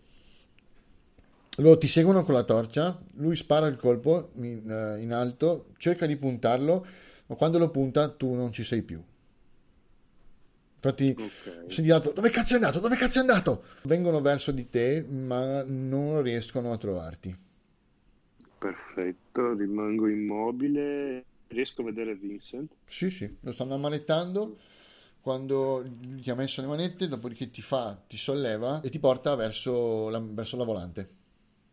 [1.59, 2.97] Loro ti seguono con la torcia.
[3.15, 6.87] Lui spara il colpo in, eh, in alto, cerca di puntarlo,
[7.29, 9.03] ma quando lo punta tu non ci sei più.
[10.81, 11.65] Infatti, Ok.
[11.67, 12.81] si di lato, dove cazzo è andato?
[12.81, 13.65] Dove cazzo è andato?
[13.83, 17.37] Vengono verso di te, ma non riescono a trovarti.
[18.59, 21.25] Perfetto, rimango immobile.
[21.49, 22.73] Riesco a vedere Vincent.
[22.85, 24.59] Sì, sì, lo stanno ammanettando.
[25.21, 30.09] Quando gli ha messo le manette, dopodiché ti fa, ti solleva e ti porta verso
[30.09, 31.09] la, verso la volante.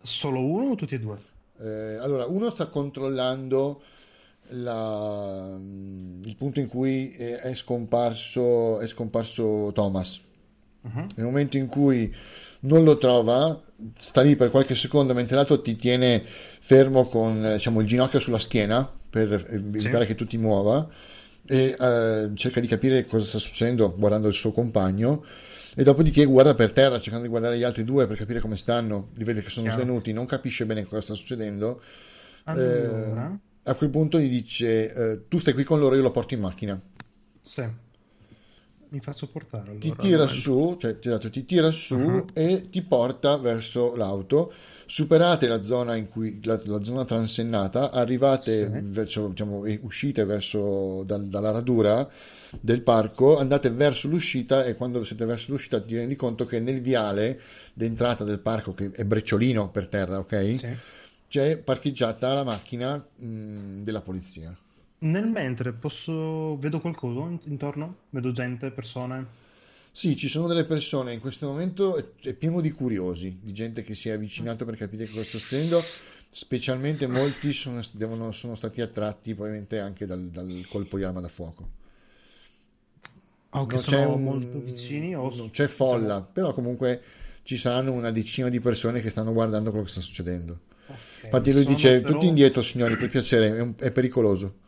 [0.02, 1.22] Solo uno o tutti e due?
[1.58, 3.82] Eh, allora, uno sta controllando
[4.50, 10.20] la- il punto in cui è, scomparso, è scomparso Thomas.
[10.82, 11.08] Mhm.
[11.16, 12.14] Nel momento in cui
[12.62, 13.62] non lo trova,
[14.00, 18.20] sta lì per qualche secondo mentre l'altro ti tiene fermo con eh, diciamo, il ginocchio
[18.20, 20.08] sulla schiena per evitare Sì.
[20.08, 20.88] che tu ti muova
[21.48, 25.24] e eh, cerca di capire cosa sta succedendo guardando il suo compagno
[25.76, 29.10] e dopodiché guarda per terra cercando di guardare gli altri due per capire come stanno,
[29.16, 29.82] li vede che sono Chiaro.
[29.84, 31.82] svenuti, non capisce bene cosa sta succedendo.
[32.46, 36.12] Allora, Eh, a quel punto gli dice eh, tu stai qui con loro, io lo
[36.12, 36.80] porto in macchina.
[37.42, 37.64] sì.
[38.90, 39.80] Mi faccio portare allora.
[39.80, 42.26] ti tira su, cioè ti, esatto, ti tira su Mhm.
[42.34, 44.54] e ti porta verso l'auto.
[44.86, 48.80] Superate la zona in cui la, la zona transennata, arrivate Sì.
[48.84, 52.08] verso, diciamo, uscite verso dal- dalla radura
[52.62, 56.80] del parco, andate verso l'uscita e quando siete verso l'uscita ti rendi conto che nel
[56.82, 57.42] viale
[57.74, 60.54] d'entrata del parco, che è brecciolino per terra, ok?
[60.54, 60.78] Sì.
[61.36, 64.58] C'è parcheggiata la macchina mh, della polizia.
[65.00, 66.58] Nel mentre posso...
[66.60, 67.98] Vedo qualcosa in- intorno?
[68.12, 69.26] Vedo gente, persone?
[69.92, 73.84] Sì, ci sono delle persone, in questo momento è, è pieno di curiosi, di gente
[73.84, 75.84] che si è avvicinato per capire cosa sta succedendo,
[76.30, 81.28] specialmente molti sono, devono- sono stati attratti probabilmente anche dal, dal colpo di arma da
[81.28, 81.68] fuoco.
[83.50, 85.36] O che Non c'è un- molto vicini o...
[85.36, 87.02] non c'è folla, però comunque
[87.44, 90.60] ci saranno una decina di persone che stanno guardando quello che sta succedendo.
[90.88, 94.60] Ok, Infatti lui dice, però- tutti indietro signori, per piacere, è, un- è pericoloso.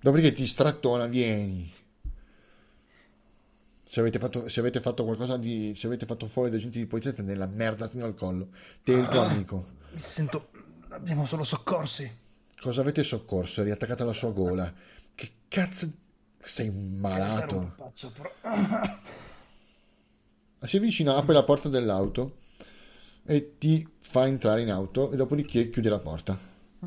[0.00, 1.72] Dopodiché ti strattona, vieni.
[3.84, 5.72] Se avete fatto, se avete fatto qualcosa di...
[5.74, 8.48] Se avete fatto fuori dei agenti di polizia, siete nella merda fino al collo.
[8.84, 9.30] Te il tuo Ah.
[9.30, 9.66] amico.
[9.92, 10.50] Mi sento...
[10.90, 12.10] Abbiamo solo soccorsi.
[12.60, 13.62] Cosa avete soccorso?
[13.62, 14.72] È riattaccata alla sua gola.
[15.14, 15.90] Che cazzo...
[16.42, 17.72] Sei malato.
[17.76, 18.30] pazzo, però-
[20.60, 22.38] Si avvicina, apre la porta dell'auto
[23.24, 26.38] e ti fa entrare in auto e dopodiché chiude la porta.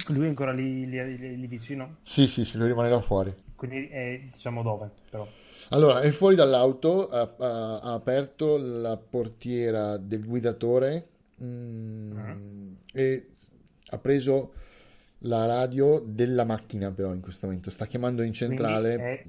[0.08, 1.98] Lui è ancora lì, lì- lì- lì vicino?
[2.04, 3.34] Sì, sì, sì, lui rimane là fuori.
[3.56, 5.28] Quindi è, diciamo dove, però.
[5.70, 11.08] Allora, è fuori dall'auto, ha, ha- ha aperto la portiera del guidatore
[11.44, 12.36] mm, Ah.
[12.94, 13.28] e
[13.90, 14.54] ha preso
[15.20, 18.96] la radio della macchina, però in questo momento sta chiamando in centrale.
[18.96, 19.26] È,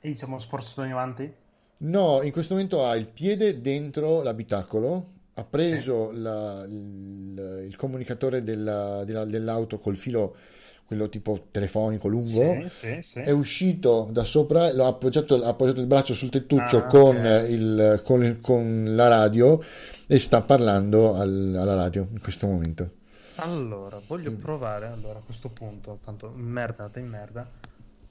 [0.00, 1.32] è diciamo sporto in avanti?
[1.78, 8.42] No, in questo momento ha il piede dentro l'abitacolo, ha preso la- il, il comunicatore
[8.42, 10.36] della- della- dell'auto col filo,
[10.84, 12.26] quello tipo telefonico lungo.
[12.28, 13.18] Sì, sì, sì.
[13.20, 17.16] È uscito da sopra, lo ha appoggiato, ha appoggiato il braccio sul tettuccio Ah, con,
[17.16, 17.48] ok.
[17.48, 19.60] il- con il- con la radio
[20.06, 22.90] e sta parlando al- alla radio in questo momento.
[23.36, 27.48] Allora, voglio provare allora a questo punto, tanto merda, in merda.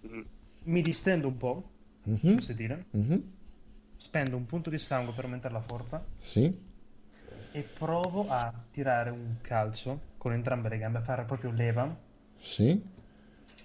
[0.07, 0.21] Mm,
[0.63, 1.63] Mi distendo un po',
[2.03, 3.21] Mhm, posso dire, mhm,
[3.97, 6.53] spendo un punto di sangue per aumentare la forza Sì,
[7.51, 11.95] e provo a tirare un calcio con entrambe le gambe, a fare proprio leva
[12.39, 12.81] sì.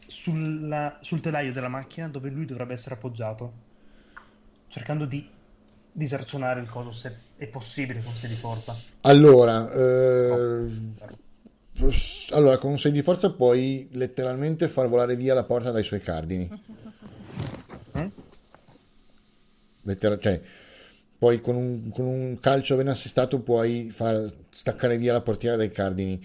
[0.07, 3.53] sulla- sul telaio della macchina dove lui dovrebbe essere appoggiato,
[4.69, 5.29] cercando di
[5.93, 8.77] diserzionare il coso se è possibile con sé di forza.
[9.03, 10.71] Allora, eh,
[12.31, 16.01] allora, con un 6 di forza puoi letteralmente far volare via la porta dai suoi
[16.01, 16.49] cardini.
[17.97, 18.07] Mm?
[19.83, 20.41] Letter- cioè,
[21.25, 25.71] poi con un, con un calcio ben assestato puoi far staccare via la portiera dai
[25.71, 26.23] cardini.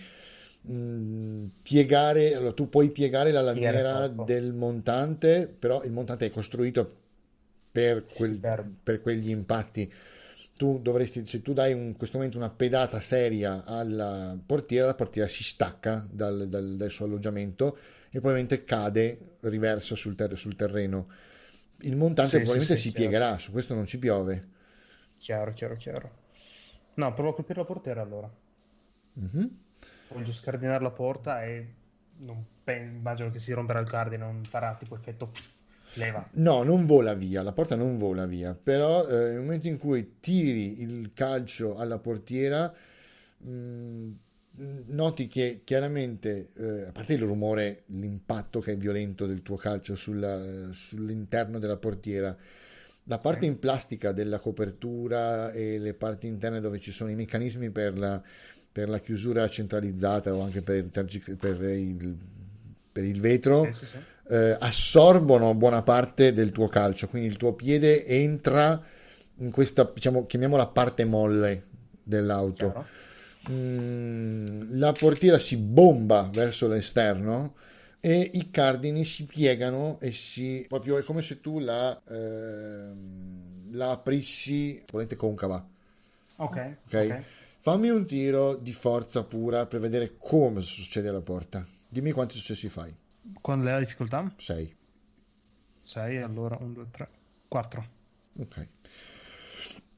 [0.69, 6.97] Mm, piegare, allora, tu puoi piegare la lamiera del montante, però il montante è costruito
[7.71, 8.41] per, quel-
[8.83, 9.89] Per- quegli impatti.
[10.57, 15.29] Tu dovresti, se tu dai in questo momento una pedata seria alla portiera, la portiera
[15.29, 17.77] si stacca dal, dal- dal suo alloggiamento
[18.09, 21.07] e probabilmente cade, riversa sul, ter- sul terreno.
[21.83, 23.07] Il montante Sì, sì, probabilmente sì, si chiaro.
[23.07, 24.57] piegherà, su questo non ci piove.
[25.19, 26.11] Chiaro, chiaro, chiaro.
[26.95, 28.29] No, provo a colpire la portiera allora.
[29.13, 29.57] Mhm.
[30.09, 31.67] Voglio scardinare la porta e
[32.17, 35.31] non pen- immagino che si romperà il cardine, non farà tipo effetto
[35.93, 36.27] leva.
[36.33, 40.15] No, non vola via, la porta non vola via, però eh, nel momento in cui
[40.19, 42.73] tiri il calcio alla portiera,
[43.37, 44.09] mh,
[44.87, 49.95] noti che chiaramente, eh, a parte il rumore, l'impatto che è violento del tuo calcio
[49.95, 52.35] sulla- sull'interno della portiera,
[53.09, 57.71] la parte in plastica della copertura e le parti interne dove ci sono i meccanismi
[57.71, 58.21] per la,
[58.71, 62.15] per la chiusura centralizzata o anche per, per il,
[62.91, 63.97] per il vetro, Sì, sì, sì.
[64.27, 68.79] eh, assorbono buona parte del tuo calcio, quindi il tuo piede entra
[69.37, 71.63] in questa, diciamo, chiamiamola parte molle
[72.03, 72.85] dell'auto.
[73.49, 77.55] Mm, la portiera si bomba verso l'esterno
[78.01, 83.91] e i cardini si piegano e si proprio è come se tu la, ehm, la
[83.91, 85.67] aprissi volente concava
[86.37, 86.77] Ok.
[86.85, 87.23] ok ok.
[87.59, 92.69] fammi un tiro di forza pura per vedere come succede alla porta dimmi quanti successi
[92.69, 92.93] fai
[93.41, 94.31] è la difficoltà?
[94.37, 94.75] 6
[95.81, 97.09] 6, allora 1, 2, 3,
[97.47, 97.85] 4.
[98.39, 98.67] ok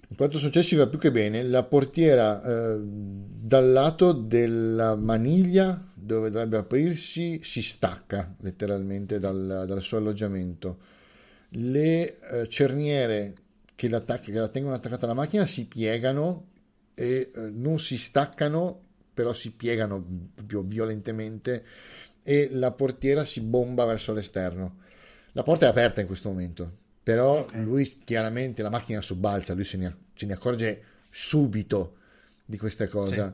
[0.09, 6.29] in quanto successi va più che bene la portiera eh, dal lato della maniglia dove
[6.29, 10.79] dovrebbe aprirsi si stacca letteralmente dal, dal suo alloggiamento.
[11.49, 13.33] Le eh, cerniere
[13.75, 16.47] che la, che la tengono attaccata alla macchina si piegano
[16.93, 21.65] e eh, non si staccano però si piegano proprio violentemente
[22.23, 24.79] e la portiera si bomba verso l'esterno.
[25.33, 27.53] La porta è aperta in questo momento però Ok.
[27.55, 31.95] lui chiaramente la macchina sobbalza lui se ne, se ne accorge subito
[32.45, 33.33] di questa cosa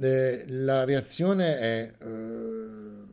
[0.00, 3.04] Eh, la reazione è eh,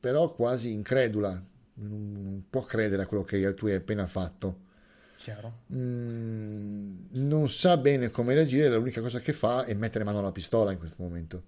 [0.00, 1.30] però quasi incredula
[1.74, 4.60] non, non può credere a quello che tu hai appena fatto
[5.16, 5.52] Chiaro.
[5.72, 10.72] Mm, non sa bene come reagire l'unica cosa che fa è mettere mano alla pistola
[10.72, 11.42] in questo momento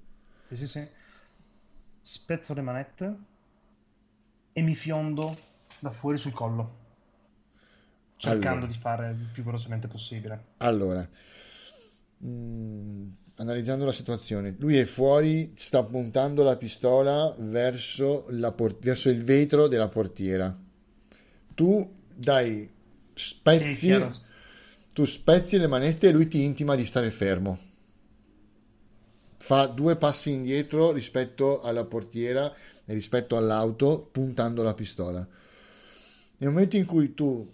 [0.44, 0.86] Sì, sì, sì.
[2.00, 3.16] Spezzo le manette
[4.52, 5.36] e mi fiondo
[5.80, 6.82] da fuori sul collo.
[8.16, 8.66] Cercando Allora.
[8.72, 10.44] di fare il più velocemente possibile.
[10.58, 11.06] Allora,
[12.24, 19.08] mm, analizzando la situazione, lui è fuori, sta puntando la pistola verso, la por- verso
[19.10, 20.56] il vetro della portiera.
[21.54, 22.68] Tu dai
[23.50, 24.12] Sì, spezzi, chiaro.
[24.92, 27.58] tu spezzi le manette e lui ti intima di stare fermo.
[29.38, 32.52] Fa due passi indietro rispetto alla portiera
[32.84, 35.26] e rispetto all'auto, puntando la pistola.
[36.38, 37.50] Nel momento in cui tu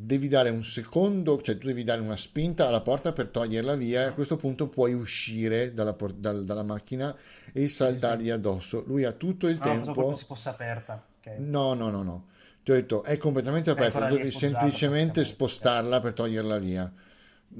[0.00, 4.02] devi dare un secondo, cioè tu devi dare una spinta alla porta per toglierla via
[4.02, 7.14] e a questo punto puoi uscire dalla, por- dal- dalla macchina
[7.52, 8.84] e saltargli addosso.
[8.86, 10.16] Lui ha tutto il Ah, tempo.
[10.16, 11.04] si fosse aperta.
[11.18, 11.38] Ok.
[11.38, 12.26] No, no, no, no.
[12.62, 16.92] Ti ho detto, è completamente aperta, devi semplicemente spostarla per toglierla via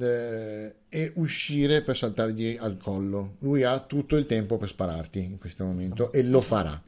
[0.00, 3.34] eh, e uscire per saltargli al collo.
[3.40, 6.80] Lui ha tutto il tempo per spararti in questo momento e lo farà.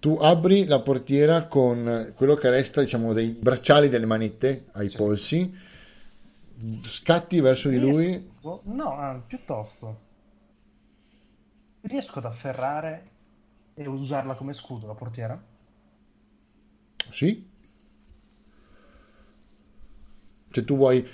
[0.00, 4.96] Tu apri la portiera con quello che resta, diciamo, dei bracciali delle manette ai Sì.
[4.96, 5.54] polsi,
[6.82, 8.06] scatti verso di lui.
[8.06, 10.00] Riesco- No, ah, piuttosto.
[11.82, 13.08] Riesco ad afferrare
[13.74, 15.38] e usarla come scudo la portiera?
[17.10, 17.46] Sì.
[20.50, 21.06] Cioè tu vuoi,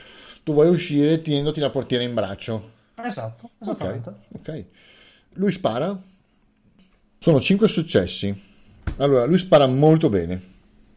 [0.45, 2.71] tu vuoi uscire tenendoti la portiera in braccio.
[2.95, 4.15] Esatto, esattamente.
[4.33, 4.65] ok.
[5.35, 6.01] Lui spara.
[7.19, 8.55] Sono 5 successi.
[8.99, 10.55] Allora, lui spara molto bene.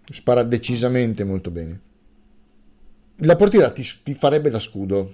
[0.10, 1.80] Spara decisamente molto bene.
[3.18, 5.12] La portiera ti, ti farebbe da scudo.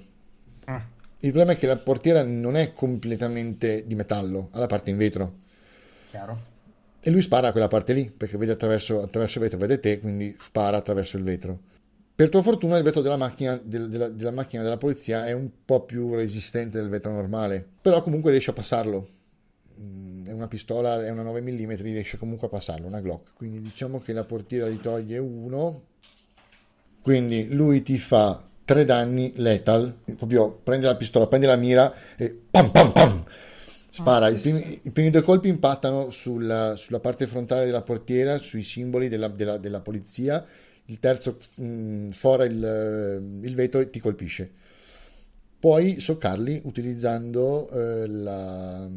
[0.70, 0.76] Mm,
[1.20, 4.98] Il problema è che la portiera non è completamente di metallo, ha la parte in
[4.98, 5.34] vetro.
[6.10, 6.54] chiaro.
[7.02, 10.00] E lui spara a quella parte lì, perché vede attraverso, attraverso il vetro, vede te,
[10.00, 11.60] quindi spara attraverso il vetro.
[12.16, 15.50] Per tua fortuna il vetro della macchina, del- della, della macchina della polizia è un
[15.66, 19.08] po' più resistente del vetro normale, però comunque riesce a passarlo.
[19.80, 23.34] Mm, È una pistola, è una 9 mm, riesce comunque a passarlo, una Glock.
[23.36, 25.84] Quindi diciamo che la portiera gli toglie uno.
[27.02, 32.36] Quindi lui ti fa 3 danni lethal, proprio prende la pistola, prende la mira e
[32.50, 33.24] pam pam pam
[33.92, 34.26] spara.
[34.26, 38.64] Ah, I primi, i primi due colpi impattano sulla, sulla parte frontale della portiera, sui
[38.64, 40.44] simboli della, della- della polizia.
[40.86, 44.52] Il terzo mh, fora il, il vetro e ti colpisce.
[45.66, 48.88] Puoi soccarli utilizzando eh, la,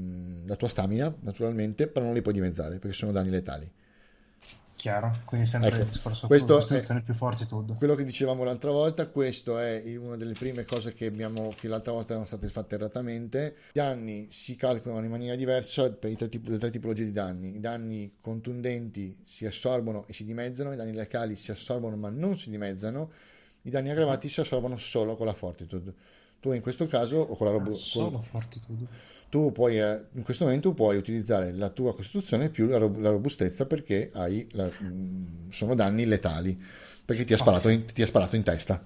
[0.45, 3.73] la tua stamina, naturalmente, però non li puoi dimezzare perché sono danni letali.
[4.77, 7.73] Chiaro, quindi sempre Ecco, il discorso questo con è- più fortitudo.
[7.73, 11.93] Quello che dicevamo l'altra volta, questo è una delle prime cose che, abbiamo, che l'altra
[11.93, 13.55] volta erano state fatte erratamente.
[13.69, 17.57] I danni si calcolano in maniera diversa per i tre le tre tipologie di danni.
[17.57, 22.39] I danni contundenti si assorbono e si dimezzano, i danni locali si assorbono ma non
[22.39, 23.11] si dimezzano,
[23.63, 26.18] i danni aggravati si assorbono solo con la fortitude.
[26.41, 28.87] Tu in questo caso, o con la Ah, Solo con- fortitudo.
[29.29, 33.11] tu puoi, eh, in questo momento puoi utilizzare la tua costituzione più la, rob- la
[33.11, 36.57] robustezza perché hai la- mh, sono danni letali,
[37.05, 38.83] perché ti ha sparato, in, ti ha sparato in testa.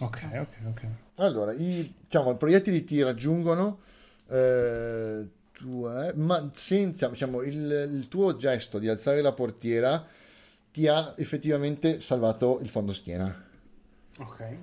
[0.00, 0.86] Ok, ok, ok.
[1.16, 3.80] Allora, i, diciamo, i proiettili ti raggiungono,
[4.28, 10.06] eh, tu, eh, ma senza, diciamo, il, il tuo gesto di alzare la portiera
[10.72, 13.44] ti ha effettivamente salvato il fondo schiena.
[14.18, 14.56] Ok.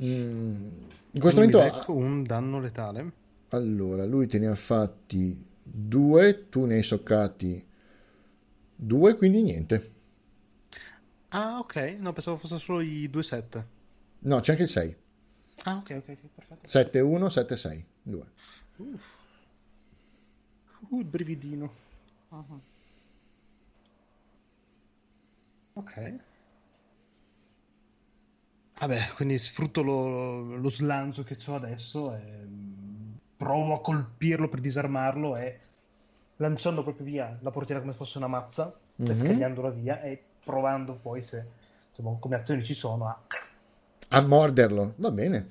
[0.00, 0.68] Mm,
[1.12, 3.12] in questo Mi momento, becco un danno letale.
[3.50, 7.66] allora, lui te ne ha fatti due, tu ne hai soccati
[8.76, 9.92] 2, quindi niente.
[11.30, 11.96] Ah, ok.
[12.00, 13.66] No, pensavo fosse solo i 2-7.
[14.20, 14.96] No, c'è anche il 6.
[15.64, 16.68] Ah, ok, ok, perfetto.
[16.68, 17.84] 7, 1, 7, 6.
[18.02, 18.26] 2.
[20.90, 21.72] Uh, il brividino.
[22.30, 22.60] Mhm.
[25.74, 25.92] Ok.
[28.80, 34.60] Vabbè, quindi sfrutto lo, lo slancio che ho adesso e mm, provo a colpirlo per
[34.60, 35.60] disarmarlo e
[36.36, 39.10] lanciando proprio via la portiera come fosse una mazza Mhm.
[39.10, 41.46] e scagliandola via e provando poi se
[41.88, 43.20] insomma, come azioni ci sono a...
[44.08, 45.46] A morderlo, va bene.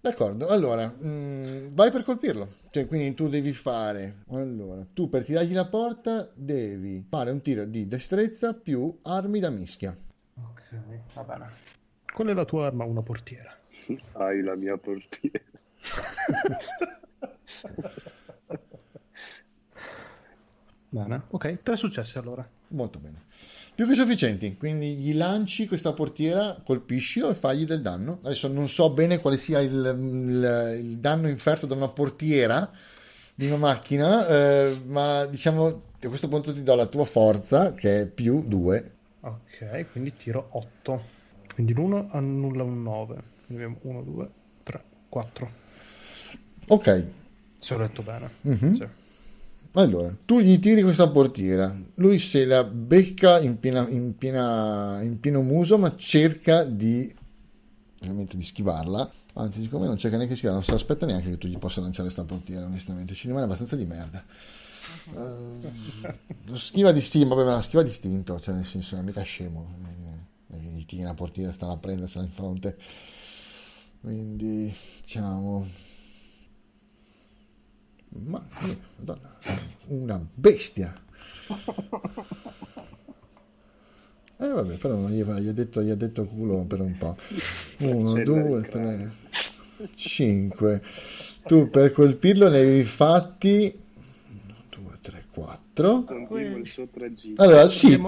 [0.00, 2.48] D'accordo, allora, mm, vai per colpirlo.
[2.70, 4.22] Cioè, quindi tu devi fare...
[4.30, 9.50] Allora, tu per tirargli la porta devi fare un tiro di destrezza più armi da
[9.50, 9.94] mischia.
[10.40, 10.62] Ok,
[11.14, 11.67] va bene.
[12.18, 12.82] Qual è la tua arma?
[12.82, 13.56] Una portiera.
[14.14, 15.38] Hai la mia portiera.
[20.88, 22.44] Bene, ok, tre successi allora.
[22.70, 23.26] Molto bene.
[23.72, 28.18] Più che sufficienti, quindi gli lanci questa portiera, colpiscilo e fagli del danno.
[28.24, 32.68] Adesso non so bene quale sia il, il- il danno inferto da una portiera
[33.32, 35.66] di una macchina, eh, ma diciamo
[36.02, 38.90] a questo punto ti do la tua forza che è più 2.
[39.20, 41.16] Ok, quindi tiro 8.
[41.58, 43.22] Quindi l'1 annulla un 9.
[43.46, 44.30] Quindi abbiamo 1, 2,
[44.62, 45.50] 3, 4.
[46.68, 47.06] Ok,
[47.58, 48.30] Se ho letto bene.
[48.42, 48.74] Mhm.
[48.74, 48.86] Sì.
[49.72, 55.18] allora tu gli tiri questa portiera, lui se la becca in, piena- in piena- in
[55.18, 57.12] pieno muso, ma cerca di,
[57.98, 59.10] di schivarla.
[59.34, 61.80] Anzi, siccome non cerca neanche di schivarla, non si aspetta neanche che tu gli possa
[61.80, 64.22] lanciare sta portiera, onestamente, ci rimane abbastanza di merda.
[66.44, 70.06] Lo schiva di stima, vabbè, ma schiva distinto, cioè nel senso, non è mica scemo.
[70.88, 72.76] Eh, eh, Gli tiri una portiera, sta a prendersela in fronte.
[74.00, 75.66] Quindi, diciamo,
[78.10, 78.46] ma
[78.96, 79.38] madonna,
[79.86, 80.94] una bestia.
[84.40, 87.16] Eh vabbè, però non gli, gli, ha detto, gli ha detto culo per un po'.
[87.78, 89.12] Uno, C'è due, tre,
[89.96, 90.80] cinque.
[91.42, 93.76] Tu per colpirlo ne avevi fatti...
[94.28, 95.67] Uno, due, tre, quattro.
[96.04, 97.42] Continuo il sopragito.
[97.42, 98.00] Allora, sì,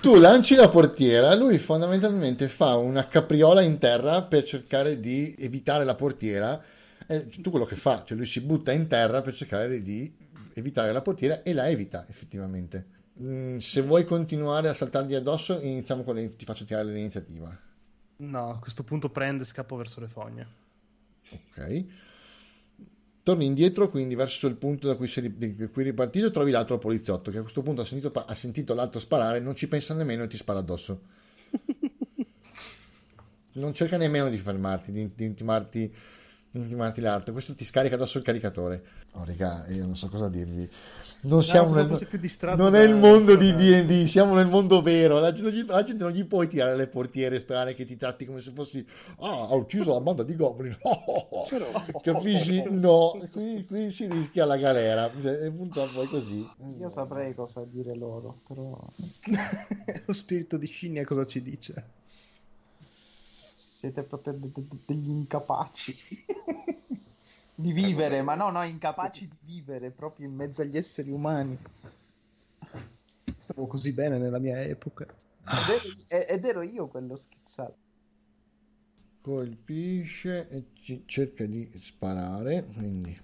[0.00, 5.84] tu lanci la portiera, lui fondamentalmente fa una capriola in terra per cercare di evitare
[5.84, 6.62] la portiera.
[7.06, 10.12] È tutto quello che fa, cioè lui si butta in terra per cercare di
[10.54, 12.98] evitare la portiera e la evita effettivamente.
[13.22, 17.54] Mm, se vuoi continuare a saltargli addosso, iniziamo con le, ti faccio tirare l'iniziativa.
[18.16, 20.46] No, a questo punto prendo e scappo verso le fogne.
[21.30, 21.84] Ok.
[23.22, 26.50] Torni indietro, quindi verso il punto da cui sei da cui eri partito e trovi
[26.50, 29.92] l'altro poliziotto che a questo punto ha sentito, ha sentito l'altro sparare, non ci pensa
[29.94, 31.00] nemmeno e ti spara addosso.
[33.52, 35.92] Non cerca nemmeno di fermarti, di, di intimarti,
[36.52, 37.32] intimarti l'altro.
[37.32, 38.82] Questo ti scarica addosso il caricatore.
[39.12, 40.68] Oh, raga, io non so cosa dirvi.
[41.22, 45.18] Non siamo purtroppo nel, non è il mondo di D&D, siamo nel mondo vero.
[45.18, 47.84] La gente, non gli, la gente non gli puoi tirare le portiere e sperare che
[47.84, 48.84] ti tratti come se fossi
[49.20, 50.76] ah, ha ucciso la banda di goblin.
[52.02, 52.62] Capisci?
[52.70, 55.10] No, qui, qui si rischia la galera.
[55.10, 56.48] E purtroppo è così.
[56.78, 58.78] Io saprei cosa dire loro, però
[60.06, 61.98] Lo spirito di scimmia cosa ci dice?
[63.80, 65.96] Siete proprio de- de- degli incapaci
[67.54, 71.56] di vivere, ma no, no, incapaci di vivere proprio in mezzo agli esseri umani.
[73.38, 75.06] Stavo così bene nella mia epoca.
[75.06, 77.78] Ed ero, ed ero io quello schizzato.
[79.22, 82.66] Colpisce e ci- cerca di sparare.
[82.74, 83.18] Quindi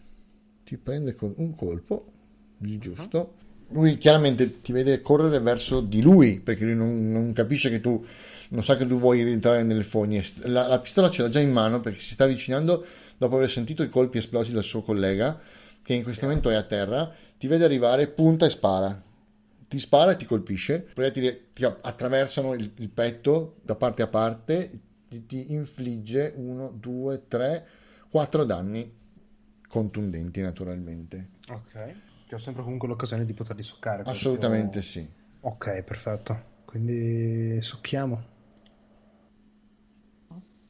[0.65, 2.13] ti prende con un colpo,
[2.61, 3.35] il giusto.
[3.71, 8.05] Lui chiaramente ti vede correre verso di lui perché lui non, non capisce che tu
[8.51, 10.23] non sa che tu vuoi rientrare nelle fogne.
[10.43, 12.85] La, la pistola ce l'ha già in mano perché si sta avvicinando
[13.17, 15.39] dopo aver sentito i colpi esplosi dal suo collega,
[15.83, 17.13] che in questo momento è a terra.
[17.39, 19.03] Ti vede arrivare, punta e spara.
[19.69, 20.81] Ti spara e ti colpisce.
[20.81, 24.71] Proiettili ti attraversano il, il petto da parte a parte.
[25.09, 27.67] Ti, ti infligge 1, 2, 3,
[28.09, 28.95] 4 danni
[29.69, 31.29] contundenti, naturalmente.
[31.49, 31.95] Ok.
[32.27, 33.99] Che ho sempre comunque l'occasione di poterli soccare.
[34.03, 35.09] perché Assolutamente ho- sì.
[35.41, 36.55] Ok, perfetto.
[36.65, 38.25] Quindi succhiamo.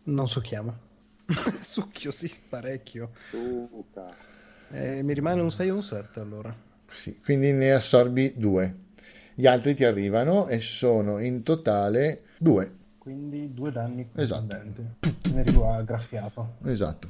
[0.05, 0.85] Non succhiamo.
[1.59, 3.11] Succhio sì, parecchio.
[4.70, 6.55] Eh, mi rimane un 6 e un 7 allora.
[6.91, 8.85] Sì, quindi ne assorbi due.
[9.35, 12.70] Gli altri ti arrivano e sono in totale due.
[12.99, 14.57] Quindi due danni Esatto.
[15.33, 16.57] Ne arrivo a graffiato.
[16.65, 17.09] Esatto.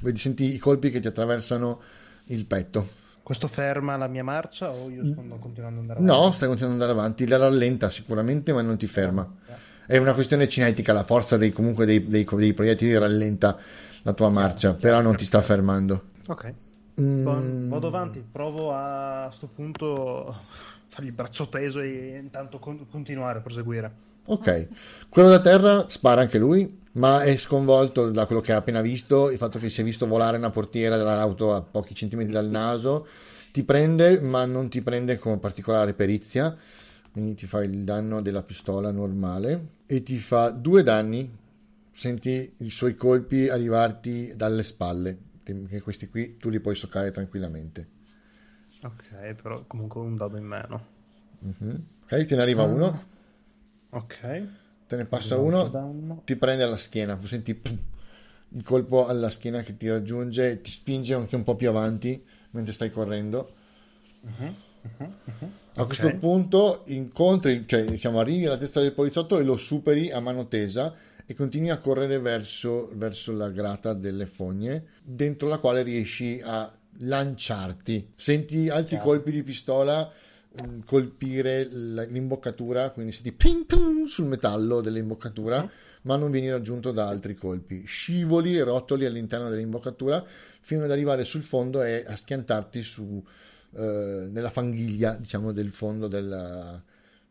[0.00, 1.80] Vedi, senti i colpi che ti attraversano
[2.26, 3.06] il petto.
[3.28, 6.36] Questo ferma la mia marcia o io sto continuando ad andare No, avanti?
[6.36, 9.30] stai continuando ad andare avanti, la rallenta sicuramente, ma non ti ferma.
[9.86, 13.58] È una questione cinetica, la forza dei, comunque dei, dei, dei proiettili rallenta
[14.00, 16.04] la tua marcia, però non ti sta fermando.
[16.26, 16.54] Ok.
[17.02, 20.34] Mm, Va- Vado avanti, provo a, a sto punto
[20.86, 23.92] fargli il braccio teso e intanto con- continuare a proseguire.
[24.30, 24.68] Ok,
[25.08, 29.30] quello da terra spara anche lui, ma è sconvolto da quello che ha appena visto,
[29.30, 33.06] il fatto che si è visto volare una portiera dell'auto a pochi centimetri dal naso,
[33.52, 36.54] ti prende, ma non ti prende con particolare perizia,
[37.10, 41.34] quindi ti fa il danno della pistola normale e ti fa due danni,
[41.90, 47.88] senti i suoi colpi arrivarti dalle spalle, che questi qui tu li puoi soccare tranquillamente.
[48.82, 50.86] Ok, però comunque un dado in meno.
[51.38, 51.84] Mhm.
[52.02, 53.16] Ok, te ne arriva uno.
[53.90, 54.46] Ok.
[54.86, 56.22] Te ne passa uno, danno.
[56.24, 57.76] ti prende alla schiena, senti pum,
[58.50, 62.22] il colpo alla schiena che ti raggiunge e ti spinge anche un po' più avanti
[62.50, 63.52] mentre stai correndo.
[65.74, 66.14] A questo Ok.
[66.16, 70.94] punto incontri, cioè diciamo arrivi alla testa del poliziotto e lo superi a mano tesa
[71.26, 76.72] e continui a correre verso, verso la grata delle fogne, dentro la quale riesci a
[77.00, 78.12] lanciarti.
[78.16, 79.04] Senti altri Chiaro.
[79.04, 80.10] colpi di pistola
[80.84, 85.68] colpire la- l'imboccatura, quindi senti ping pong sul metallo dell'imboccatura,
[86.02, 87.84] ma non vieni raggiunto da altri colpi.
[87.84, 90.24] Scivoli e rotoli all'interno dell'imboccatura
[90.60, 93.22] fino ad arrivare sul fondo e a schiantarti su,
[93.72, 96.82] eh, nella fanghiglia, diciamo, del fondo della,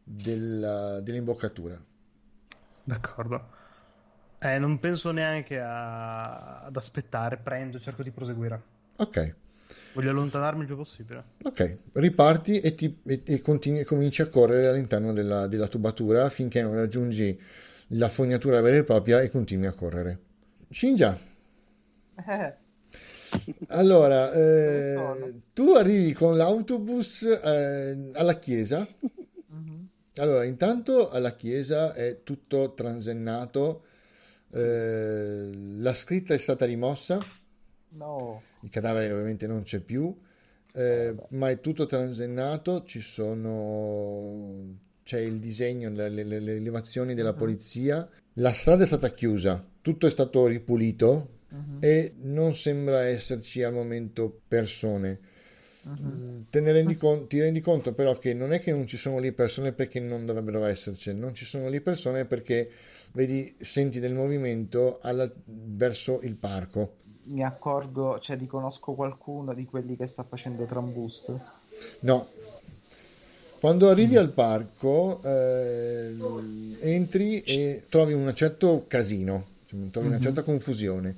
[0.03, 1.81] della- dell'imboccatura.
[2.83, 3.55] D'accordo.
[4.39, 8.61] Eh, non penso neanche a- ad aspettare, prendo, cerco di proseguire.
[8.97, 9.35] Ok,
[9.97, 11.23] Voglio allontanarmi il più possibile.
[11.43, 16.61] ok, riparti e, ti, e, e continui, cominci a correre all'interno della, della tubatura finché
[16.61, 17.41] non raggiungi
[17.91, 20.19] la fognatura vera e propria e continui a correre.
[20.69, 21.17] Shinja,
[22.27, 22.55] Eh,
[23.69, 28.87] allora, eh, tu arrivi con l'autobus eh, alla chiesa.
[29.47, 29.87] mhm.
[30.15, 33.83] Allora, intanto alla chiesa è tutto transennato,
[34.53, 35.49] eh,
[35.79, 37.19] la scritta è stata rimossa,
[37.97, 38.41] No.
[38.61, 40.15] il cadavere ovviamente non c'è più,
[40.73, 47.13] eh, ma è tutto transennato, ci sono, c'è il disegno, le, le- le- le elevazioni
[47.13, 51.77] della polizia, la strada è stata chiusa, tutto è stato ripulito Mhm.
[51.79, 55.19] e non sembra esserci al momento persone.
[55.87, 59.31] Ne rendi con- ti rendi conto però che non è che non ci sono lì
[59.31, 62.69] persone perché non dovrebbero esserci, non ci sono lì persone perché
[63.13, 66.97] vedi, senti del movimento alla- verso il parco.
[67.29, 71.39] Mi accorgo, cioè riconosco qualcuno di quelli che sta facendo trambusto.
[72.01, 72.27] No.
[73.59, 76.15] Quando arrivi al parco, eh,
[76.79, 80.21] entri e trovi un certo casino, cioè, trovi una Mhm.
[80.21, 81.15] certa confusione.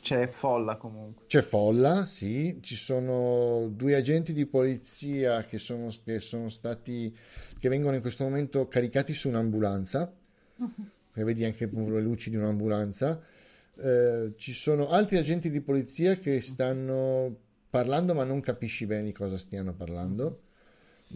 [0.00, 1.24] C'è folla comunque.
[1.26, 7.14] C'è folla, sì, ci sono due agenti di polizia che sono, che sono stati,
[7.58, 10.12] che vengono in questo momento caricati su un'ambulanza,
[11.14, 13.20] e vedi anche le luci di un'ambulanza.
[13.78, 17.36] Eh, ci sono altri agenti di polizia che stanno
[17.70, 20.40] parlando, ma non capisci bene di cosa stiano parlando.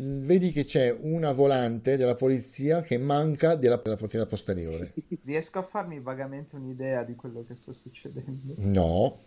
[0.01, 4.95] Mm, Vedi che c'è una volante della polizia che manca della, della portiera posteriore.
[5.25, 8.57] Riesco a farmi vagamente un'idea di quello che sta succedendo.
[8.77, 9.19] No,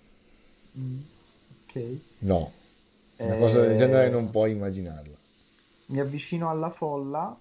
[0.78, 1.04] Mm,
[1.52, 1.76] Ok.
[2.22, 2.52] no,
[3.22, 5.16] una Eh, cosa del genere non puoi immaginarla.
[5.88, 7.40] Mi avvicino alla folla.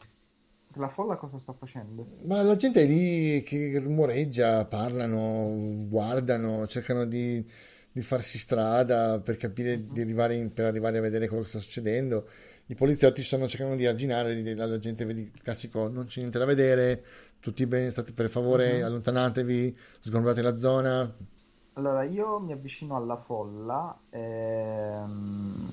[0.75, 2.07] La folla cosa sta facendo?
[2.25, 7.45] Ma la gente è lì che rumoreggia, parlano, guardano, cercano di,
[7.91, 11.59] di farsi strada per capire, di arrivare in- per arrivare a vedere quello che sta
[11.59, 12.29] succedendo.
[12.67, 16.39] I poliziotti stanno cercando di arginare, di- la gente vedi il classico non c'è niente
[16.39, 17.05] da vedere,
[17.41, 18.85] tutti bene, state per favore, Mhm.
[18.85, 21.13] allontanatevi, sgombrate la zona.
[21.75, 23.99] Allora, io mi avvicino alla folla.
[24.11, 25.69] ehm,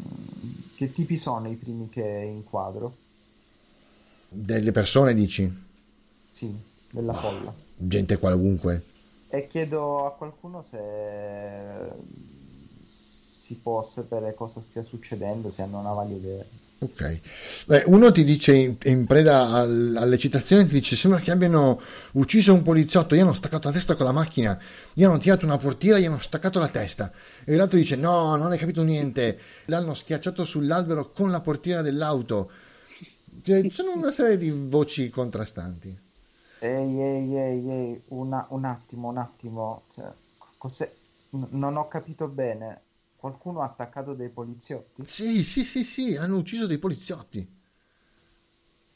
[0.75, 2.95] Che tipi sono i primi che inquadro?
[4.31, 5.51] Delle persone dici,
[6.27, 6.53] Sì,
[6.91, 7.53] della folla.
[7.75, 8.83] gente qualunque.
[9.31, 10.77] E chiedo a qualcuno se
[12.83, 16.45] si può sapere cosa stia succedendo, se hanno una vaga idea.
[16.81, 17.19] Ok,
[17.67, 21.81] Beh, uno ti dice in, in preda al- all'eccitazione, ti dice sembra che abbiano
[22.13, 24.57] ucciso un poliziotto, gli hanno staccato la testa con la macchina,
[24.93, 27.11] gli hanno tirato una portiera, gli hanno staccato la testa.
[27.43, 32.49] E l'altro dice no, non hai capito niente, l'hanno schiacciato sull'albero con la portiera dell'auto.
[33.41, 35.97] Cioè, ci sono una serie di voci contrastanti.
[36.67, 39.83] Ehi, ehi, ehi, ehi, una- un attimo, un attimo.
[39.89, 40.09] Cioè,
[40.57, 40.89] cos'è?
[41.31, 42.81] N- non ho capito bene.
[43.17, 45.03] Qualcuno ha attaccato dei poliziotti?
[45.03, 47.45] Sì, sì, sì, sì, hanno ucciso dei poliziotti.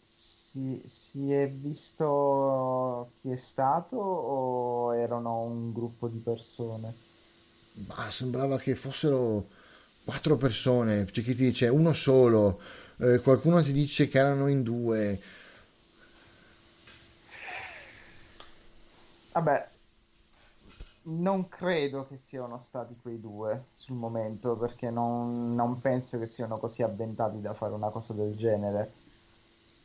[0.02, 6.96] Si, si è visto chi è stato o erano un gruppo di persone?
[7.88, 9.50] Ma sembrava che fossero
[10.04, 12.62] quattro persone, c'è chi dice uno solo,
[12.98, 15.22] eh, qualcuno ti dice che erano in due.
[19.34, 19.68] Vabbè,
[21.04, 26.58] non credo che siano stati quei due sul momento, perché non, non penso che siano
[26.60, 28.92] così avventati da fare una cosa del genere.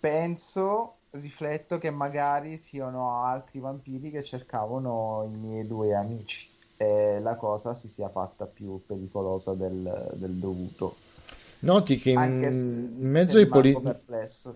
[0.01, 7.35] penso, rifletto che magari siano altri vampiri che cercavano i miei due amici e la
[7.35, 11.08] cosa si sia fatta più pericolosa del, del dovuto.
[11.61, 13.73] Noti che, in mezzo poli-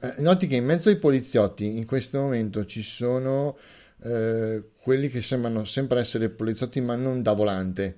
[0.01, 3.57] eh, noti che in mezzo ai poliziotti in questo momento ci sono
[4.05, 7.97] eh, quelli che sembrano sempre essere poliziotti ma non da volante.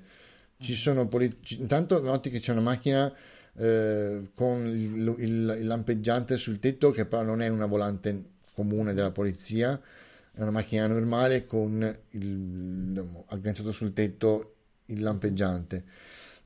[0.59, 3.12] Ci sono poli- intanto noti che c'è una macchina
[3.56, 8.24] eh, con il, il- il lampeggiante sul tetto che però non è una volante
[8.55, 9.78] comune della polizia,
[10.32, 14.55] è una macchina normale con il, agganciato sul tetto
[14.86, 15.85] il lampeggiante.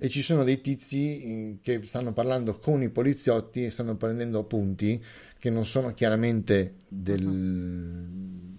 [0.01, 4.39] E ci sono dei tizi eh, che stanno parlando con i poliziotti e stanno prendendo
[4.39, 5.05] appunti
[5.39, 8.57] che non sono chiaramente del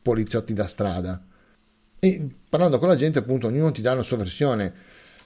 [0.00, 1.22] poliziotti da strada.
[1.98, 4.72] E parlando con la gente, appunto, ognuno ti dà la sua versione.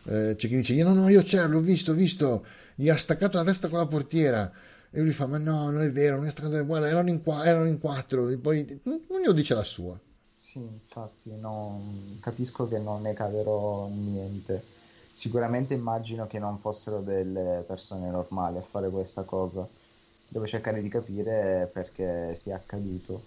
[0.05, 2.45] Eh, c'è chi dice: Io no, no, io c'ero, l'ho visto, ho visto,
[2.75, 4.51] gli ha staccato la testa con la portiera.
[4.91, 7.45] E lui fa: Ma no, non è vero, non è staccato, guarda, erano in, qua-
[7.45, 8.29] erano in quattro.
[8.29, 9.97] E poi ognuno dice la sua.
[10.35, 14.81] Sì, infatti, no, capisco che non ne caverò niente.
[15.13, 19.69] Sicuramente immagino che non fossero delle persone normali a fare questa cosa.
[20.27, 23.23] Devo cercare di capire perché sia accaduto.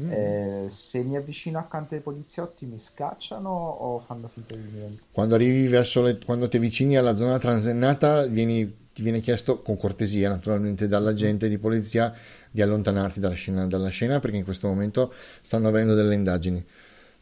[0.00, 0.10] Mm.
[0.10, 5.08] Eh, se mi avvicino accanto ai poliziotti mi scacciano o fanno finta di niente?
[5.10, 9.76] Quando arrivi verso le, quando ti avvicini alla zona transennata, vieni- ti viene chiesto con
[9.76, 12.14] cortesia, naturalmente, dall'agente di polizia
[12.50, 15.12] di allontanarti dalla scena, dalla scena perché in questo momento
[15.42, 16.64] stanno avvenendo delle indagini.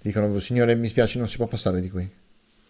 [0.01, 2.23] Dicono, signore, mi spiace, non si può passare di qui.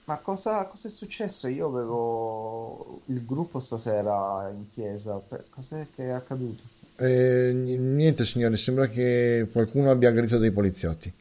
[0.04, 1.46] Ma cosa, cosa è successo?
[1.48, 5.20] Io avevo il gruppo stasera in chiesa.
[5.50, 6.62] Cos'è che è accaduto?
[6.96, 11.12] Eh, niente, signore, sembra che qualcuno abbia aggredito dei poliziotti.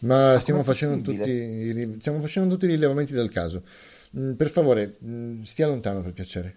[0.00, 3.62] Ma Ma stiamo facendo tutti, stiamo facendo tutti i rilevamenti del caso.
[4.18, 6.56] Mm, Per favore, mm, stia lontano per piacere.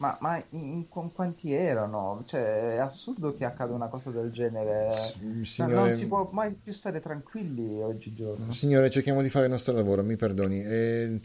[0.00, 2.22] Ma, ma in, con quanti erano?
[2.26, 4.92] Cioè, è assurdo che accada una cosa del genere.
[4.92, 8.50] S- No- non Signore, si può mai più stare tranquilli oggigiorno.
[8.52, 10.64] signore, cerchiamo di fare il nostro lavoro, mi perdoni.
[10.64, 11.20] Eh,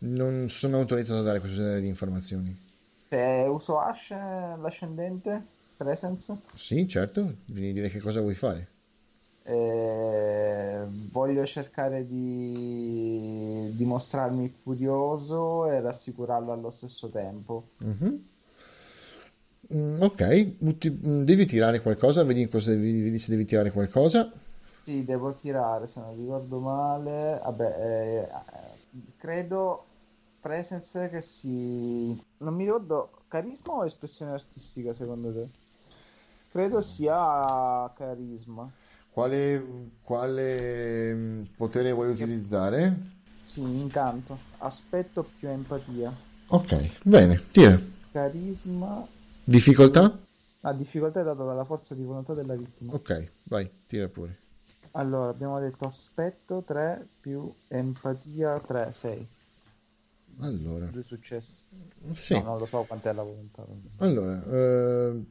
[0.00, 2.54] non sono autorizzato a dare questo genere di informazioni.
[2.98, 5.42] Se uso Ash, l'ascendente,
[5.76, 8.68] Presence, Sì, certo, devi dire che cosa vuoi fare.
[9.48, 17.64] Eh, voglio cercare di dimostrarmi curioso e rassicurarlo allo stesso tempo.
[17.78, 18.26] Mhm.
[19.74, 24.30] Mm, ok, uti- mm, devi tirare qualcosa, vedi, cosa devi- vedi se devi tirare qualcosa.
[24.82, 27.40] Sì, devo tirare, se non ricordo male.
[27.42, 28.28] Vabbè, eh,
[29.18, 29.84] credo
[30.40, 32.18] Presence che si...
[32.38, 35.48] Non mi ricordo, carisma o espressione artistica secondo te?
[36.50, 38.70] Credo sia carisma.
[39.18, 39.64] Quale,
[40.04, 42.96] quale mm, potere vuoi utilizzare?
[43.42, 44.38] Sì, incanto.
[44.58, 46.14] Aspetto più empatia.
[46.46, 47.80] Ok, bene, tira.
[48.12, 49.04] Carisma.
[49.42, 50.16] Difficoltà?
[50.60, 52.92] La difficoltà è data dalla forza di volontà della vittima.
[52.94, 54.38] Ok, vai, tira pure.
[54.92, 59.28] Allora, abbiamo detto aspetto 3 più empatia 3, 6.
[60.42, 61.64] Allora, Due successi.
[62.14, 62.34] sì.
[62.34, 63.66] No, non lo so quant'è la volontà.
[63.96, 65.24] Allora, eh,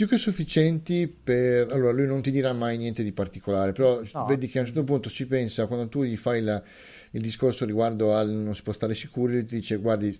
[0.00, 1.70] più che sufficienti per...
[1.70, 4.24] Allora, lui non ti dirà mai niente di particolare, però No.
[4.24, 6.62] vedi che a un certo punto ci pensa, quando tu gli fai la-
[7.10, 10.18] il discorso riguardo al non si può stare sicuri, ti dice, guardi,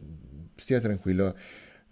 [0.55, 1.35] stia tranquillo,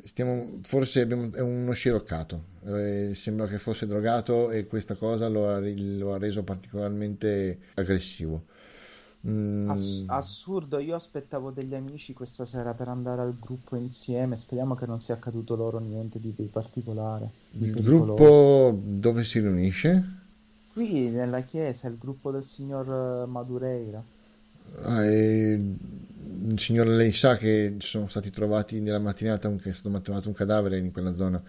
[0.05, 5.49] stiamo, forse abbiamo- è uno sciroccato, eh, sembra che fosse drogato e questa cosa lo
[5.49, 8.45] ha, lo ha reso particolarmente aggressivo.
[9.27, 14.35] Mm, Ass- assurdo, io aspettavo degli amici questa sera per andare al gruppo insieme.
[14.37, 18.33] Speriamo che non sia accaduto loro niente di particolare, di il pericoloso.
[18.33, 20.05] gruppo dove si riunisce?
[20.73, 24.03] Qui nella chiesa, il gruppo del signor Madureira.
[24.83, 29.73] Ah, e il signore lei sa che sono stati trovati nella mattinata un, che è
[29.73, 31.43] stato trovato un cadavere in quella zona.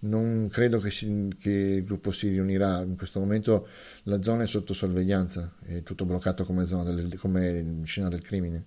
[0.00, 2.82] Non credo che, si- che il gruppo si riunirà.
[2.82, 3.66] In questo momento
[4.04, 8.64] la zona è sotto sorveglianza, è tutto bloccato come, zona del- come scena del crimine.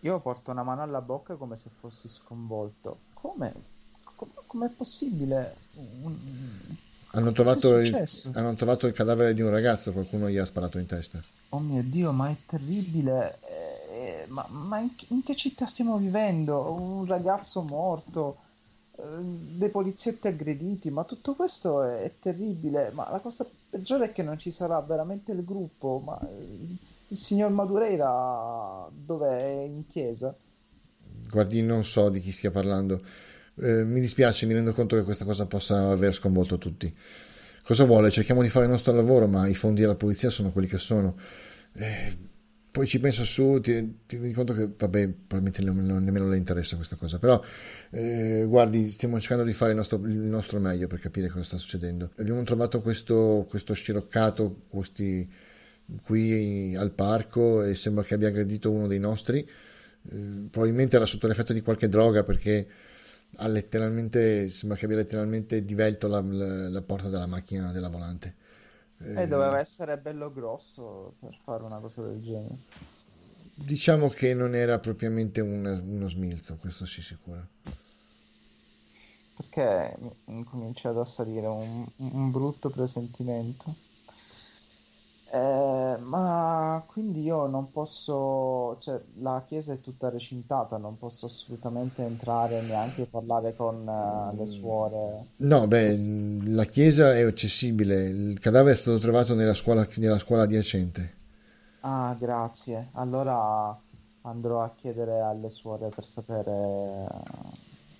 [0.00, 2.98] Io porto una mano alla bocca come se fossi sconvolto.
[3.14, 3.52] Come?
[4.16, 5.54] Com- Com'è possibile?
[7.12, 10.86] Hanno trovato, il, hanno trovato il cadavere di un ragazzo, qualcuno gli ha sparato in
[10.86, 11.20] testa.
[11.50, 13.38] Oh mio Dio, ma è terribile.
[13.48, 16.70] Eh, ma ma in, che- in che città stiamo vivendo?
[16.72, 18.36] Un ragazzo morto,
[19.22, 22.90] dei poliziotti aggrediti, ma tutto questo è, è terribile.
[22.92, 26.02] Ma la cosa peggiore è che non ci sarà veramente il gruppo.
[26.04, 26.76] Ma eh,
[27.08, 29.38] il signor Madureira dov'è?
[29.38, 30.34] È in chiesa?
[31.28, 33.02] Guardi, non so di chi stia parlando.
[33.56, 36.94] Eh, mi dispiace, mi rendo conto che questa cosa possa aver sconvolto tutti.
[37.62, 38.10] Cosa vuole?
[38.10, 41.16] Cerchiamo di fare il nostro lavoro, ma i fondi della polizia sono quelli che sono.
[41.74, 42.16] Eh,
[42.70, 46.76] poi ci penso su, ti, ti rendi conto che, vabbè, probabilmente non, nemmeno le interessa
[46.76, 47.42] questa cosa, però
[47.90, 51.56] eh, guardi, stiamo cercando di fare il nostro, il nostro, meglio per capire cosa sta
[51.56, 52.12] succedendo.
[52.18, 55.28] Abbiamo trovato questo, questo sciroccato questi,
[56.02, 60.16] qui al parco e sembra che abbia aggredito uno dei nostri, eh,
[60.50, 62.66] probabilmente era sotto l'effetto di qualche droga perché
[63.36, 68.39] ha letteralmente, sembra che abbia letteralmente divelto la, la, la porta della macchina della volante.
[69.02, 72.58] E eh, doveva essere bello grosso per fare una cosa del genere.
[73.54, 77.46] Diciamo che non era propriamente un, uno smilzo, questo sì sicuro.
[79.36, 79.96] Perché
[80.26, 83.74] mi comincia ad salire un, un brutto presentimento.
[85.32, 92.02] Eh, ma quindi io non posso, cioè la chiesa è tutta recintata, non posso assolutamente
[92.02, 95.26] entrare neanche parlare con uh, le suore.
[95.36, 100.42] No, beh, la chiesa è accessibile, il cadavere è stato trovato nella scuola, nella scuola
[100.42, 101.14] adiacente.
[101.82, 102.88] Ah, grazie.
[102.94, 103.78] Allora
[104.22, 107.06] andrò a chiedere alle suore per sapere,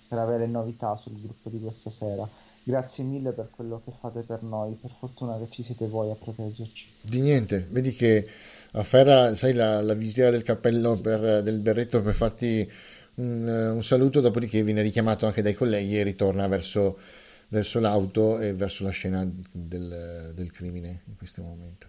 [0.09, 2.27] per avere novità sul gruppo di questa sera.
[2.63, 6.15] Grazie mille per quello che fate per noi, per fortuna che ci siete voi a
[6.15, 6.89] proteggerci.
[7.01, 8.27] Di niente, vedi che
[8.73, 11.43] afferra, sai, la, la visiera del cappello sì, per, sì.
[11.43, 12.69] del berretto per farti
[13.15, 16.99] un, un, saluto, dopodiché viene richiamato anche dai colleghi e ritorna verso,
[17.47, 21.87] verso l'auto e verso la scena del, del crimine in questo momento.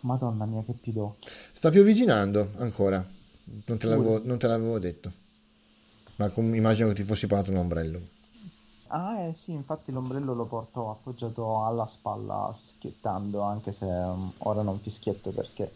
[0.00, 1.30] Madonna mia, che pidocchio.
[1.52, 3.04] Sta piovigginando ancora,
[3.66, 5.24] non te l'avevo, non te l'avevo detto.
[6.16, 8.00] Ma com- immagino che ti fossi parlato un ombrello.
[8.88, 14.62] Ah, eh sì, infatti l'ombrello lo porto appoggiato alla spalla, fischiettando, anche se um, ora
[14.62, 15.70] non fischietto perché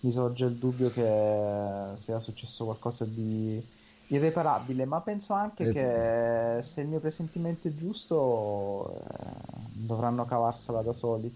[0.00, 3.62] mi sorge il dubbio che sia successo qualcosa di
[4.06, 5.72] irreparabile, ma penso anche e...
[5.72, 9.24] che se il mio presentimento è giusto eh,
[9.72, 11.34] dovranno cavarsela da soli.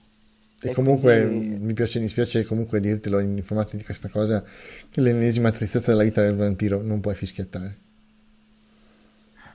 [0.60, 1.64] E, e comunque quindi...
[1.64, 4.44] mi, piace, mi spiace comunque dirtelo, informarti di questa cosa,
[4.90, 7.84] che l'ennesima tristezza della vita del vampiro non puoi fischiettare.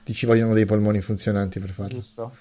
[0.04, 1.94] Ti ci vogliono dei polmoni funzionanti per farlo.
[1.94, 2.36] Giusto,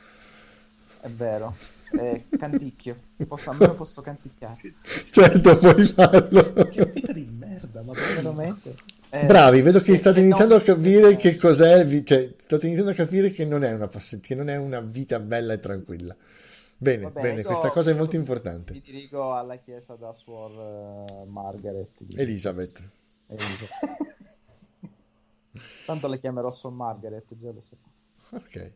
[1.02, 1.56] è vero.
[1.92, 2.96] Eh, canticchio,
[3.28, 4.76] posso, almeno posso canticchiare.
[5.10, 6.54] Certo, puoi farlo.
[6.70, 8.76] Che vita di merda, ma veramente.
[9.10, 12.96] Eh, Bravi, vedo che eh, state iniziando a capire che cos'è, cioè state iniziando a
[12.96, 16.16] capire che non è una, pass- che non è una vita bella e tranquilla.
[16.78, 18.72] Bene, Vabbè, bene, questa cosa è molto importante.
[18.74, 22.06] Mi dirigo alla chiesa da Suor uh, Margaret.
[22.16, 22.82] Elizabeth.
[23.28, 24.16] Elizabeth.
[25.86, 27.78] Tanto le chiamerò Suor Margaret, già lo so.
[28.32, 28.72] Ok.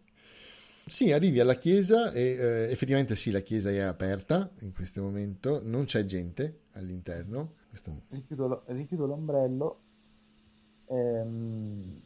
[0.88, 5.60] Sì, arrivi alla chiesa e eh, effettivamente sì, la chiesa è aperta in questo momento,
[5.64, 7.54] non c'è gente all'interno.
[7.70, 8.04] Questo...
[8.10, 9.80] Richiudo, richiudo, l'ombrello,
[10.86, 12.02] ehm,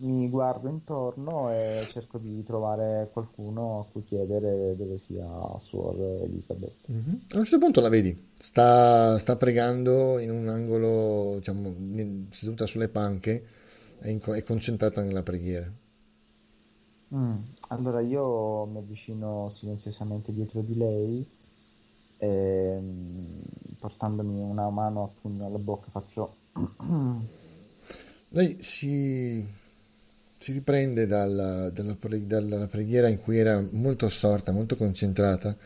[0.00, 5.26] mi guardo intorno e cerco di trovare qualcuno a cui chiedere dove sia
[5.56, 6.90] Suor Elisabeth.
[6.92, 7.14] Mm-hmm.
[7.30, 11.74] A un certo punto la vedi, sta, sta pregando in un angolo, diciamo,
[12.30, 13.44] seduta sulle panche
[14.00, 15.70] è, in, è concentrata nella preghiera.
[17.14, 17.36] Mm,
[17.68, 21.28] allora io mi avvicino silenziosamente dietro di lei
[22.18, 23.40] e mm,
[23.78, 26.36] portandomi una mano a pugno alla bocca faccio...
[28.30, 29.44] lei si,
[30.38, 35.56] si riprende dalla, dalla, dalla, preghiera in cui era molto assorta, molto concentrata,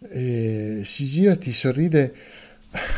[0.00, 2.14] e si gira, ti sorride.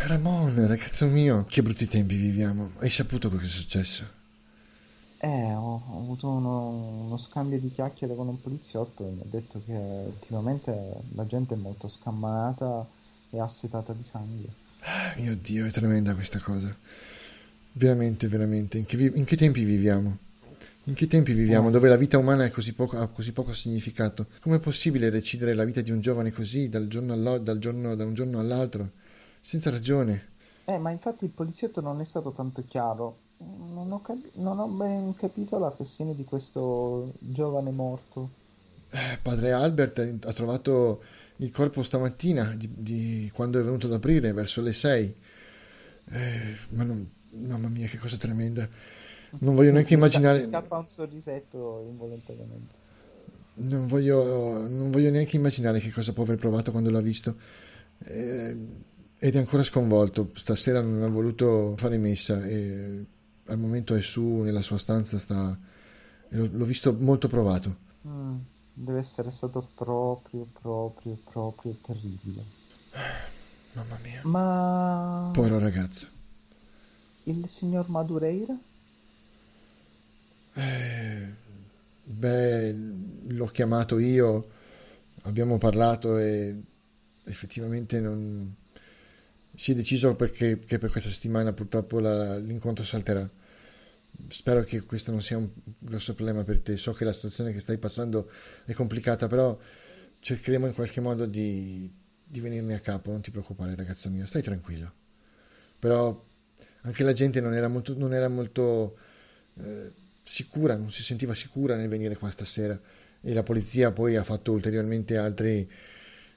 [0.06, 2.72] Ramon, ragazzo mio, che brutti tempi viviamo.
[2.78, 4.15] Hai saputo cosa è successo?
[5.18, 9.26] Eh, ho, ho avuto uno, uno scambio di chiacchiere con un poliziotto e mi ha
[9.28, 12.86] detto che ultimamente la gente è molto scammanata
[13.30, 14.48] e assetata di sangue.
[14.80, 16.74] Ah, mio Dio, è tremenda questa cosa.
[17.72, 18.78] Veramente, veramente.
[18.78, 20.18] In che, vi- in che tempi viviamo?
[20.84, 21.68] In che tempi viviamo?
[21.68, 21.72] Eh.
[21.72, 24.26] Dove la vita umana così poco, ha così poco significato?
[24.40, 28.14] Com'è possibile decidere la vita di un giovane così, dal giorno dal giorno, da un
[28.14, 28.90] giorno all'altro?
[29.40, 30.34] Senza ragione.
[30.66, 34.66] Eh, ma infatti il poliziotto non è stato tanto chiaro non ho, cap- non ho
[34.68, 38.30] ben capito la questione di questo giovane morto.
[38.90, 41.02] Eh, padre Albert ha trovato
[41.36, 45.14] il corpo stamattina, di, di quando è venuto ad aprire, verso le 6.
[46.08, 48.66] Eh, ma non, mamma mia, che cosa tremenda.
[49.38, 50.38] Non voglio neanche immaginare.
[50.40, 52.74] Scappa un sorrisetto involontariamente.
[53.54, 57.36] Non voglio, non voglio neanche immaginare che cosa può aver provato quando l'ha visto.
[58.04, 58.56] Eh,
[59.18, 60.30] ed è ancora sconvolto.
[60.34, 63.04] Stasera non ha voluto fare messa e
[63.46, 65.58] al momento è su nella sua stanza, sta...
[66.30, 67.76] l'ho visto molto provato.
[68.06, 68.36] Mm,
[68.72, 72.44] deve essere stato proprio, proprio, proprio terribile.
[73.72, 74.20] Mamma mia.
[74.24, 75.30] Ma...
[75.32, 76.06] Povero ragazzo.
[77.24, 78.56] Il signor Madureira?
[80.54, 81.28] Eh,
[82.04, 84.48] beh, l'ho chiamato io,
[85.22, 86.62] abbiamo parlato e
[87.24, 88.54] effettivamente non
[89.56, 93.28] si è deciso perché, che per questa settimana purtroppo la, l'incontro salterà.
[94.28, 96.76] Spero che questo non sia un grosso problema per te.
[96.76, 98.30] So che la situazione che stai passando
[98.66, 99.58] è complicata, però
[100.20, 101.90] cercheremo in qualche modo di,
[102.22, 103.10] di venirne a capo.
[103.10, 104.92] Non ti preoccupare, ragazzo mio, stai tranquillo.
[105.78, 106.22] Però
[106.82, 108.98] anche la gente non era molto, non era molto
[109.58, 109.90] eh,
[110.22, 112.78] sicura, non si sentiva sicura nel venire qua stasera.
[113.22, 115.68] E la polizia poi ha fatto ulteriormente altri.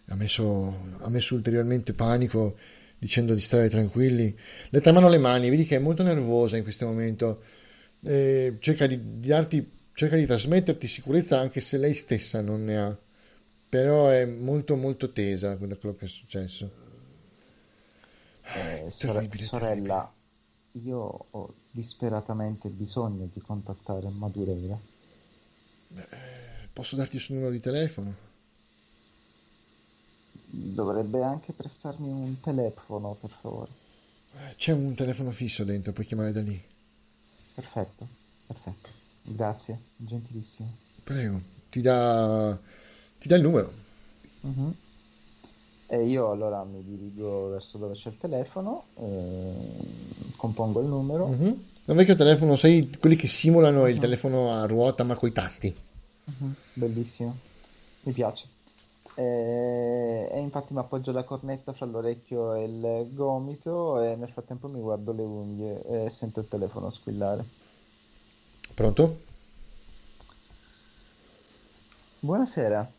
[0.05, 4.37] ha messo, ha messo ulteriormente panico dicendo di stare tranquilli.
[4.69, 7.41] Le tremano le mani, vedi che è molto nervosa in questo momento.
[8.01, 12.77] Eh, cerca di, di darti, cerca di trasmetterti sicurezza anche se lei stessa non ne
[12.77, 12.97] ha.
[13.69, 16.87] Però è molto molto tesa da quello che è successo.
[18.55, 20.11] Eh, sore- sorella,
[20.83, 24.77] io ho disperatamente bisogno di contattare Madureira.
[25.87, 26.07] Beh,
[26.73, 28.27] posso darti il suo numero di telefono?
[30.51, 33.69] Dovrebbe anche prestarmi un telefono, per favore.
[34.33, 36.59] Eh, C'è un telefono fisso dentro, puoi chiamare da lì.
[37.53, 38.07] Perfetto,
[38.47, 38.89] perfetto.
[39.23, 40.69] Grazie, gentilissimo.
[41.03, 42.57] Prego, ti dà,
[43.19, 43.73] ti dà il numero.
[44.41, 44.73] Mhm.
[45.91, 51.27] E io allora mi dirigo verso dove c'è il telefono, eh, compongo il numero.
[51.27, 51.63] Mhm.
[51.85, 55.75] È un vecchio telefono, sai, quelli che simulano il telefono a ruota ma coi tasti.
[56.25, 57.35] Mhm, Bellissimo,
[58.03, 58.47] mi piace.
[59.19, 64.69] E, e infatti mi appoggio la cornetta fra l'orecchio e il gomito e nel frattempo
[64.69, 67.43] mi guardo le unghie e sento il telefono squillare.
[68.73, 69.19] Pronto?
[72.19, 72.89] Buonasera.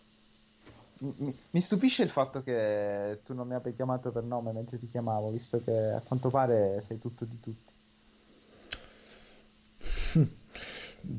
[0.99, 4.79] Mi, mi- mi stupisce il fatto che tu non mi abbia chiamato per nome mentre
[4.79, 7.73] ti chiamavo, visto che a quanto pare sei tutto di tutti.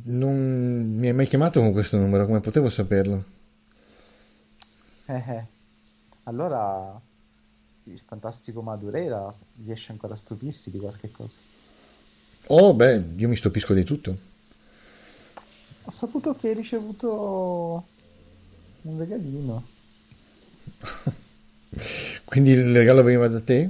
[0.03, 3.39] Non mi hai mai chiamato con questo numero, come potevo saperlo?
[5.11, 5.45] Eh, eh.
[6.23, 6.99] Allora
[7.83, 9.29] il fantastico Madureira
[9.65, 11.39] riesce ancora a stupirsi di qualche cosa.
[12.47, 14.17] Oh, beh, io mi stupisco di tutto.
[15.83, 17.85] Ho saputo che hai ricevuto
[18.83, 19.63] un regalino.
[22.23, 23.69] Quindi il regalo veniva da te?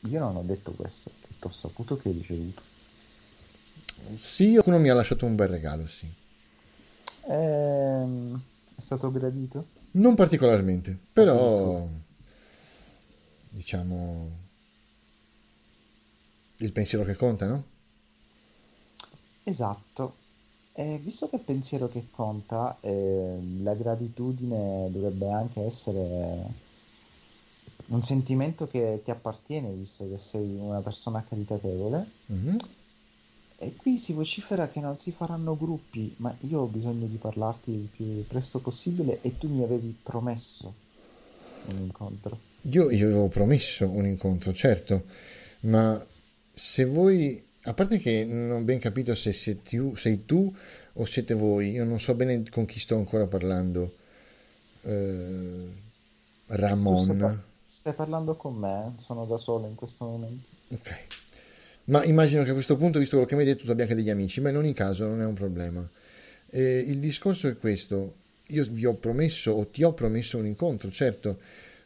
[0.00, 2.62] Io non ho detto questo, ho detto, ho saputo che hai ricevuto.
[4.18, 6.06] Sì, qualcuno mi ha lasciato un bel regalo, sì.
[7.28, 8.42] Ehm,
[8.74, 9.82] è stato gradito?
[9.96, 11.86] Non particolarmente, però
[13.50, 14.28] diciamo
[16.56, 17.64] il pensiero che conta, no?
[19.44, 20.16] Esatto.
[20.72, 26.62] E visto che il pensiero che conta, eh, la gratitudine dovrebbe anche essere
[27.86, 32.06] un sentimento che ti appartiene, visto che sei una persona caritatevole.
[32.26, 32.56] Mhm.
[33.64, 37.70] E qui si vocifera che non si faranno gruppi, ma io ho bisogno di parlarti
[37.70, 40.74] il più presto possibile e tu mi avevi promesso
[41.68, 42.38] un incontro.
[42.62, 45.04] Io gli avevo promesso un incontro, certo,
[45.60, 46.04] ma
[46.52, 50.54] se voi, a parte che non ho ben capito se sei tu, sei tu
[50.92, 53.94] o siete voi, io non so bene con chi sto ancora parlando.
[54.82, 55.72] Eh,
[56.46, 57.16] Tu stai, Ramon.
[57.18, 60.48] par- stai parlando con me, sono da solo in questo momento.
[60.68, 61.06] Ok.
[61.86, 63.94] Ma immagino che a questo punto, visto quello che mi hai detto, tu abbia anche
[63.94, 65.86] degli amici, ma in ogni caso non è un problema.
[66.48, 68.14] Eh, il discorso è questo,
[68.48, 71.38] io vi ho promesso o ti ho promesso un incontro, certo,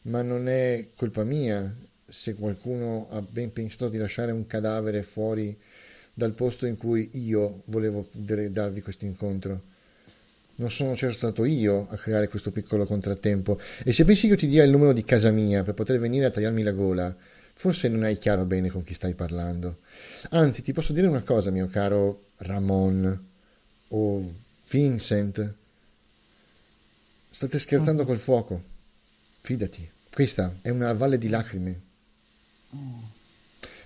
[0.02, 1.74] ma non è colpa mia
[2.06, 5.56] se qualcuno ha ben pensato di lasciare un cadavere fuori
[6.14, 9.62] dal posto in cui io volevo darvi questo incontro.
[10.56, 13.60] Non sono certo stato io a creare questo piccolo contrattempo.
[13.84, 16.24] E se pensi che io ti dia il numero di casa mia per poter venire
[16.24, 17.16] a tagliarmi la gola,
[17.58, 19.80] forse non hai chiaro bene con chi stai parlando.
[20.30, 23.26] Anzi, ti posso dire una cosa, mio caro Ramon
[23.88, 24.34] o
[24.70, 25.54] Vincent.
[27.28, 28.62] State scherzando col fuoco.
[29.40, 31.80] Fidati, questa è una valle di lacrime.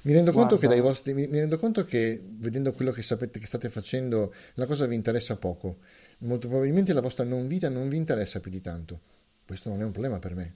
[0.02, 4.66] Mi rendo vostri, mi rendo conto che vedendo quello che sapete che state facendo, la
[4.66, 5.78] cosa vi interessa poco.
[6.18, 9.00] Molto probabilmente la vostra non vita non vi interessa più di tanto.
[9.46, 10.54] Questo non è un problema per me.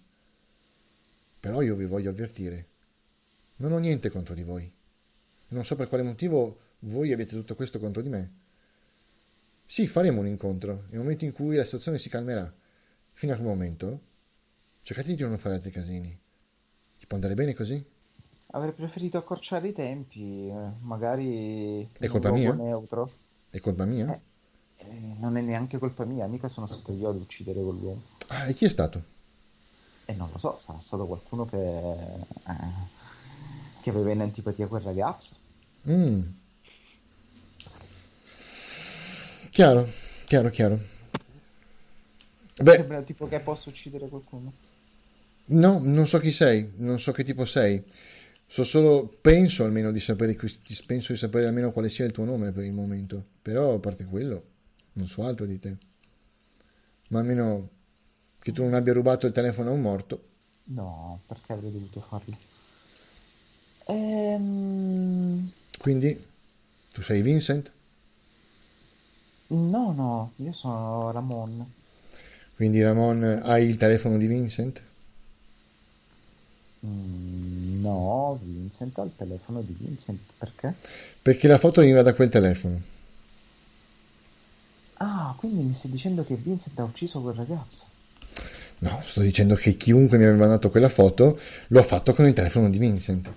[1.40, 2.74] Però io vi voglio avvertire.
[3.56, 4.70] Non ho niente contro di voi.
[5.48, 8.32] Non so per quale motivo voi abbiate tutto questo contro di me.
[9.64, 12.52] Sì, faremo un incontro, nel momento in cui la situazione si calmerà.
[13.12, 14.00] Fino a quel momento,
[14.82, 16.18] cercate di non fare altri casini.
[16.98, 17.94] Ti può andare bene così?
[18.50, 22.52] avrei preferito accorciare i tempi, eh, magari È colpa mia?
[22.54, 23.10] neutro.
[23.50, 24.12] È colpa mia?
[24.14, 24.20] Eh,
[24.78, 28.02] eh, non è neanche colpa mia, mica sono stato io ad uccidere quell'uomo.
[28.28, 29.14] Ah, e chi è stato?
[30.04, 32.24] E non lo so, sarà stato qualcuno che, eh,
[33.86, 35.36] che aveva in antipatia quel ragazzo.
[35.88, 36.22] Mm,
[39.50, 39.88] chiaro,
[40.24, 40.80] chiaro, chiaro.
[42.60, 44.52] Beh, sembra tipo che possa uccidere qualcuno?
[45.46, 47.84] No, non so chi sei, non so che tipo sei.
[48.48, 50.36] So solo, penso almeno di sapere,
[50.84, 53.24] penso di sapere almeno quale sia il tuo nome per il momento.
[53.40, 54.42] Però a parte quello,
[54.94, 55.76] non so altro di te.
[57.10, 57.70] Ma almeno
[58.40, 60.28] che tu non abbia rubato il telefono a un morto.
[60.64, 62.55] No, perché avrei dovuto farlo?
[63.86, 65.50] Ehm...
[65.78, 66.24] Quindi,
[66.92, 67.70] tu sei Vincent?
[69.48, 71.64] No, no, io sono Ramon.
[72.56, 74.82] Quindi Ramon, hai il telefono di Vincent?
[76.84, 80.74] Mm, no, Vincent ha il telefono di Vincent, perché?
[81.22, 82.80] Perché la foto veniva da quel telefono.
[84.94, 87.84] Ah, quindi mi stai dicendo che Vincent ha ucciso quel ragazzo?
[88.78, 91.38] No, sto dicendo che chiunque mi aveva mandato quella foto
[91.68, 93.30] l'ho fatto con il telefono di Vincent.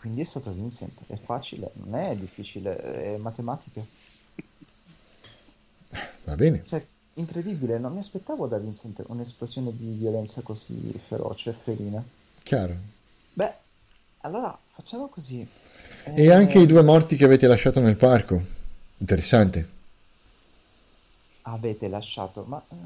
[0.00, 3.84] Quindi è stato Vincent, è facile, non è difficile, è matematica.
[6.24, 6.64] Va bene.
[6.66, 6.82] Cioè,
[7.14, 12.02] incredibile, non mi aspettavo da Vincent un'esplosione di violenza così feroce e felina.
[12.42, 12.74] Chiaro.
[13.34, 13.52] Beh,
[14.22, 15.46] allora facciamo così.
[16.04, 16.32] E eh...
[16.32, 18.42] anche i due morti che avete lasciato nel parco.
[18.96, 19.68] Interessante.
[21.42, 22.76] Avete lasciato, ma uh,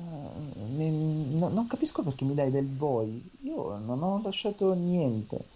[0.74, 3.30] mi, no, non capisco perché mi dai del voi.
[3.42, 5.52] Io non ho lasciato niente.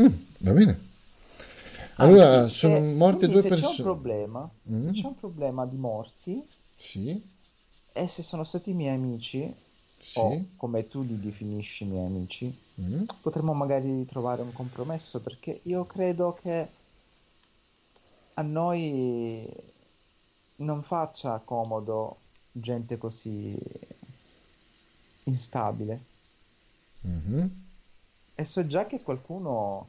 [0.00, 0.06] Mm,
[0.38, 0.84] va bene.
[1.96, 3.74] Allora, Anzi, sono se, morte due se persone.
[3.74, 4.78] C'è un problema, mm.
[4.80, 6.46] Se c'è un problema di morti,
[6.76, 7.22] sì.
[7.92, 9.52] e se sono stati miei amici,
[9.98, 10.18] sì.
[10.18, 13.04] o come tu li definisci miei amici, mm.
[13.22, 16.68] potremmo magari trovare un compromesso perché io credo che
[18.34, 19.48] a noi
[20.56, 22.18] non faccia comodo
[22.52, 23.56] gente così
[25.24, 26.00] instabile.
[27.06, 27.46] Mm-hmm.
[28.38, 29.88] E so già che qualcuno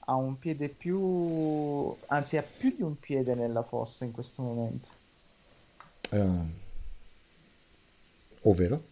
[0.00, 4.88] ha un piede più, anzi ha più di un piede nella fossa in questo momento.
[6.10, 6.44] Uh,
[8.42, 8.82] ovvero?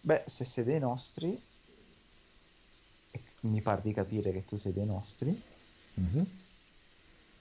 [0.00, 1.40] Beh, se sei dei nostri,
[3.40, 5.42] mi pare di capire che tu sei dei nostri,
[6.00, 6.24] mm-hmm.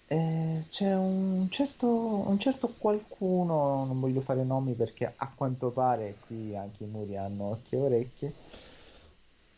[0.08, 6.18] eh, c'è un certo, un certo qualcuno, non voglio fare nomi perché a quanto pare
[6.26, 8.34] qui anche i muri hanno occhi e orecchie,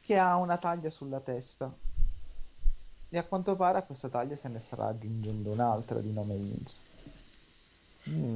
[0.05, 1.73] che ha una taglia sulla testa.
[3.09, 6.81] E a quanto pare a questa taglia se ne starà aggiungendo un'altra di nome Vince.
[8.09, 8.35] Mm.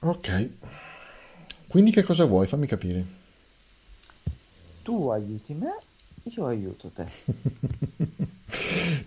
[0.00, 0.50] Ok.
[1.68, 2.46] Quindi che cosa vuoi?
[2.46, 3.04] Fammi capire.
[4.82, 5.78] Tu aiuti me,
[6.22, 7.06] io aiuto te.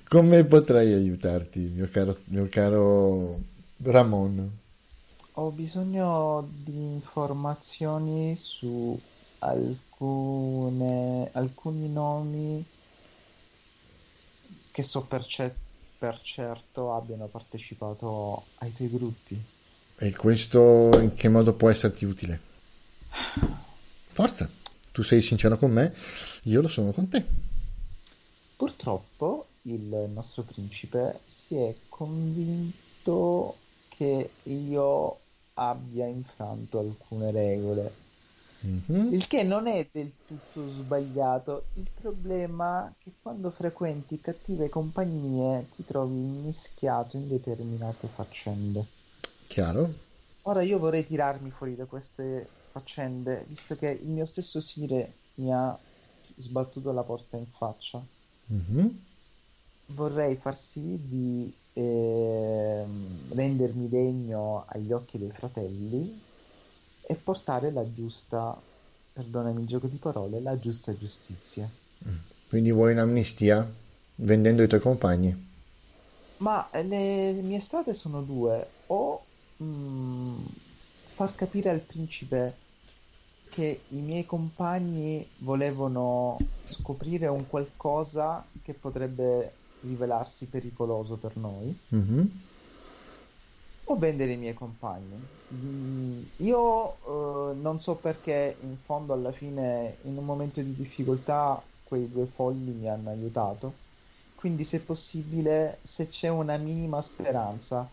[0.07, 3.39] Come potrei aiutarti, mio caro, mio caro
[3.77, 4.59] Ramon?
[5.33, 8.99] Ho bisogno di informazioni su
[9.41, 12.65] alcune, alcuni nomi
[14.71, 15.55] che so per, ce-
[15.97, 19.41] per certo abbiano partecipato ai tuoi gruppi.
[19.97, 22.39] E questo in che modo può esserti utile?
[24.13, 24.49] Forza,
[24.91, 25.93] tu sei sincero con me,
[26.43, 27.23] io lo sono con te.
[28.55, 33.57] Purtroppo il nostro principe si è convinto
[33.89, 35.19] che io
[35.55, 37.93] abbia infranto alcune regole.
[38.65, 39.13] Mm-hmm.
[39.13, 41.65] Il che non è del tutto sbagliato.
[41.75, 48.85] Il problema è che quando frequenti cattive compagnie ti trovi mischiato in determinate faccende.
[49.47, 49.93] Chiaro?
[50.43, 55.53] Ora io vorrei tirarmi fuori da queste faccende, visto che il mio stesso Sire mi
[55.53, 55.77] ha
[56.35, 58.03] sbattuto la porta in faccia.
[58.51, 58.87] Mm-hmm.
[59.87, 62.85] Vorrei far sì di eh,
[63.29, 66.29] rendermi degno agli occhi dei fratelli
[67.01, 68.59] e portare la giusta,
[69.13, 71.69] perdonami il gioco di parole, la giusta giustizia.
[72.47, 73.69] Quindi vuoi un'amnistia
[74.15, 75.49] vendendo i tuoi compagni?
[76.37, 79.23] Ma le mie strade sono due, o
[79.57, 80.35] mh,
[81.07, 82.55] far capire al principe
[83.49, 92.25] che i miei compagni volevano scoprire un qualcosa che potrebbe rivelarsi pericoloso per noi, mm-hmm.
[93.91, 95.19] O vendere i miei compagni.
[95.53, 101.61] Mm, io eh, non so perché in fondo alla fine in un momento di difficoltà
[101.83, 103.73] quei due folli mi hanno aiutato
[104.35, 107.85] quindi se possibile se c'è una minima speranza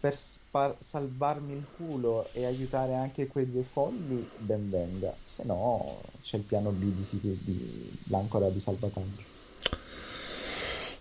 [0.00, 6.00] per spar- salvarmi il culo e aiutare anche quei due folli ben venga se no
[6.22, 9.26] c'è il piano B di, di, di l'ancora di salvataggio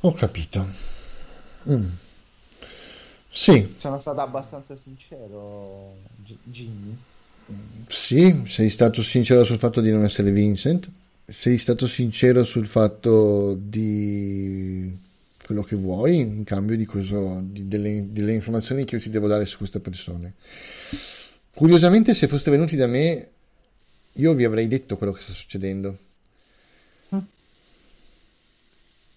[0.02, 0.66] ho capito
[1.70, 1.90] mm.
[3.32, 3.74] Sì.
[3.78, 5.96] Sono stato abbastanza sincero,
[6.44, 6.98] Jimmy.
[7.88, 10.90] Sì, sei stato sincero sul fatto di non essere Vincent.
[11.26, 14.98] Sei stato sincero sul fatto di
[15.46, 19.28] quello che vuoi in cambio di, questo, di delle, delle, informazioni che io ti devo
[19.28, 20.34] dare su queste persone.
[21.54, 23.30] Curiosamente, se foste venuti da me
[24.14, 25.98] io vi avrei detto quello che sta succedendo.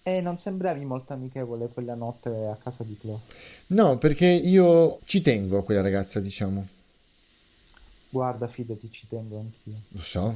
[0.07, 3.21] E non sembravi molto amichevole quella notte a casa di Chloe.
[3.67, 6.67] No, perché io ci tengo a quella ragazza, diciamo.
[8.09, 9.73] Guarda, fidati, ci tengo anch'io.
[9.87, 10.31] Lo so.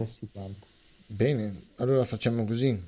[1.05, 2.83] Bene, allora facciamo così.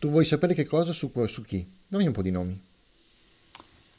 [0.00, 1.64] Tu vuoi sapere che cosa su, su chi?
[1.86, 2.60] Dammi un po' di nomi.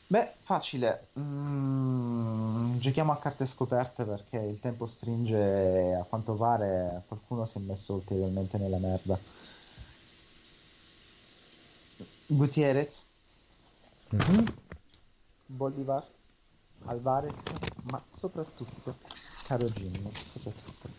[0.07, 1.07] Beh, facile.
[1.17, 7.59] Mm, giochiamo a carte scoperte perché il tempo stringe e a quanto pare qualcuno si
[7.59, 9.17] è messo ulteriormente nella merda.
[12.31, 13.07] Gutierrez,
[14.11, 14.45] Mhm.
[15.47, 16.07] Bolivar,
[16.85, 17.33] Alvarez,
[17.83, 18.97] ma soprattutto,
[19.47, 20.89] caro Jimmy, soprattutto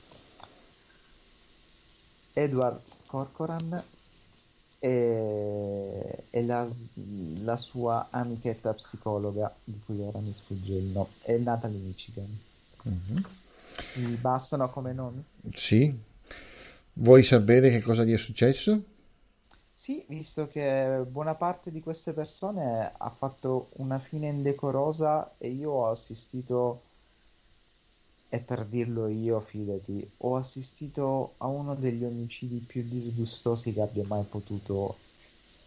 [2.32, 3.82] Edward Corcoran
[4.80, 6.68] e, e la,
[7.42, 12.38] la sua amichetta psicologa, di cui ora mi sfugge il nome, è Natalie Michigan.
[12.82, 13.24] Mhm.
[13.94, 15.22] Mi bastano come nomi?
[15.52, 15.96] Sì.
[16.94, 18.82] Vuoi sapere che cosa gli è successo?
[19.80, 25.70] Sì, visto che buona parte di queste persone ha fatto una fine indecorosa e io
[25.70, 26.82] ho assistito,
[28.28, 34.04] e per dirlo io, fidati, ho assistito a uno degli omicidi più disgustosi che abbia
[34.04, 34.98] mai potuto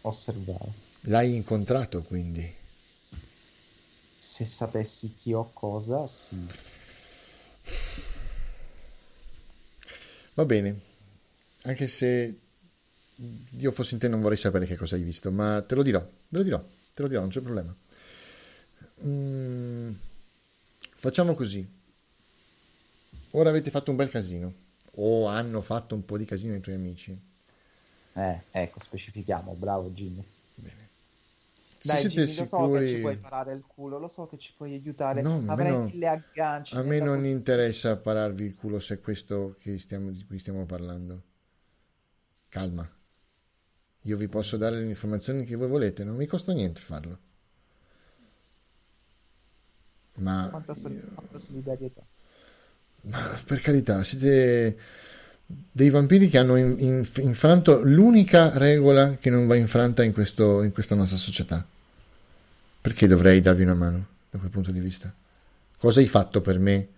[0.02, 0.72] osservare.
[1.00, 2.54] L'hai incontrato quindi?
[4.16, 6.36] Se sapessi chi o cosa, sì.
[10.34, 10.80] Va bene,
[11.62, 12.42] anche se
[13.58, 16.00] io fossi in te non vorrei sapere che cosa hai visto, ma te lo dirò,
[16.00, 16.62] ve lo dirò,
[16.94, 17.74] te lo dirò, non c'è problema.
[19.04, 19.92] Mm,
[20.96, 21.66] facciamo così.
[23.32, 24.54] Ora avete fatto un bel casino,
[24.92, 27.20] o hanno fatto un po' di casino i tuoi amici.
[28.14, 30.24] Eh, ecco, specifichiamo, bravo Jimmy.
[30.54, 30.88] Bene.
[31.78, 33.00] Se Dai siete Jimmy, lo so che ci sicuri...
[33.00, 35.84] puoi parare il culo, lo so che ci puoi aiutare, No, a me avrai non,
[35.84, 37.26] mille agganci a me non polizia.
[37.26, 41.22] interessa pararvi il culo se è questo che stiamo- di cui stiamo parlando.
[42.48, 42.88] Calma.
[44.06, 47.18] Io vi posso dare le informazioni che voi volete, non mi costa niente farlo.
[50.16, 52.02] Ma, Quanta, sol- quanta solidarietà.
[53.02, 54.78] ma per carità, siete
[55.46, 60.62] dei vampiri che hanno in- in- infranto l'unica regola che non va infranta in questo-
[60.62, 61.64] in questa nostra società.
[62.80, 65.12] Perché dovrei darvi una mano da quel punto di vista?
[65.78, 66.88] Cosa hai fatto per me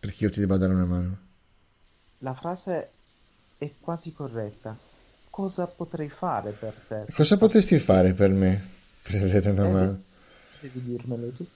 [0.00, 1.18] perché io ti debba dare una mano?
[2.18, 2.90] La frase
[3.58, 4.76] è quasi corretta.
[5.36, 7.12] Cosa potrei fare per te?
[7.12, 8.68] Cosa potresti fare per me
[9.02, 10.02] per avere una Eh, mano?
[10.60, 11.46] devi dirmelo tu.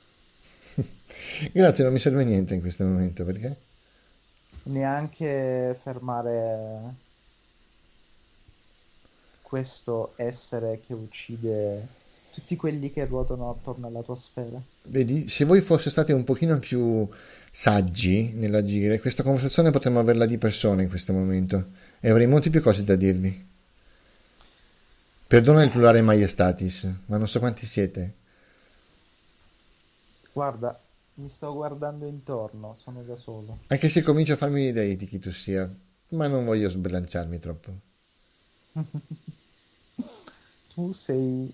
[1.51, 3.57] Grazie, non mi serve niente in questo momento perché?
[4.65, 6.95] Neanche fermare
[9.41, 11.87] questo essere che uccide
[12.35, 14.61] tutti quelli che ruotano attorno alla tua sfera.
[14.89, 17.09] Vedi, se voi foste stati un pochino più
[17.51, 22.61] saggi nell'agire, questa conversazione potremmo averla di persona in questo momento e avrei molte più
[22.61, 23.49] cose da dirvi.
[25.31, 28.15] Perdona il plurale maiestatis, ma non so quanti siete.
[30.33, 30.77] Guarda,
[31.15, 33.61] mi sto guardando intorno, sono da solo.
[33.69, 35.73] Anche se comincio a farmi idee di chi tu sia,
[36.09, 37.73] ma non voglio sbilanciarmi troppo.
[40.75, 41.53] Tu sei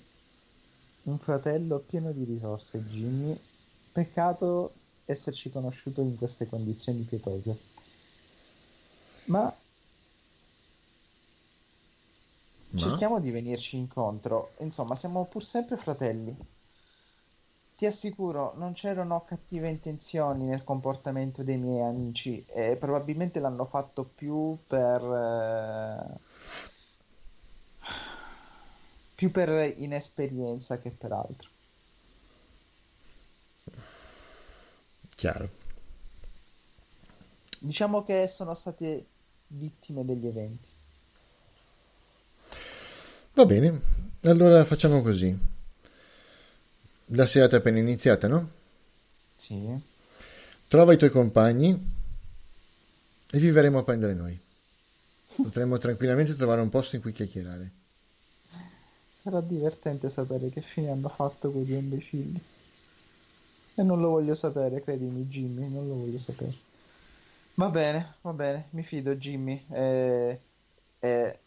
[1.03, 3.39] un fratello pieno di risorse, Jimmy.
[3.93, 4.73] Peccato
[5.05, 7.59] esserci conosciuto in queste condizioni pietose.
[9.27, 9.55] Ma
[12.77, 12.89] Ma?
[12.89, 14.53] cerchiamo di venirci incontro.
[14.59, 16.36] Insomma, siamo pur sempre fratelli.
[17.77, 24.05] Ti assicuro, non c'erano cattive intenzioni nel comportamento dei miei amici e probabilmente l'hanno fatto
[24.05, 25.03] più per...
[25.03, 26.24] eh,
[29.15, 31.48] più per inesperienza che per altro.
[35.15, 35.48] Chiaro.
[37.59, 39.07] Diciamo che sono state
[39.48, 40.76] vittime degli eventi.
[43.36, 43.78] Va bene,
[44.22, 45.38] allora facciamo così.
[47.08, 48.48] La serata è appena iniziata, no?
[49.36, 49.78] Sì.
[50.68, 51.78] Trova i tuoi compagni
[53.30, 54.40] e vi verremo a prendere noi.
[55.42, 57.70] Potremmo tranquillamente trovare un posto in cui chiacchierare.
[59.10, 62.40] Sarà divertente sapere che fine hanno fatto quei due imbecilli.
[63.74, 66.54] E non lo voglio sapere, credimi, Jimmy, non lo voglio sapere.
[67.56, 69.62] Va bene, va bene, mi fido, Jimmy.
[69.68, 70.40] E,
[71.00, 71.38] e-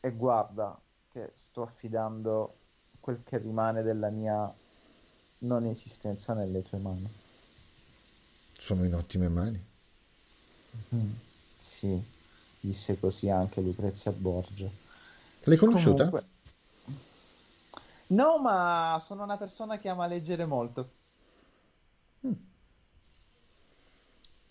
[0.00, 0.76] e guarda
[1.16, 2.58] che sto affidando
[3.00, 4.52] quel che rimane della mia
[5.38, 7.10] non esistenza nelle tue mani.
[8.52, 9.64] Sono in ottime mani.
[10.94, 11.12] Mm.
[11.56, 11.98] Sì,
[12.60, 14.68] disse così anche Lucrezia Borgia.
[15.44, 16.10] L'hai conosciuta?
[16.10, 16.34] Comunque...
[18.08, 20.90] No, ma sono una persona che ama leggere molto.
[22.26, 22.32] Mm.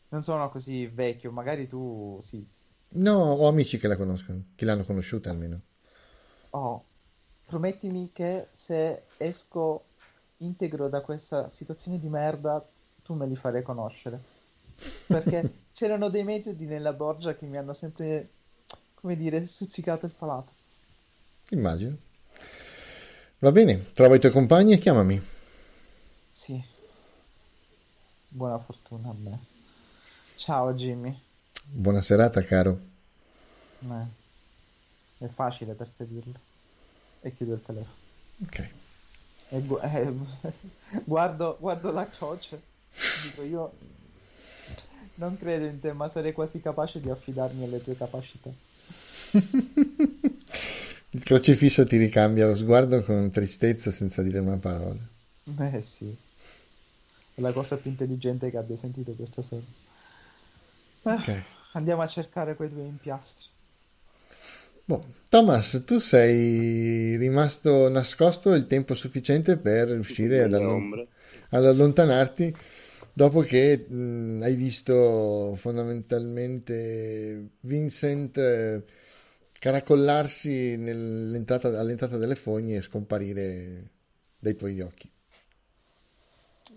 [0.09, 2.43] non sono così vecchio, magari tu sì.
[2.89, 5.64] No, ho amici che la conoscono, che l'hanno conosciuta almeno.
[6.55, 6.85] Oh,
[7.45, 9.83] promettimi che se esco
[10.37, 12.65] integro da questa situazione di merda,
[13.03, 14.21] tu me li farai conoscere.
[15.05, 18.29] Perché c'erano dei metodi nella Borgia che mi hanno sempre,
[18.93, 20.53] come dire, stuzzicato il palato.
[21.49, 21.97] Immagino.
[23.39, 25.21] Va bene, trova i tuoi compagni e chiamami.
[26.29, 26.63] Sì.
[28.29, 29.39] Buona fortuna a me.
[30.35, 31.19] Ciao Jimmy.
[31.65, 32.79] Buona serata, caro.
[33.79, 34.23] Eh,
[35.25, 36.39] è facile per te dirlo.
[37.21, 37.95] E chiudo il telefono.
[38.43, 38.69] Ok.
[39.49, 40.13] E gu- eh,
[41.05, 42.61] guardo, guardo la croce.
[43.23, 43.71] Dico io
[45.15, 48.49] non credo in te, ma sarei quasi capace di affidarmi alle tue capacità.
[51.09, 54.99] Il crocifisso ti ricambia lo sguardo con tristezza senza dire una parola.
[55.57, 56.15] Eh sì.
[57.35, 59.61] È la cosa più intelligente che abbia sentito questa sera.
[61.03, 61.43] Eh, Ok.
[61.73, 63.49] Andiamo a cercare quei due impiastri.
[64.87, 70.87] Boh, Thomas, tu sei rimasto nascosto il tempo sufficiente per riuscire ad, allon-
[71.49, 72.55] ad allontanarti
[73.13, 78.83] dopo che mh, hai visto fondamentalmente Vincent eh,
[79.59, 83.89] caracollarsi all'entrata delle fogne e scomparire
[84.37, 85.11] dai tuoi occhi.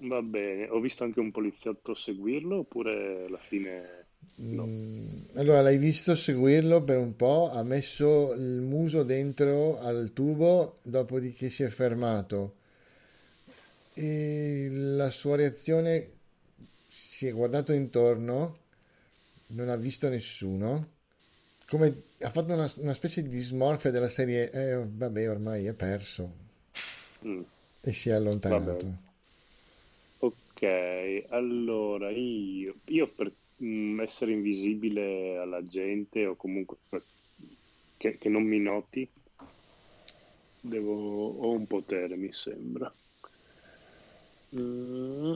[0.00, 4.64] Va bene, ho visto anche un poliziotto seguirlo oppure alla fine no?
[4.64, 10.76] Mm, Allora, l'hai visto seguirlo per un po', ha messo il muso dentro al tubo,
[10.82, 12.54] dopodiché si è fermato.
[13.94, 16.10] E la sua reazione
[16.88, 18.58] si è guardato intorno,
[19.48, 20.92] non ha visto nessuno.
[21.68, 26.46] Come ha fatto una, una specie di smorfia della serie, eh, vabbè, ormai è perso,
[27.24, 27.42] Mm.
[27.80, 28.86] e si è allontanato.
[28.86, 28.96] Vabbè.
[30.20, 33.30] Ok, allora io, io per
[33.62, 36.78] mm, essere invisibile alla gente o comunque
[37.96, 39.10] che, che non mi noti,
[40.60, 42.92] devo, ho un potere, mi sembra.
[44.54, 45.34] Mm.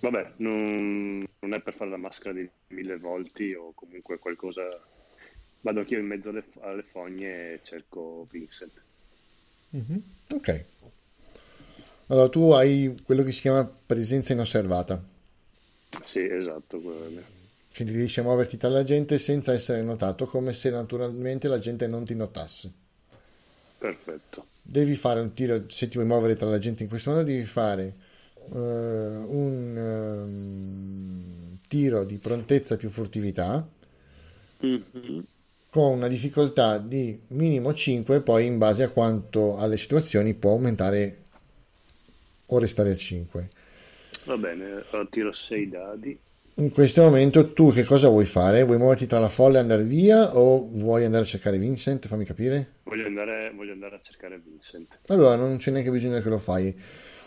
[0.00, 4.62] Vabbè, non, non è per fare la maschera di mille volti o comunque qualcosa.
[5.60, 8.84] Vado anch'io in mezzo alle, alle fogne e cerco Vincent.
[9.72, 10.02] Mhm,
[10.34, 10.48] Ok.
[12.08, 15.02] Allora, tu hai quello che si chiama presenza inosservata.
[16.04, 16.80] Sì, esatto.
[17.74, 21.86] Quindi riesci a muoverti tra la gente senza essere notato, come se naturalmente la gente
[21.86, 22.72] non ti notasse.
[23.78, 24.46] Perfetto.
[24.62, 27.44] Devi fare un tiro, se ti vuoi muovere tra la gente in questo modo, devi
[27.44, 27.94] fare
[28.52, 33.66] eh, un ehm, tiro di prontezza più furtività
[34.62, 35.24] Mhm.
[35.68, 41.18] con una difficoltà di minimo 5, poi in base a quanto alle situazioni può aumentare
[42.46, 43.50] o restare a 5.
[44.24, 46.18] Va bene, allora tiro 6 dadi.
[46.56, 48.62] In questo momento tu che cosa vuoi fare?
[48.62, 52.06] Vuoi muoverti tra la folla e andare via o vuoi andare a cercare Vincent?
[52.06, 52.74] Fammi capire.
[52.84, 54.98] Voglio andare, voglio andare a cercare Vincent.
[55.08, 56.74] Allora non c'è neanche bisogno che lo fai.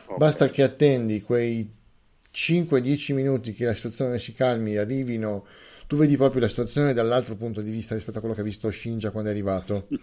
[0.06, 0.18] Ok.
[0.18, 1.70] Basta che attendi quei
[2.32, 5.46] 5-10 minuti che la situazione si calmi, arrivino.
[5.88, 8.72] Tu vedi proprio la situazione dall'altro punto di vista rispetto a quello che ha visto
[8.72, 9.88] Shinja quando è arrivato.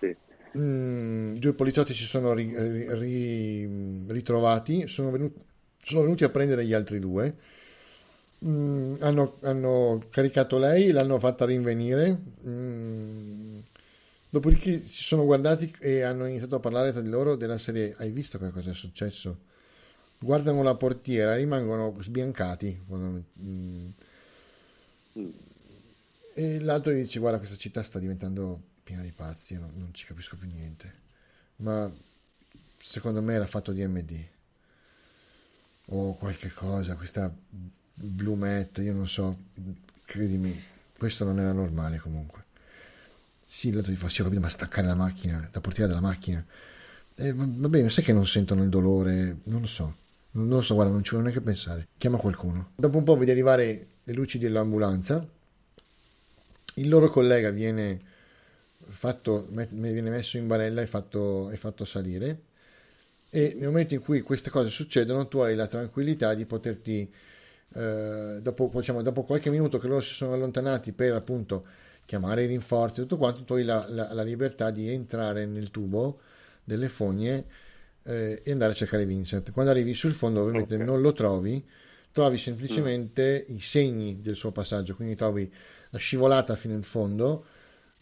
[0.00, 0.16] Sì.
[0.58, 5.38] Mm, I due poliziotti si sono ri- ri- ritrovati, sono venuti,
[5.82, 7.34] sono venuti a prendere gli altri due.
[8.44, 12.18] Mm, hanno, hanno caricato lei, l'hanno fatta rinvenire.
[12.46, 13.58] Mm,
[14.28, 17.94] dopodiché si sono guardati e hanno iniziato a parlare tra di loro della serie.
[17.98, 19.48] Hai visto che cosa è successo?
[20.18, 22.80] Guardano la portiera, rimangono sbiancati.
[23.42, 23.88] Mm.
[26.34, 30.06] E l'altro gli dice: Guarda, questa città sta diventando piena di pazzi, non, non ci
[30.06, 30.98] capisco più niente.
[31.56, 31.92] Ma
[32.78, 34.24] secondo me era fatto di MD
[35.90, 36.94] o qualche cosa.
[36.94, 37.32] Questa
[37.94, 39.36] Blue Matt, io non so,
[40.04, 40.58] credimi,
[40.96, 42.44] questo non era normale comunque.
[43.44, 46.44] Sì, l'altro gli fa: Sì, ho capito, ma staccare la macchina, la portiera della macchina.
[47.16, 49.96] Eh, va bene, sai che non sentono il dolore, non lo so.
[50.32, 51.88] Non lo so, guarda, non ci voglio neanche pensare.
[51.98, 52.70] Chiama qualcuno.
[52.76, 55.26] Dopo un po' vedi arrivare le luci dell'ambulanza.
[56.74, 58.00] Il loro collega viene,
[58.88, 62.42] fatto, viene messo in barella e fatto, fatto salire.
[63.30, 67.12] E nel momento in cui queste cose succedono, tu hai la tranquillità di poterti,
[67.74, 71.64] eh, dopo, diciamo, dopo qualche minuto che loro si sono allontanati per appunto
[72.04, 75.70] chiamare i rinforzi e tutto quanto, tu hai la, la- la libertà di entrare nel
[75.70, 76.20] tubo
[76.64, 77.44] delle fogne
[78.02, 79.52] eh, e andare a cercare Vincent.
[79.52, 80.84] Quando arrivi sul fondo, ovviamente Ok.
[80.84, 81.64] non lo trovi,
[82.12, 85.50] trovi semplicemente i segni del suo passaggio, quindi trovi
[85.90, 87.44] la scivolata fino in fondo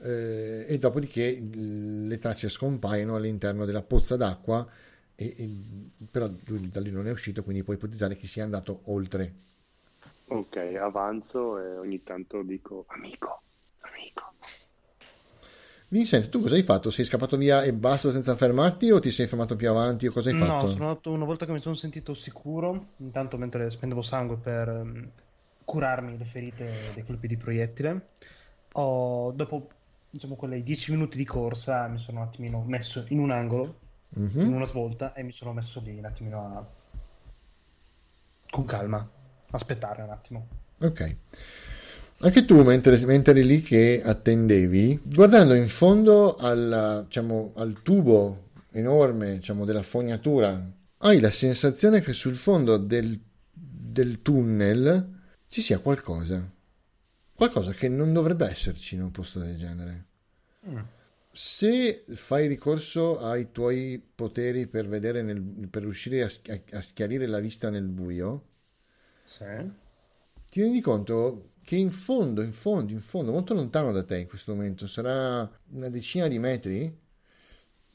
[0.02, 4.66] eh, e dopodiché le tracce scompaiono all'interno della pozza d'acqua,
[5.20, 8.82] e, e- però lui da lì non è uscito, quindi puoi ipotizzare che sia andato
[8.86, 9.34] oltre
[10.30, 13.42] Ok, avanzo e ogni tanto dico amico,
[13.80, 14.32] amico.
[15.90, 16.90] Vincent, tu cosa hai fatto?
[16.90, 20.28] Sei scappato via e basta senza fermarti o ti sei fermato più avanti o cosa
[20.30, 20.66] hai No, fatto?
[20.66, 25.10] sono andato una volta che mi sono sentito sicuro, intanto mentre spendevo sangue per ehm,
[25.64, 28.10] curarmi le ferite dei colpi di proiettile,
[28.72, 29.68] ho, dopo
[30.10, 33.80] diciamo quei 10 minuti di corsa mi sono un attimino messo in un angolo,
[34.11, 34.41] Mhm.
[34.41, 36.67] in una svolta e mi sono messo lì un attimino a...
[38.51, 39.09] con calma,
[39.51, 40.49] aspettare un attimo.
[40.81, 41.17] Ok.
[42.20, 48.49] Anche tu, mentre, mentre eri lì che attendevi, guardando in fondo al, diciamo, al tubo
[48.73, 50.61] enorme, diciamo, della fognatura,
[50.99, 53.20] hai la sensazione che sul fondo del,
[53.53, 56.51] del tunnel ci sia qualcosa.
[57.33, 60.07] Qualcosa che non dovrebbe esserci in un posto del genere.
[60.69, 60.78] Mm.
[61.32, 66.31] Se fai ricorso ai tuoi poteri per vedere nel- per riuscire a,
[66.73, 68.44] a schiarire la vista nel buio,
[69.24, 69.44] Sì.
[70.50, 74.26] ti rendi conto che in fondo, in fondo, in fondo, molto lontano da te in
[74.26, 76.98] questo momento, sarà una decina di metri,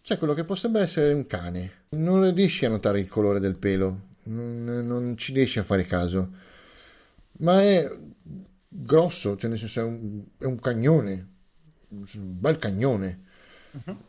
[0.01, 1.71] c'è quello che potrebbe essere un cane.
[1.89, 6.31] Non riesci a notare il colore del pelo, non, non ci riesci a fare caso,
[7.39, 7.89] ma è
[8.67, 11.32] grosso, cioè nel senso è un, è un cagnone,
[11.93, 13.21] un bel cagnone.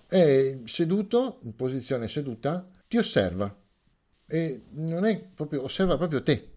[0.06, 3.54] È seduto, in posizione seduta, ti osserva
[4.26, 6.52] e non è proprio, osserva proprio te.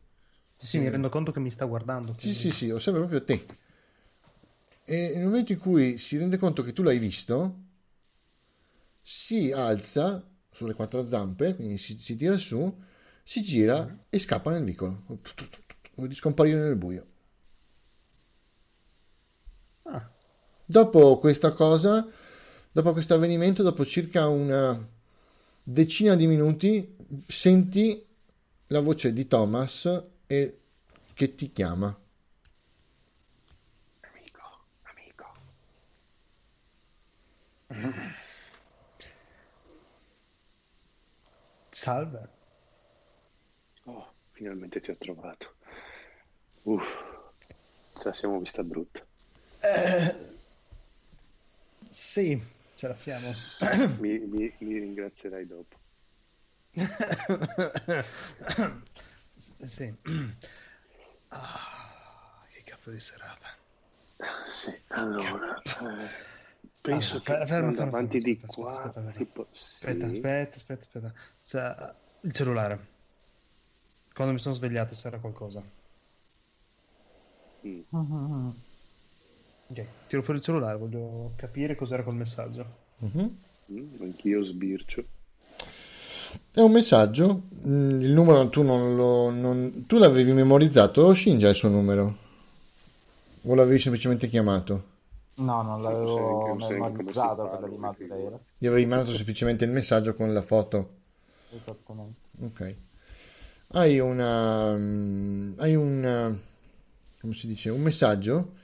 [0.55, 2.13] Sì, sì, mi rendo conto che mi sta guardando.
[2.13, 3.45] Sì, quindi- sì, sì, osserva proprio te.
[4.85, 7.63] E nel momento in cui si rende conto che tu l'hai visto,
[9.01, 12.73] si alza sulle quattro zampe, quindi si, si tira su,
[13.23, 15.03] si gira e scappa nel vicolo.
[15.95, 17.05] Vuoi scomparire nel buio.
[20.69, 22.05] Dopo questa cosa,
[22.69, 24.77] dopo questo avvenimento, dopo circa una
[25.63, 26.93] decina di minuti,
[27.25, 28.05] senti
[28.67, 30.57] la voce di Thomas e
[31.13, 31.97] che ti chiama.
[34.01, 34.41] Amico,
[34.83, 35.33] amico.
[41.69, 42.29] salve.
[43.85, 45.53] Oh, finalmente ti ho trovato.
[46.63, 46.85] Uff,
[47.93, 49.05] ce la siamo vista brutta.
[51.97, 52.39] Sì,
[52.75, 53.33] ce la siamo.
[53.99, 55.77] Mi, mi- mi ringrazierai dopo.
[59.67, 59.93] sì.
[61.29, 63.47] Ah, che cazzo di serata.
[64.51, 66.09] Sì, allora, eh,
[66.81, 69.25] penso Allora, che fer- fermo, fermo, avanti fermo, di aspetta, qua aspetta, aspetta.
[69.31, 69.47] può...
[69.73, 70.13] Aspetta, sì.
[70.13, 71.13] aspetta, aspetta, aspetta.
[71.41, 72.87] Cioè, il cellulare.
[74.13, 75.63] Quando mi sono svegliato c'era qualcosa.
[77.63, 77.83] Mm.
[77.93, 78.51] Mm-hmm.
[79.69, 82.65] Ok, tiro fuori il cellulare, voglio capire cos'era quel messaggio.
[82.99, 83.37] Mhm.
[83.71, 85.03] Mm, anch'io sbircio.
[86.51, 89.29] È un messaggio, mm, il numero tu non lo...
[89.29, 92.15] non- tu l'avevi memorizzato, Shinja il suo numero?
[93.43, 94.95] O l'avevi semplicemente chiamato?
[95.35, 98.39] No, non l'avevo memorizzato quella di Madureira.
[98.57, 100.95] Gli avevi mandato semplicemente il messaggio con la foto?
[101.49, 102.19] Esattamente.
[102.41, 102.75] Ok.
[103.69, 104.75] Hai una...
[104.75, 106.37] mm, hai un...
[107.21, 107.69] come si dice?
[107.69, 108.55] Un messaggio.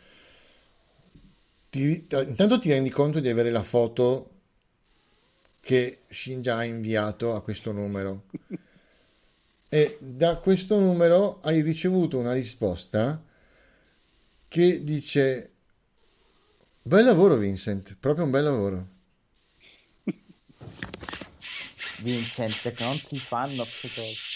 [1.74, 4.30] Ti- intanto ti rendi conto di avere la foto
[5.60, 8.26] che Shinja ha inviato a questo numero.
[9.70, 13.20] E da questo numero hai ricevuto una risposta
[14.48, 15.52] che dice:
[16.84, 18.88] Bel lavoro, Vincent, proprio un bel lavoro.
[22.04, 24.32] Vincent, che non si fanno queste cose.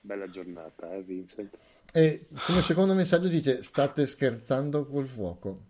[0.00, 1.56] Bella giornata, eh, Vincent?
[1.92, 5.62] E come secondo messaggio dice: State scherzando col fuoco.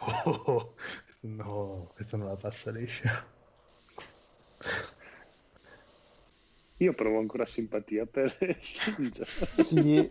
[0.00, 0.74] Oh,
[1.22, 3.24] no, questa non la passa liscia.
[6.78, 8.36] Io provo ancora simpatia per.
[9.52, 10.10] Sì,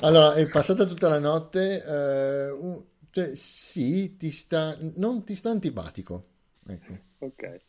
[0.00, 1.84] Allora, è passata tutta la notte.
[1.84, 6.29] eh, un- cioè, sì, ti sta, non ti sta antipatico.
[6.72, 7.08] Ecco.
[7.30, 7.60] Ok,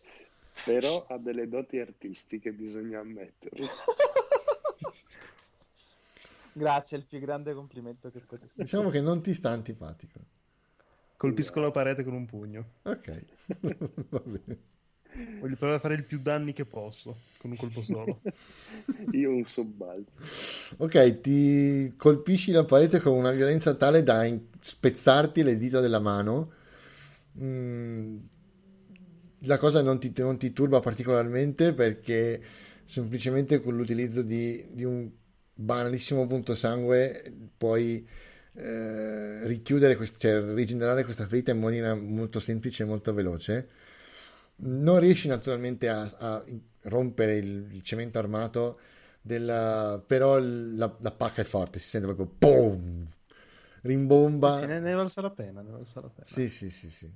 [0.63, 3.65] però ha delle doti artistiche, bisogna ammetterlo.
[6.53, 10.19] grazie, è il più grande complimento che potessi Diciamo che non ti sta antipatico.
[11.17, 12.65] Colpisco la parete con un pugno.
[12.83, 13.25] Ok,
[14.09, 14.69] va bene.
[15.39, 18.21] Voglio provare a fare il più danni che posso con un colpo solo.
[19.11, 20.11] Io un sobbalzo.
[20.77, 25.99] Ok, ti colpisci la parete con una violenza tale da in- spezzarti le dita della
[25.99, 26.51] mano.
[27.37, 28.17] Mm,
[29.45, 32.41] la cosa non ti, non ti turba particolarmente perché
[32.85, 35.09] semplicemente con l'utilizzo di, di un
[35.53, 38.05] banalissimo punto sangue puoi
[38.53, 43.69] eh, richiudere, quest- cioè rigenerare questa ferita in maniera molto semplice e molto veloce.
[44.63, 46.43] Non riesci naturalmente a, a
[46.83, 48.79] rompere il, il, cemento armato,
[49.21, 53.07] della, però la, la, pacca è forte, si sente proprio boom,
[53.81, 54.59] rimbomba.
[54.59, 56.27] Sì, ne, ne valsa la pena, ne valsa la pena.
[56.27, 57.11] Sì, sì, sì, sì.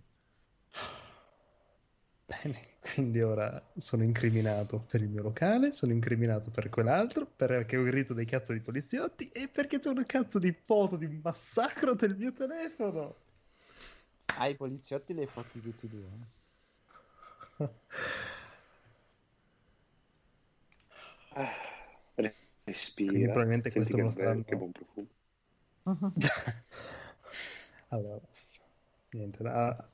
[2.25, 7.83] Bene, quindi ora sono incriminato per il mio locale, sono incriminato per quell'altro, perché ho
[7.83, 11.93] grito dei cazzo di poliziotti e perché c'è una cazzo di foto di un massacro
[11.93, 13.15] del mio telefono.
[14.37, 16.09] Ah, i poliziotti li hai fatti tutti e due.
[21.37, 21.51] Ah,
[22.63, 23.11] respira.
[23.11, 24.43] Quindi probabilmente Senti questo che, lo stanno...
[24.43, 25.07] che buon profumo.
[27.89, 28.21] allora,
[29.11, 29.89] niente, da...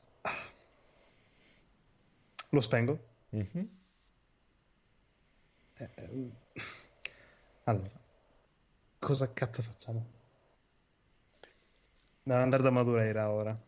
[2.52, 3.00] Lo spengo?
[3.34, 3.68] Mm-hmm.
[5.80, 6.32] Eh, eh,
[7.64, 8.00] allora,
[9.00, 10.06] cosa cazzo facciamo?
[12.24, 13.60] Devo andare da Madureira ora.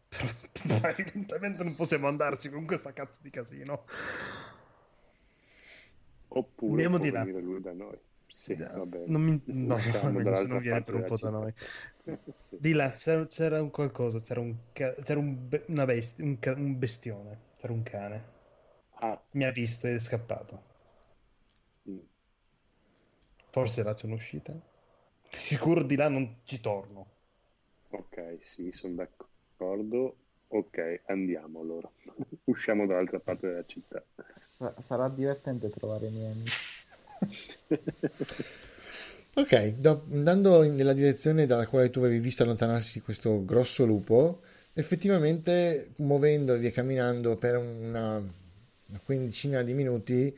[0.66, 3.86] Però evidentemente non possiamo andarci con questa cazzo di casino.
[6.30, 7.24] Oppure Andiamo di là.
[7.24, 7.98] venire lui da noi.
[8.28, 9.06] Sì, No, bene.
[9.06, 9.42] non mi...
[9.46, 11.30] no, no, dall'altra non viene per un po' della da città.
[11.30, 11.54] noi.
[12.38, 12.58] Sì.
[12.58, 17.74] Di là c'era, c'era un qualcosa, c'era un, c'era un, bestia, un, un bestione, c'era
[17.74, 18.33] un cane.
[19.04, 20.64] Ah, Mi ha visto ed è scappato.
[21.88, 22.00] mm.
[23.52, 24.54] Forse là c'è un'uscita.
[25.32, 27.08] Sicuro di là non ci torno.
[27.92, 30.18] ok, sì, sono d'accordo.
[30.50, 31.90] Ok, andiamo allora.
[32.46, 34.04] Usciamo dall'altra parte della città.
[34.48, 36.66] Sa- sarà divertente trovare i miei amici.
[39.36, 44.42] Ok, do- andando in- nella direzione dalla quale tu avevi visto allontanarsi questo grosso lupo,
[44.74, 48.22] effettivamente muovendovi e camminando per una,
[48.88, 50.36] una quindicina di minuti,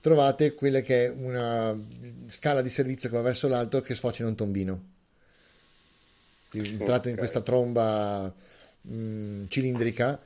[0.00, 1.76] trovate quella che è una
[2.26, 4.84] scala di servizio che va verso l'alto che sfocia in un tombino.
[6.54, 7.16] Entrate in Ok.
[7.16, 8.32] questa tromba
[8.82, 10.20] mh, cilindrica,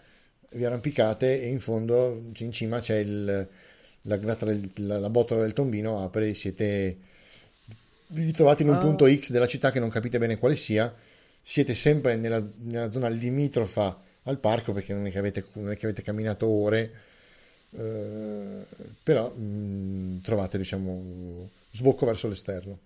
[0.52, 3.48] vi arrampicate e in fondo, in cima c'è il-
[4.02, 6.98] la, la- la botola del tombino, apre e siete
[8.08, 8.78] vi ritrovate in un Ah.
[8.78, 10.94] punto X della città che non capite bene quale sia,
[11.42, 15.76] siete sempre nella, nella zona limitrofa al parco perché non è che avete, non è
[15.76, 16.92] che avete camminato ore,
[17.76, 18.66] eh,
[19.02, 22.78] però mh, trovate diciamo sbocco verso l'esterno.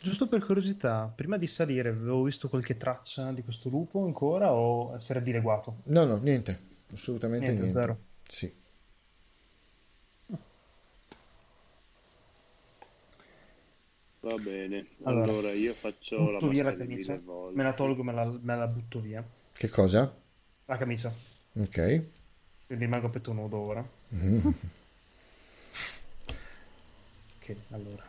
[0.00, 4.98] Giusto per curiosità, prima di salire avevo visto qualche traccia di questo lupo ancora o
[4.98, 5.76] si era dileguato?
[5.86, 6.58] No, no, niente,
[6.92, 7.80] assolutamente Niente, niente.
[7.80, 7.98] zero.
[8.28, 8.52] Sì.
[14.20, 14.84] Va bene.
[15.04, 17.20] Allora, Allora, io faccio la via la camicia,
[17.54, 19.24] me la tolgo, me la, me la butto via.
[19.52, 20.12] Che cosa?
[20.66, 21.12] La camicia,
[21.56, 21.78] Ok.
[22.68, 23.84] Rimango a petto nudo ora.
[27.38, 28.06] Ok, allora.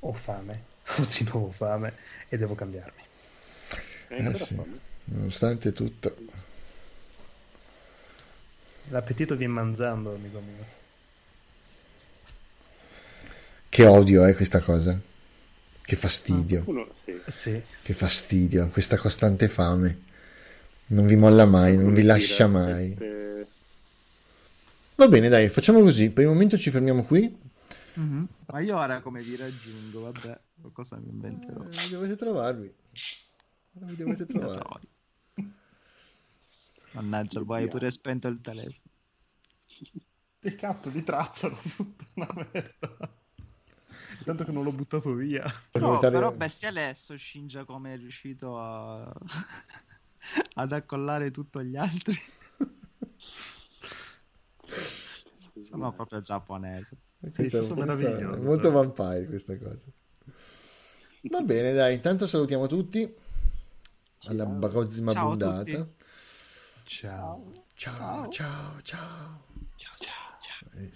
[0.00, 0.62] Ho fame,
[0.96, 1.92] ho di nuovo fame
[2.28, 3.02] e devo cambiarmi.
[4.08, 4.56] Eh, ancora sì.
[5.04, 6.16] Nonostante tutto.
[8.90, 10.76] L'appetito viene mangiando, amico mio.
[13.68, 14.98] Che odio è questa cosa.
[15.82, 16.62] Che fastidio.
[16.66, 17.20] Uno, sì.
[17.26, 18.68] Sì, Che fastidio.
[18.68, 20.06] Questa costante fame.
[20.88, 22.96] Non vi molla mai, non vi lascia mai.
[24.94, 26.10] Va bene, dai, facciamo così.
[26.10, 27.46] Per il momento ci fermiamo qui.
[28.46, 30.02] Ma io ora come vi raggiungo?
[30.02, 31.62] Vabbè, qualcosa mi inventerò.
[31.64, 32.74] Eh, dovete trovarvi.
[33.72, 34.80] Vi dovete trovare.
[36.92, 38.90] Mannaggia, poi hai pure spento il telefono.
[40.40, 43.16] che cazzo di traccia, puttana merda.
[44.24, 45.44] Tanto che non l'ho buttato via.
[45.70, 49.12] Per No, però bestiale è Shinja come è riuscito a...
[50.54, 52.16] ad accollare tutti gli altri.
[55.60, 56.96] Sono proprio giapponese.
[57.18, 58.40] Questa è- stato è meraviglioso.
[58.42, 59.86] molto vampire questa cosa.
[61.22, 63.12] Va bene, dai, intanto salutiamo tutti.
[64.26, 65.64] Alla prossima Ciao puntata.
[65.64, 65.94] tutti.
[66.84, 67.52] Ciao.
[67.74, 69.42] Ciao, ciao, ciao.
[69.76, 70.80] Ciao ciao ciao.
[70.80, 70.90] Eh,